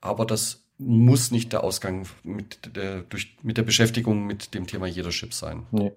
Aber 0.00 0.26
das 0.26 0.63
muss 0.78 1.30
nicht 1.30 1.52
der 1.52 1.64
Ausgang 1.64 2.06
mit 2.22 2.76
der, 2.76 3.02
durch, 3.02 3.36
mit 3.42 3.56
der 3.56 3.62
Beschäftigung 3.62 4.26
mit 4.26 4.54
dem 4.54 4.66
Thema 4.66 4.86
Leadership 4.86 5.32
sein. 5.32 5.66
Nee. 5.70 5.92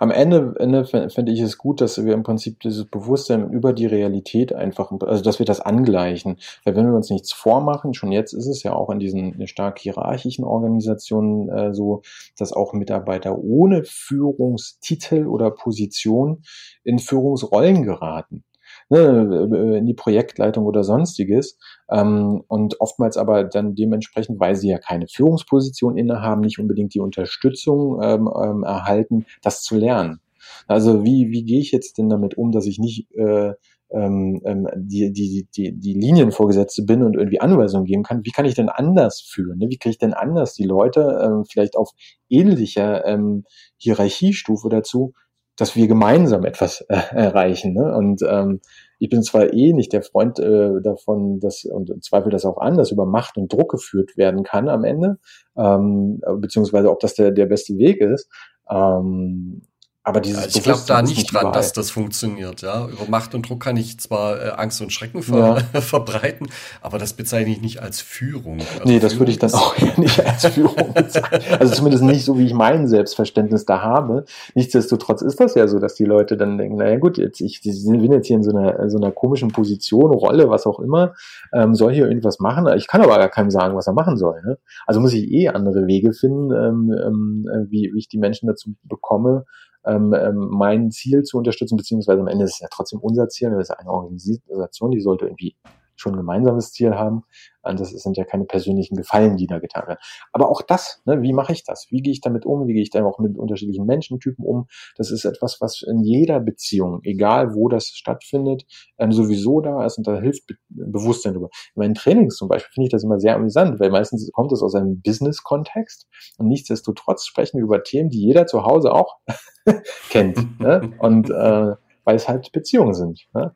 Am 0.00 0.10
Ende, 0.10 0.56
Ende 0.58 0.84
finde 0.84 1.30
ich 1.30 1.38
es 1.38 1.56
gut, 1.56 1.80
dass 1.80 2.04
wir 2.04 2.12
im 2.12 2.24
Prinzip 2.24 2.58
dieses 2.58 2.86
Bewusstsein 2.86 3.50
über 3.50 3.72
die 3.72 3.86
Realität 3.86 4.52
einfach, 4.52 4.90
also 5.02 5.22
dass 5.22 5.38
wir 5.38 5.46
das 5.46 5.60
angleichen. 5.60 6.38
Weil 6.64 6.74
wenn 6.74 6.86
wir 6.86 6.96
uns 6.96 7.08
nichts 7.08 7.32
vormachen, 7.32 7.94
schon 7.94 8.10
jetzt 8.10 8.32
ist 8.32 8.48
es 8.48 8.64
ja 8.64 8.72
auch 8.72 8.90
in 8.90 8.98
diesen 8.98 9.46
stark 9.46 9.78
hierarchischen 9.78 10.44
Organisationen 10.44 11.48
äh, 11.50 11.72
so, 11.72 12.02
dass 12.36 12.52
auch 12.52 12.72
Mitarbeiter 12.72 13.38
ohne 13.38 13.84
Führungstitel 13.84 15.26
oder 15.26 15.52
Position 15.52 16.42
in 16.82 16.98
Führungsrollen 16.98 17.84
geraten 17.84 18.42
ne, 18.90 19.48
äh, 19.52 19.78
in 19.78 19.86
die 19.86 19.94
Projektleitung 19.94 20.66
oder 20.66 20.84
sonstiges. 20.84 21.58
Ähm, 21.90 22.42
und 22.48 22.80
oftmals 22.80 23.16
aber 23.16 23.44
dann 23.44 23.74
dementsprechend, 23.74 24.40
weil 24.40 24.56
sie 24.56 24.68
ja 24.68 24.78
keine 24.78 25.06
Führungsposition 25.08 25.96
innehaben, 25.96 26.42
nicht 26.42 26.58
unbedingt 26.58 26.94
die 26.94 27.00
Unterstützung 27.00 28.00
ähm, 28.02 28.28
ähm, 28.42 28.62
erhalten, 28.64 29.26
das 29.42 29.62
zu 29.62 29.76
lernen. 29.76 30.20
Also 30.66 31.04
wie, 31.04 31.30
wie 31.30 31.44
gehe 31.44 31.60
ich 31.60 31.72
jetzt 31.72 31.98
denn 31.98 32.08
damit 32.08 32.36
um, 32.36 32.52
dass 32.52 32.66
ich 32.66 32.78
nicht 32.78 33.10
äh, 33.16 33.52
ähm, 33.92 34.40
ähm 34.44 34.68
die, 34.76 35.12
die, 35.12 35.48
die, 35.54 35.72
die 35.72 35.94
Linienvorgesetzte 35.94 36.84
bin 36.84 37.02
und 37.02 37.16
irgendwie 37.16 37.40
Anweisungen 37.40 37.84
geben 37.84 38.02
kann, 38.02 38.24
wie 38.24 38.30
kann 38.30 38.44
ich 38.44 38.54
denn 38.54 38.68
anders 38.68 39.20
führen? 39.20 39.58
Ne? 39.58 39.66
Wie 39.68 39.78
kriege 39.78 39.90
ich 39.90 39.98
denn 39.98 40.14
anders 40.14 40.54
die 40.54 40.64
Leute 40.64 41.20
ähm, 41.22 41.44
vielleicht 41.44 41.76
auf 41.76 41.90
ähnlicher 42.28 43.04
ähm, 43.06 43.44
Hierarchiestufe 43.78 44.68
dazu, 44.68 45.12
dass 45.60 45.76
wir 45.76 45.88
gemeinsam 45.88 46.44
etwas 46.44 46.80
äh, 46.88 46.96
erreichen. 47.10 47.74
Ne? 47.74 47.94
Und 47.94 48.22
ähm, 48.26 48.60
ich 48.98 49.10
bin 49.10 49.22
zwar 49.22 49.52
eh 49.52 49.72
nicht 49.72 49.92
der 49.92 50.02
Freund 50.02 50.38
äh, 50.38 50.80
davon, 50.82 51.38
dass 51.38 51.64
und 51.64 52.02
zweifle 52.02 52.30
das 52.30 52.46
auch 52.46 52.58
an, 52.58 52.76
dass 52.76 52.90
über 52.90 53.04
Macht 53.04 53.36
und 53.36 53.52
Druck 53.52 53.70
geführt 53.70 54.16
werden 54.16 54.42
kann 54.42 54.68
am 54.68 54.84
Ende, 54.84 55.18
ähm, 55.56 56.20
beziehungsweise 56.38 56.90
ob 56.90 57.00
das 57.00 57.14
der, 57.14 57.30
der 57.30 57.46
beste 57.46 57.76
Weg 57.76 58.00
ist. 58.00 58.30
Ähm, 58.70 59.62
aber 60.10 60.20
dieses 60.20 60.40
ja, 60.40 60.58
ich 60.58 60.62
glaube 60.62 60.80
da 60.86 61.02
nicht, 61.02 61.32
dran, 61.32 61.42
überall. 61.42 61.54
dass 61.54 61.72
das 61.72 61.90
funktioniert. 61.90 62.62
Ja, 62.62 62.86
über 62.88 63.06
Macht 63.08 63.34
und 63.34 63.48
Druck 63.48 63.60
kann 63.60 63.76
ich 63.76 63.98
zwar 64.00 64.42
äh, 64.42 64.48
Angst 64.50 64.80
und 64.82 64.92
Schrecken 64.92 65.22
ver 65.22 65.64
ja. 65.72 65.80
verbreiten, 65.80 66.48
aber 66.82 66.98
das 66.98 67.12
bezeichne 67.12 67.52
ich 67.52 67.60
nicht 67.60 67.80
als 67.80 68.00
Führung. 68.00 68.58
Also 68.58 68.82
nee, 68.84 68.98
das 68.98 69.12
Führung 69.12 69.20
würde 69.20 69.32
ich 69.32 69.38
dann 69.38 69.54
auch 69.54 69.76
nicht 69.96 70.26
als 70.26 70.46
Führung 70.46 70.92
bezeichnen. 70.94 71.42
Also 71.58 71.74
zumindest 71.74 72.02
nicht 72.02 72.24
so, 72.24 72.38
wie 72.38 72.46
ich 72.46 72.54
mein 72.54 72.88
Selbstverständnis 72.88 73.64
da 73.64 73.82
habe. 73.82 74.24
Nichtsdestotrotz 74.54 75.22
ist 75.22 75.38
das 75.38 75.54
ja 75.54 75.68
so, 75.68 75.78
dass 75.78 75.94
die 75.94 76.04
Leute 76.04 76.36
dann 76.36 76.58
denken, 76.58 76.76
naja 76.76 76.98
gut, 76.98 77.16
jetzt 77.16 77.40
ich 77.40 77.62
bin 77.62 78.12
jetzt 78.12 78.26
hier 78.26 78.36
in 78.36 78.42
so 78.42 78.50
einer 78.50 78.90
so 78.90 78.98
einer 78.98 79.12
komischen 79.12 79.52
Position, 79.52 80.10
Rolle, 80.10 80.50
was 80.50 80.66
auch 80.66 80.80
immer, 80.80 81.14
ähm, 81.52 81.74
soll 81.74 81.92
hier 81.92 82.08
irgendwas 82.08 82.40
machen. 82.40 82.66
Ich 82.76 82.88
kann 82.88 83.00
aber 83.00 83.16
gar 83.16 83.28
keinem 83.28 83.50
sagen, 83.50 83.76
was 83.76 83.86
er 83.86 83.92
machen 83.92 84.16
soll. 84.16 84.42
Ne? 84.44 84.58
Also 84.86 85.00
muss 85.00 85.14
ich 85.14 85.30
eh 85.30 85.48
andere 85.48 85.86
Wege 85.86 86.12
finden, 86.12 86.50
ähm, 86.50 86.92
ähm, 86.92 87.46
wie, 87.68 87.90
wie 87.94 87.98
ich 87.98 88.08
die 88.08 88.18
Menschen 88.18 88.48
dazu 88.48 88.74
bekomme, 88.82 89.44
ähm, 89.84 90.14
ähm, 90.14 90.48
mein 90.50 90.90
Ziel 90.90 91.22
zu 91.22 91.38
unterstützen, 91.38 91.76
beziehungsweise 91.76 92.20
am 92.20 92.28
Ende 92.28 92.44
ist 92.44 92.54
es 92.54 92.60
ja 92.60 92.68
trotzdem 92.70 93.00
unser 93.00 93.28
Ziel, 93.28 93.50
wir 93.50 93.64
sind 93.64 93.78
eine 93.78 93.90
Organisation, 93.90 94.90
die 94.90 95.00
sollte 95.00 95.26
irgendwie 95.26 95.56
schon 96.00 96.14
ein 96.14 96.18
gemeinsames 96.18 96.72
Ziel 96.72 96.94
haben. 96.94 97.24
Und 97.62 97.78
das 97.78 97.90
sind 97.90 98.16
ja 98.16 98.24
keine 98.24 98.44
persönlichen 98.44 98.96
Gefallen, 98.96 99.36
die 99.36 99.46
da 99.46 99.58
getan 99.58 99.86
werden. 99.86 99.98
Aber 100.32 100.48
auch 100.48 100.62
das, 100.62 101.02
ne, 101.04 101.20
wie 101.20 101.34
mache 101.34 101.52
ich 101.52 101.62
das? 101.62 101.88
Wie 101.90 102.00
gehe 102.00 102.12
ich 102.12 102.22
damit 102.22 102.46
um? 102.46 102.66
Wie 102.66 102.72
gehe 102.72 102.82
ich 102.82 102.90
dann 102.90 103.04
auch 103.04 103.18
mit 103.18 103.36
unterschiedlichen 103.36 103.84
Menschentypen 103.84 104.44
um? 104.44 104.66
Das 104.96 105.10
ist 105.10 105.26
etwas, 105.26 105.60
was 105.60 105.82
in 105.82 106.00
jeder 106.02 106.40
Beziehung, 106.40 107.00
egal 107.02 107.54
wo 107.54 107.68
das 107.68 107.88
stattfindet, 107.88 108.64
ähm, 108.98 109.12
sowieso 109.12 109.60
da 109.60 109.84
ist 109.84 109.98
und 109.98 110.06
da 110.06 110.18
hilft 110.20 110.46
Be 110.46 110.54
Bewusstsein 110.68 111.34
drüber. 111.34 111.50
In 111.74 111.80
meinen 111.80 111.94
Trainings 111.94 112.36
zum 112.36 112.48
Beispiel 112.48 112.72
finde 112.72 112.86
ich 112.86 112.92
das 112.92 113.04
immer 113.04 113.20
sehr 113.20 113.34
amüsant, 113.34 113.78
weil 113.78 113.90
meistens 113.90 114.30
kommt 114.32 114.52
es 114.52 114.62
aus 114.62 114.74
einem 114.74 115.02
Business-Kontext 115.02 116.08
und 116.38 116.48
nichtsdestotrotz 116.48 117.26
sprechen 117.26 117.58
wir 117.58 117.64
über 117.64 117.82
Themen, 117.82 118.08
die 118.08 118.20
jeder 118.20 118.46
zu 118.46 118.64
Hause 118.64 118.92
auch 118.92 119.18
kennt. 120.08 120.58
Ne? 120.60 120.92
Und 120.98 121.28
äh, 121.30 121.74
weil 122.04 122.16
es 122.16 122.28
halt 122.28 122.50
Beziehungen 122.52 122.94
sind. 122.94 123.28
Ne? 123.34 123.54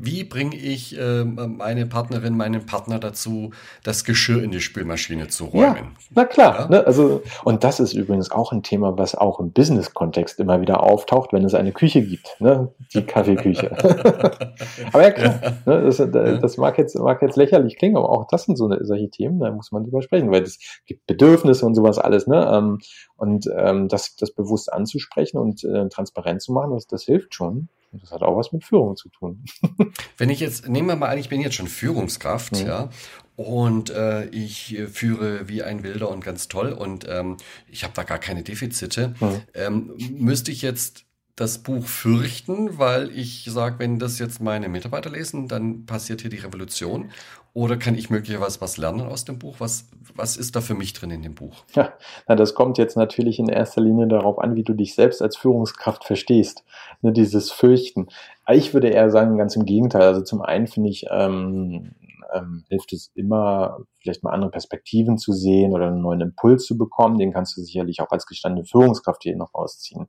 Wie 0.00 0.22
bringe 0.22 0.54
ich 0.54 0.96
äh, 0.96 1.24
meine 1.24 1.86
Partnerin, 1.86 2.36
meinen 2.36 2.66
Partner 2.66 3.00
dazu, 3.00 3.50
das 3.82 4.04
Geschirr 4.04 4.42
in 4.44 4.52
die 4.52 4.60
Spülmaschine 4.60 5.26
zu 5.26 5.46
räumen? 5.46 5.76
Ja, 5.76 6.06
na 6.14 6.24
klar. 6.24 6.60
Ja? 6.60 6.68
Ne? 6.68 6.86
Also, 6.86 7.22
und 7.44 7.64
das 7.64 7.80
ist 7.80 7.94
übrigens 7.94 8.30
auch 8.30 8.52
ein 8.52 8.62
Thema, 8.62 8.96
was 8.96 9.16
auch 9.16 9.40
im 9.40 9.50
Business-Kontext 9.50 10.38
immer 10.38 10.60
wieder 10.60 10.84
auftaucht, 10.84 11.32
wenn 11.32 11.44
es 11.44 11.54
eine 11.54 11.72
Küche 11.72 12.02
gibt, 12.02 12.36
ne? 12.38 12.72
die 12.94 13.02
Kaffeeküche. 13.02 13.72
aber 14.92 15.02
ja, 15.02 15.10
klar, 15.10 15.40
ne? 15.66 15.82
das, 15.82 15.96
das, 15.96 16.56
mag, 16.58 16.78
jetzt, 16.78 16.96
mag 16.96 17.20
jetzt 17.20 17.36
lächerlich 17.36 17.76
klingen, 17.76 17.96
aber 17.96 18.10
auch 18.10 18.28
das 18.28 18.44
sind 18.44 18.56
so 18.56 18.66
eine, 18.66 18.84
solche 18.84 19.10
Themen, 19.10 19.40
da 19.40 19.50
muss 19.50 19.72
man 19.72 19.82
drüber 19.82 20.02
sprechen, 20.02 20.30
weil 20.30 20.42
es 20.42 20.60
gibt 20.86 21.08
Bedürfnisse 21.08 21.66
und 21.66 21.74
sowas 21.74 21.98
alles. 21.98 22.28
Ne? 22.28 22.48
Ähm, 22.52 22.78
und 23.16 23.50
ähm, 23.56 23.88
das, 23.88 24.14
das 24.14 24.30
bewusst 24.30 24.72
anzusprechen 24.72 25.38
und 25.38 25.64
äh, 25.64 25.88
transparent 25.88 26.40
zu 26.40 26.52
machen, 26.52 26.72
das, 26.74 26.86
das 26.86 27.02
hilft 27.02 27.34
schon. 27.34 27.68
Das 27.92 28.10
hat 28.10 28.22
auch 28.22 28.36
was 28.36 28.52
mit 28.52 28.64
Führung 28.64 28.96
zu 28.96 29.08
tun. 29.08 29.44
Wenn 30.18 30.30
ich 30.30 30.40
jetzt, 30.40 30.68
nehmen 30.68 30.88
wir 30.88 30.96
mal 30.96 31.08
an, 31.08 31.18
ich 31.18 31.28
bin 31.28 31.40
jetzt 31.40 31.54
schon 31.54 31.68
Führungskraft, 31.68 32.60
mhm. 32.60 32.66
ja, 32.66 32.90
und 33.36 33.90
äh, 33.90 34.26
ich 34.30 34.76
führe 34.92 35.48
wie 35.48 35.62
ein 35.62 35.84
Wilder 35.84 36.10
und 36.10 36.24
ganz 36.24 36.48
toll 36.48 36.72
und 36.72 37.06
ähm, 37.08 37.36
ich 37.68 37.84
habe 37.84 37.94
da 37.94 38.02
gar 38.02 38.18
keine 38.18 38.42
Defizite. 38.42 39.14
Mhm. 39.20 39.40
Ähm, 39.54 39.94
müsste 40.18 40.50
ich 40.50 40.60
jetzt 40.60 41.04
das 41.36 41.58
Buch 41.58 41.86
fürchten, 41.86 42.78
weil 42.78 43.16
ich 43.16 43.44
sage, 43.48 43.78
wenn 43.78 44.00
das 44.00 44.18
jetzt 44.18 44.40
meine 44.40 44.68
Mitarbeiter 44.68 45.10
lesen, 45.10 45.46
dann 45.46 45.86
passiert 45.86 46.20
hier 46.20 46.30
die 46.30 46.38
Revolution. 46.38 47.12
Oder 47.58 47.76
kann 47.76 47.96
ich 47.96 48.08
möglicherweise 48.08 48.60
was 48.60 48.76
lernen 48.76 49.08
aus 49.08 49.24
dem 49.24 49.40
Buch? 49.40 49.56
Was, 49.58 49.88
was 50.14 50.36
ist 50.36 50.54
da 50.54 50.60
für 50.60 50.74
mich 50.74 50.92
drin 50.92 51.10
in 51.10 51.22
dem 51.22 51.34
Buch? 51.34 51.64
Ja, 51.74 51.92
na, 52.28 52.36
das 52.36 52.54
kommt 52.54 52.78
jetzt 52.78 52.96
natürlich 52.96 53.40
in 53.40 53.48
erster 53.48 53.80
Linie 53.80 54.06
darauf 54.06 54.38
an, 54.38 54.54
wie 54.54 54.62
du 54.62 54.74
dich 54.74 54.94
selbst 54.94 55.20
als 55.20 55.36
Führungskraft 55.36 56.04
verstehst. 56.04 56.62
Ne, 57.02 57.10
dieses 57.10 57.50
Fürchten. 57.50 58.06
Ich 58.48 58.74
würde 58.74 58.90
eher 58.90 59.10
sagen, 59.10 59.38
ganz 59.38 59.56
im 59.56 59.64
Gegenteil. 59.64 60.02
Also 60.02 60.20
zum 60.20 60.40
einen 60.40 60.68
finde 60.68 60.90
ich, 60.90 61.06
ähm, 61.10 61.96
ähm, 62.34 62.64
hilft 62.68 62.92
es 62.92 63.10
immer, 63.14 63.78
vielleicht 63.98 64.22
mal 64.22 64.32
andere 64.32 64.50
Perspektiven 64.50 65.18
zu 65.18 65.32
sehen 65.32 65.72
oder 65.72 65.88
einen 65.88 66.02
neuen 66.02 66.20
Impuls 66.20 66.64
zu 66.64 66.76
bekommen. 66.76 67.18
Den 67.18 67.32
kannst 67.32 67.56
du 67.56 67.62
sicherlich 67.62 68.00
auch 68.00 68.10
als 68.10 68.26
gestandene 68.26 68.64
Führungskraft 68.64 69.22
hier 69.22 69.36
noch 69.36 69.54
rausziehen. 69.54 70.06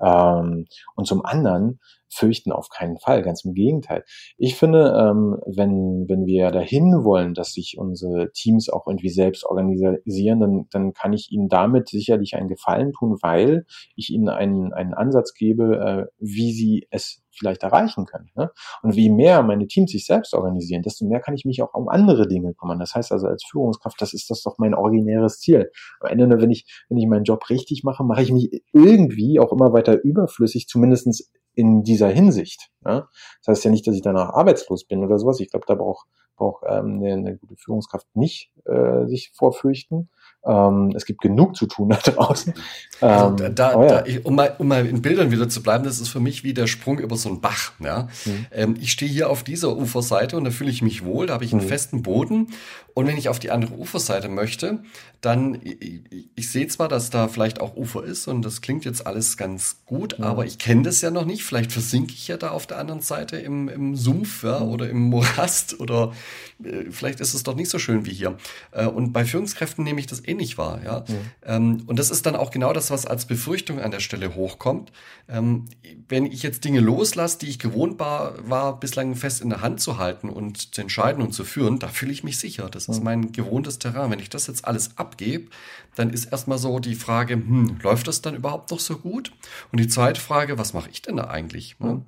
Ähm, 0.00 0.66
und 0.94 1.06
zum 1.06 1.24
anderen 1.24 1.80
fürchten 2.10 2.52
auf 2.52 2.68
keinen 2.68 2.98
Fall, 2.98 3.22
ganz 3.22 3.44
im 3.44 3.54
Gegenteil. 3.54 4.04
Ich 4.36 4.56
finde, 4.56 4.94
ähm, 4.98 5.38
wenn, 5.46 6.06
wenn 6.08 6.26
wir 6.26 6.50
dahin 6.50 7.04
wollen, 7.04 7.34
dass 7.34 7.52
sich 7.52 7.76
unsere 7.78 8.32
Teams 8.32 8.68
auch 8.68 8.86
irgendwie 8.86 9.10
selbst 9.10 9.44
organisieren, 9.44 10.40
dann, 10.40 10.66
dann 10.70 10.92
kann 10.92 11.12
ich 11.12 11.30
ihnen 11.30 11.48
damit 11.48 11.88
sicherlich 11.88 12.34
einen 12.34 12.48
Gefallen 12.48 12.92
tun, 12.92 13.18
weil 13.22 13.66
ich 13.94 14.10
ihnen 14.10 14.28
einen, 14.28 14.72
einen 14.72 14.94
Ansatz 14.94 15.34
gebe, 15.34 15.76
äh, 15.76 16.12
wie 16.18 16.52
sie 16.52 16.86
es 16.90 17.22
vielleicht 17.38 17.62
erreichen 17.62 18.06
können. 18.06 18.30
Ne? 18.34 18.50
Und 18.82 18.96
wie 18.96 19.10
mehr 19.10 19.42
meine 19.42 19.66
Teams 19.66 19.92
sich 19.92 20.06
selbst 20.06 20.34
organisieren, 20.34 20.82
desto 20.82 21.06
mehr 21.06 21.20
kann 21.20 21.34
ich 21.34 21.44
mich 21.44 21.62
auch 21.62 21.74
um 21.74 21.88
andere 21.88 22.28
Dinge 22.28 22.54
kümmern. 22.54 22.78
Das 22.78 22.94
heißt 22.94 23.12
also 23.12 23.26
als 23.26 23.44
Führungskraft, 23.50 24.00
das 24.00 24.14
ist 24.14 24.30
das 24.30 24.42
doch 24.42 24.58
mein 24.58 24.74
originäres 24.74 25.40
Ziel. 25.40 25.70
Am 26.00 26.10
Ende, 26.10 26.40
wenn 26.40 26.50
ich, 26.50 26.84
wenn 26.88 26.98
ich 26.98 27.06
meinen 27.06 27.24
Job 27.24 27.48
richtig 27.50 27.84
mache, 27.84 28.04
mache 28.04 28.22
ich 28.22 28.32
mich 28.32 28.62
irgendwie 28.72 29.40
auch 29.40 29.52
immer 29.52 29.72
weiter 29.72 30.02
überflüssig, 30.02 30.66
zumindestens 30.66 31.30
in 31.54 31.82
dieser 31.82 32.08
Hinsicht. 32.08 32.70
Ne? 32.84 33.06
Das 33.40 33.56
heißt 33.56 33.64
ja 33.64 33.70
nicht, 33.70 33.86
dass 33.86 33.94
ich 33.94 34.02
danach 34.02 34.30
arbeitslos 34.30 34.84
bin 34.84 35.04
oder 35.04 35.18
sowas. 35.18 35.40
Ich 35.40 35.50
glaube, 35.50 35.66
da 35.66 35.74
braucht 35.74 36.06
braucht 36.38 36.64
ähm, 36.66 37.02
eine, 37.02 37.12
eine 37.14 37.36
gute 37.36 37.56
Führungskraft 37.56 38.06
nicht 38.14 38.50
äh, 38.64 39.06
sich 39.06 39.32
vorfürchten. 39.34 40.08
Ähm, 40.46 40.92
es 40.94 41.04
gibt 41.04 41.20
genug 41.20 41.56
zu 41.56 41.66
tun 41.66 41.88
da 42.04 42.10
draußen. 42.10 42.54
Also 43.00 43.44
ähm, 43.44 43.54
da, 43.54 43.74
oh 43.76 43.82
ja. 43.82 43.88
da 43.88 44.06
ich, 44.06 44.24
um, 44.24 44.34
mal, 44.34 44.54
um 44.58 44.68
mal 44.68 44.86
in 44.86 45.02
Bildern 45.02 45.30
wieder 45.30 45.48
zu 45.48 45.62
bleiben, 45.62 45.84
das 45.84 46.00
ist 46.00 46.08
für 46.08 46.20
mich 46.20 46.44
wie 46.44 46.54
der 46.54 46.66
Sprung 46.66 46.98
über 46.98 47.16
so 47.16 47.28
einen 47.28 47.40
Bach. 47.40 47.72
Ja? 47.80 48.08
Mhm. 48.24 48.46
Ähm, 48.52 48.76
ich 48.80 48.92
stehe 48.92 49.10
hier 49.10 49.30
auf 49.30 49.42
dieser 49.42 49.76
Uferseite 49.76 50.36
und 50.36 50.44
da 50.44 50.50
fühle 50.50 50.70
ich 50.70 50.82
mich 50.82 51.04
wohl, 51.04 51.26
da 51.26 51.34
habe 51.34 51.44
ich 51.44 51.52
einen 51.52 51.64
mhm. 51.64 51.68
festen 51.68 52.02
Boden. 52.02 52.48
Und 52.94 53.06
wenn 53.06 53.16
ich 53.16 53.28
auf 53.28 53.38
die 53.38 53.52
andere 53.52 53.74
Uferseite 53.74 54.28
möchte, 54.28 54.80
dann, 55.20 55.60
ich, 55.62 56.02
ich 56.34 56.50
sehe 56.50 56.66
zwar, 56.66 56.88
dass 56.88 57.10
da 57.10 57.28
vielleicht 57.28 57.60
auch 57.60 57.76
Ufer 57.76 58.02
ist 58.02 58.26
und 58.26 58.42
das 58.42 58.60
klingt 58.60 58.84
jetzt 58.84 59.06
alles 59.06 59.36
ganz 59.36 59.82
gut, 59.86 60.18
mhm. 60.18 60.24
aber 60.24 60.46
ich 60.46 60.58
kenne 60.58 60.82
das 60.82 61.00
ja 61.00 61.12
noch 61.12 61.24
nicht. 61.24 61.44
Vielleicht 61.44 61.70
versinke 61.70 62.12
ich 62.12 62.26
ja 62.26 62.36
da 62.36 62.50
auf 62.50 62.66
der 62.66 62.78
anderen 62.78 63.00
Seite 63.00 63.36
im, 63.36 63.68
im 63.68 63.94
Sumpf 63.94 64.42
ja, 64.42 64.60
mhm. 64.60 64.70
oder 64.70 64.90
im 64.90 65.00
Morast 65.00 65.78
oder 65.78 66.12
äh, 66.64 66.90
vielleicht 66.90 67.20
ist 67.20 67.34
es 67.34 67.44
doch 67.44 67.54
nicht 67.54 67.70
so 67.70 67.78
schön 67.78 68.04
wie 68.04 68.12
hier. 68.12 68.36
Äh, 68.72 68.86
und 68.86 69.12
bei 69.12 69.24
Führungskräften 69.24 69.84
nehme 69.84 70.00
ich 70.00 70.06
das 70.06 70.20
ähnlich 70.28 70.58
war. 70.58 70.82
Ja? 70.82 71.04
Mhm. 71.08 71.14
Ähm, 71.44 71.82
und 71.86 71.98
das 71.98 72.10
ist 72.10 72.26
dann 72.26 72.36
auch 72.36 72.50
genau 72.50 72.72
das, 72.72 72.90
was 72.90 73.06
als 73.06 73.26
Befürchtung 73.26 73.80
an 73.80 73.90
der 73.90 74.00
Stelle 74.00 74.34
hochkommt. 74.34 74.92
Ähm, 75.28 75.64
wenn 76.08 76.26
ich 76.26 76.42
jetzt 76.42 76.64
Dinge 76.64 76.80
loslasse, 76.80 77.38
die 77.38 77.48
ich 77.48 77.58
gewohnt 77.58 77.98
war, 77.98 78.34
war, 78.48 78.78
bislang 78.78 79.14
fest 79.16 79.40
in 79.40 79.50
der 79.50 79.62
Hand 79.62 79.80
zu 79.80 79.98
halten 79.98 80.28
und 80.28 80.74
zu 80.74 80.80
entscheiden 80.80 81.22
und 81.22 81.32
zu 81.32 81.44
führen, 81.44 81.78
da 81.78 81.88
fühle 81.88 82.12
ich 82.12 82.24
mich 82.24 82.38
sicher. 82.38 82.68
Das 82.70 82.88
ist 82.88 82.98
mhm. 82.98 83.04
mein 83.04 83.32
gewohntes 83.32 83.78
Terrain. 83.78 84.10
Wenn 84.10 84.20
ich 84.20 84.30
das 84.30 84.46
jetzt 84.46 84.64
alles 84.64 84.96
abgebe, 84.98 85.50
dann 85.94 86.10
ist 86.10 86.26
erstmal 86.26 86.58
so 86.58 86.78
die 86.78 86.94
Frage, 86.94 87.34
hm, 87.34 87.78
läuft 87.82 88.08
das 88.08 88.22
dann 88.22 88.34
überhaupt 88.34 88.70
noch 88.70 88.80
so 88.80 88.98
gut? 88.98 89.32
Und 89.72 89.80
die 89.80 89.88
zweite 89.88 90.20
Frage, 90.20 90.58
was 90.58 90.72
mache 90.72 90.90
ich 90.90 91.02
denn 91.02 91.16
da 91.16 91.24
eigentlich? 91.24 91.78
Mhm. 91.80 92.04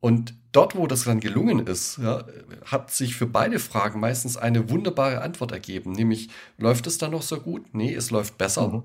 Und 0.00 0.34
dort, 0.56 0.74
wo 0.74 0.86
das 0.86 1.04
dann 1.04 1.20
gelungen 1.20 1.66
ist, 1.66 1.98
ja, 1.98 2.24
hat 2.64 2.90
sich 2.90 3.14
für 3.14 3.26
beide 3.26 3.58
Fragen 3.58 4.00
meistens 4.00 4.36
eine 4.36 4.70
wunderbare 4.70 5.20
Antwort 5.20 5.52
ergeben. 5.52 5.92
Nämlich, 5.92 6.30
läuft 6.58 6.86
es 6.86 6.98
dann 6.98 7.10
noch 7.10 7.22
so 7.22 7.38
gut? 7.40 7.74
Nee, 7.74 7.94
es 7.94 8.10
läuft 8.10 8.38
besser. 8.38 8.68
Mhm. 8.68 8.82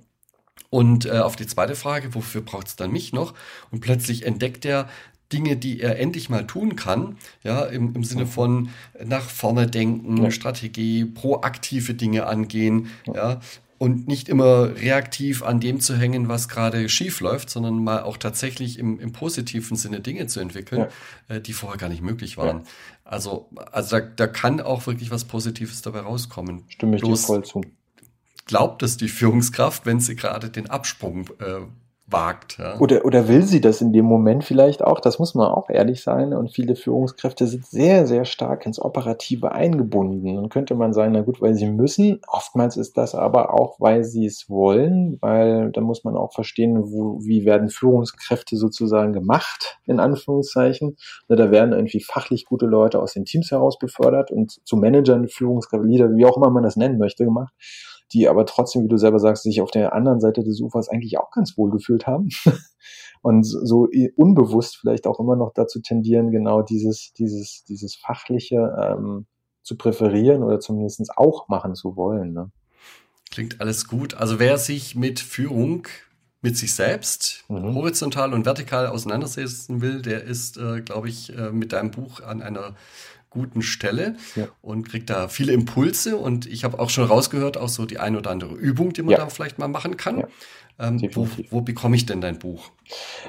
Und 0.70 1.06
äh, 1.06 1.20
auf 1.20 1.36
die 1.36 1.48
zweite 1.48 1.76
Frage, 1.76 2.14
wofür 2.14 2.42
braucht 2.42 2.68
es 2.68 2.76
dann 2.76 2.92
mich 2.92 3.14
noch? 3.14 3.34
Und 3.72 3.80
plötzlich 3.80 4.26
entdeckt 4.26 4.66
er 4.66 4.90
Dinge, 5.32 5.56
die 5.56 5.80
er 5.80 5.98
endlich 5.98 6.30
mal 6.30 6.46
tun 6.46 6.76
kann, 6.76 7.18
ja, 7.44 7.64
im, 7.64 7.96
im 7.96 8.04
Sinne 8.04 8.28
von 8.28 8.70
nach 9.04 9.30
vorne 9.30 9.68
denken, 9.68 10.18
ja. 10.24 10.32
Strategie, 10.32 11.06
proaktive 11.06 11.94
Dinge 11.94 12.26
angehen, 12.26 12.90
ja. 13.08 13.14
ja 13.14 13.40
und 13.82 14.08
nicht 14.08 14.30
immer 14.30 14.76
reaktiv 14.76 15.42
an 15.42 15.60
dem 15.60 15.80
zu 15.80 15.98
hängen, 15.98 16.28
was 16.28 16.48
gerade 16.48 16.88
schief 16.88 17.20
läuft, 17.20 17.50
sondern 17.50 17.84
mal 17.84 18.04
auch 18.04 18.18
tatsächlich 18.18 18.78
im, 18.78 19.00
im 19.00 19.12
positiven 19.12 19.76
Sinne 19.76 20.02
Dinge 20.02 20.28
zu 20.28 20.40
entwickeln, 20.40 20.86
ja. 21.28 21.36
äh, 21.38 21.42
die 21.42 21.52
vorher 21.54 21.80
gar 21.80 21.90
nicht 21.90 22.04
möglich 22.04 22.38
waren. 22.38 22.60
Ja. 22.60 22.64
Also, 23.06 23.50
also 23.72 23.98
da, 23.98 24.06
da 24.06 24.28
kann 24.28 24.62
auch 24.62 24.86
wirklich 24.86 25.10
was 25.10 25.26
Positives 25.26 25.82
dabei 25.82 26.02
rauskommen. 26.02 26.66
Stimme 26.68 26.98
ich 26.98 27.02
Bloß 27.02 27.22
dir 27.22 27.26
voll 27.26 27.44
zu. 27.44 27.66
Glaubt 28.46 28.84
es 28.84 28.98
die 28.98 29.10
Führungskraft, 29.10 29.88
wenn 29.88 30.00
sie 30.00 30.16
gerade 30.16 30.52
den 30.52 30.70
Absprung 30.70 31.30
äh, 31.40 31.62
wagt. 32.12 32.58
Ja. 32.58 32.78
Oder, 32.80 33.06
oder 33.06 33.28
will 33.28 33.44
sie 33.44 33.62
das 33.62 33.82
in 33.82 33.94
dem 33.94 34.06
Moment 34.06 34.44
vielleicht 34.44 34.84
auch? 34.84 35.00
Das 35.00 35.20
muss 35.20 35.36
man 35.36 35.52
auch 35.52 35.70
ehrlich 35.70 36.04
sein. 36.04 36.34
Und 36.34 36.54
viele 36.54 36.76
Führungskräfte 36.76 37.48
sind 37.48 37.66
sehr, 37.66 38.08
sehr 38.08 38.26
stark 38.26 38.66
ins 38.66 38.80
Operative 38.80 39.52
eingebunden. 39.52 40.36
Dann 40.36 40.50
könnte 40.50 40.76
man 40.76 40.94
sagen, 40.94 41.14
na 41.14 41.22
gut, 41.22 41.42
weil 41.42 41.54
sie 41.56 41.70
müssen. 41.70 42.20
Oftmals 42.28 42.78
ist 42.78 42.98
das 42.98 43.16
aber 43.16 43.54
auch, 43.54 43.80
weil 43.80 44.04
sie 44.04 44.26
es 44.26 44.50
wollen, 44.50 45.18
weil 45.22 45.72
da 45.72 45.82
muss 45.82 46.04
man 46.04 46.16
auch 46.16 46.34
verstehen, 46.34 46.92
wo, 46.92 47.20
wie 47.24 47.46
werden 47.46 47.70
Führungskräfte 47.70 48.58
sozusagen 48.58 49.14
gemacht, 49.14 49.80
in 49.86 50.00
Anführungszeichen. 50.00 50.98
Da 51.28 51.52
werden 51.52 51.74
irgendwie 51.74 52.02
fachlich 52.02 52.46
gute 52.46 52.66
Leute 52.66 53.00
aus 53.00 53.14
den 53.14 53.26
Teams 53.26 53.52
heraus 53.52 53.80
befördert 53.80 54.32
und 54.32 54.60
zu 54.66 54.78
Managern, 54.78 55.28
Führungskräfte, 55.28 55.88
wie 55.88 56.26
auch 56.26 56.38
immer 56.38 56.50
man 56.50 56.64
das 56.64 56.76
nennen 56.76 56.98
möchte, 56.98 57.26
gemacht 57.26 57.54
die 58.14 58.28
aber 58.28 58.46
trotzdem, 58.46 58.84
wie 58.84 58.88
du 58.88 58.98
selber 58.98 59.20
sagst, 59.20 59.44
sich 59.44 59.62
auf 59.62 59.72
der 59.72 59.94
anderen 59.94 60.20
Seite 60.20 60.44
des 60.44 60.62
Ufers 60.62 60.90
eigentlich 60.90 61.18
auch 61.18 61.32
ganz 61.32 61.58
wohl 61.58 61.72
gefühlt 61.72 62.08
haben 62.08 62.30
und 63.22 63.44
so 63.46 63.88
unbewusst 64.16 64.78
vielleicht 64.78 65.08
auch 65.08 65.20
immer 65.20 65.36
noch 65.36 65.54
dazu 65.54 65.82
tendieren, 65.82 66.32
genau 66.32 66.62
dieses, 66.62 67.14
dieses, 67.14 67.64
dieses 67.68 67.96
fachliche 67.96 68.76
ähm, 68.80 69.28
zu 69.64 69.78
präferieren 69.78 70.44
oder 70.44 70.60
zumindest 70.60 71.18
auch 71.18 71.48
machen 71.48 71.76
zu 71.76 71.96
wollen. 71.96 72.34
Ne? 72.34 72.52
Klingt 73.30 73.62
alles 73.62 73.88
gut. 73.88 74.16
Also 74.16 74.40
wer 74.40 74.58
sich 74.58 74.96
mit 74.96 75.20
Führung 75.20 75.88
mit 76.42 76.58
sich 76.58 76.74
selbst 76.74 77.46
mhm. 77.48 77.76
horizontal 77.76 78.34
und 78.34 78.46
vertikal 78.46 78.88
auseinandersetzen 78.88 79.82
will, 79.82 80.02
der 80.02 80.24
ist, 80.24 80.58
äh, 80.58 80.82
glaube 80.82 81.08
ich, 81.08 81.36
äh, 81.38 81.52
mit 81.52 81.72
deinem 81.72 81.92
Buch 81.92 82.22
an 82.22 82.42
einer 82.42 82.76
guten 83.32 83.64
Stelle 83.64 84.16
ja. 84.36 84.48
und 84.62 84.88
kriegt 84.88 85.10
da 85.10 85.28
viele 85.28 85.54
Impulse. 85.54 86.18
Und 86.18 86.46
ich 86.46 86.64
habe 86.64 86.80
auch 86.80 86.92
schon 86.92 87.06
rausgehört, 87.06 87.58
auch 87.58 87.70
so 87.70 87.86
die 87.86 87.98
ein 87.98 88.16
oder 88.16 88.30
andere 88.30 88.54
Übung, 88.54 88.94
die 88.94 89.02
man 89.02 89.12
ja. 89.12 89.18
da 89.18 89.30
vielleicht 89.30 89.58
mal 89.58 89.68
machen 89.68 89.98
kann. 89.98 90.20
Ja. 90.20 90.28
Ähm, 90.80 91.00
wo, 91.14 91.28
wo, 91.52 91.62
bekomme 91.62 91.96
ich 91.96 92.06
denn 92.06 92.22
dein 92.22 92.40
Buch? 92.40 92.72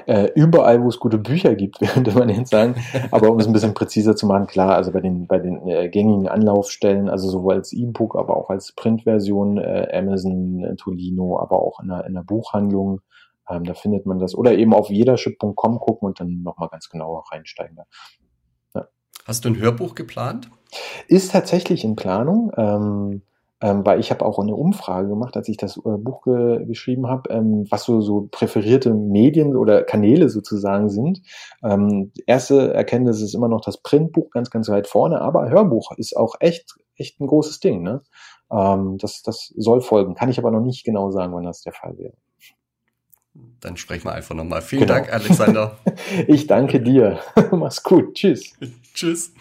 Äh, 0.07 0.29
überall, 0.33 0.81
wo 0.81 0.89
es 0.89 0.99
gute 0.99 1.17
Bücher 1.17 1.55
gibt, 1.55 1.79
könnte 1.93 2.11
man 2.11 2.29
jetzt 2.29 2.51
sagen. 2.51 2.75
Aber 3.11 3.31
um 3.31 3.39
es 3.39 3.47
ein 3.47 3.53
bisschen 3.53 3.73
präziser 3.73 4.15
zu 4.15 4.25
machen, 4.25 4.47
klar, 4.47 4.75
also 4.75 4.91
bei 4.91 5.01
den, 5.01 5.27
bei 5.27 5.39
den 5.39 5.67
äh, 5.67 5.89
gängigen 5.89 6.27
Anlaufstellen, 6.27 7.09
also 7.09 7.29
sowohl 7.29 7.55
als 7.55 7.71
E-Book, 7.71 8.15
aber 8.15 8.35
auch 8.37 8.49
als 8.49 8.71
Printversion, 8.73 9.57
äh, 9.57 9.87
Amazon, 9.93 10.63
äh, 10.63 10.75
Tolino, 10.75 11.39
aber 11.39 11.61
auch 11.61 11.79
in 11.79 11.89
der, 11.89 12.05
in 12.05 12.13
der 12.13 12.23
Buchhandlung. 12.23 13.01
Ähm, 13.49 13.65
da 13.65 13.73
findet 13.73 14.05
man 14.05 14.19
das. 14.19 14.35
Oder 14.35 14.53
eben 14.57 14.73
auf 14.73 14.89
jedership.com 14.89 15.79
gucken 15.79 16.07
und 16.07 16.19
dann 16.19 16.41
nochmal 16.43 16.69
ganz 16.69 16.89
genauer 16.89 17.23
reinsteigen. 17.31 17.77
Hast 19.25 19.45
du 19.45 19.49
ein 19.49 19.57
Hörbuch 19.57 19.95
geplant? 19.95 20.49
Ist 21.07 21.31
tatsächlich 21.31 21.83
in 21.83 21.95
Planung. 21.95 22.51
Ähm, 22.57 23.21
ähm, 23.63 23.85
weil 23.85 24.01
ich 24.01 24.11
habe 24.11 24.25
auch 24.25 24.39
eine 24.39 24.55
Umfrage 24.55 25.07
gemacht, 25.07 25.37
als 25.37 25.47
ich 25.47 25.55
das 25.55 25.77
äh, 25.77 25.97
Buch 25.97 26.23
ge 26.23 26.65
geschrieben 26.65 27.07
habe, 27.07 27.29
ähm, 27.29 27.65
was 27.69 27.85
so, 27.85 28.01
so 28.01 28.27
präferierte 28.29 28.93
Medien 28.93 29.55
oder 29.55 29.83
Kanäle 29.83 30.27
sozusagen 30.27 30.89
sind. 30.89 31.21
Ähm, 31.63 32.11
erste 32.27 32.73
Erkenntnis 32.73 33.21
ist 33.21 33.33
immer 33.33 33.47
noch 33.47 33.61
das 33.61 33.77
Printbuch 33.77 34.31
ganz, 34.31 34.49
ganz 34.49 34.67
weit 34.67 34.87
vorne, 34.87 35.21
aber 35.21 35.49
Hörbuch 35.49 35.93
ist 35.97 36.17
auch 36.17 36.35
echt, 36.41 36.75
echt 36.97 37.21
ein 37.21 37.27
großes 37.27 37.61
Ding. 37.61 37.83
Ne? 37.83 38.01
Ähm, 38.51 38.97
das, 38.97 39.21
das 39.21 39.53
soll 39.55 39.79
folgen, 39.79 40.13
kann 40.15 40.29
ich 40.29 40.39
aber 40.39 40.51
noch 40.51 40.59
nicht 40.59 40.83
genau 40.83 41.11
sagen, 41.11 41.33
wann 41.33 41.45
das 41.45 41.61
der 41.61 41.71
Fall 41.71 41.97
wäre. 41.97 42.15
Dann 43.59 43.77
sprechen 43.77 44.05
wir 44.05 44.13
einfach 44.13 44.35
nochmal. 44.35 44.61
Vielen 44.61 44.81
genau. 44.81 44.93
Dank, 44.95 45.13
Alexander. 45.13 45.77
ich 46.27 46.47
danke 46.47 46.81
dir. 46.81 47.19
Mach's 47.51 47.81
gut. 47.81 48.15
Tschüss. 48.15 48.53
Tschüss. 48.93 49.33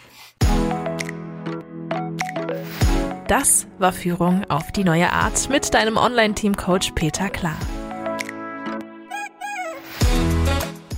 Das 3.29 3.67
war 3.79 3.93
Führung 3.93 4.45
auf 4.49 4.73
die 4.73 4.85
neue 4.85 5.11
Art 5.11 5.49
mit 5.49 5.73
deinem 5.75 5.97
Online-Team-Coach 5.97 6.93
Peter 6.93 7.31
Klar. 7.31 7.57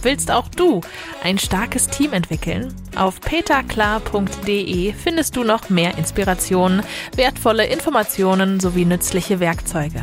Willst 0.02 0.30
auch 0.30 0.48
du 0.48 0.82
ein 1.22 1.38
starkes 1.38 1.86
Team 1.86 2.12
entwickeln? 2.12 2.74
Auf 2.94 3.22
peterklar.de 3.22 4.92
findest 4.92 5.36
du 5.36 5.44
noch 5.44 5.70
mehr 5.70 5.96
Inspirationen, 5.96 6.82
wertvolle 7.16 7.66
Informationen 7.66 8.60
sowie 8.60 8.84
nützliche 8.84 9.40
Werkzeuge. 9.40 10.02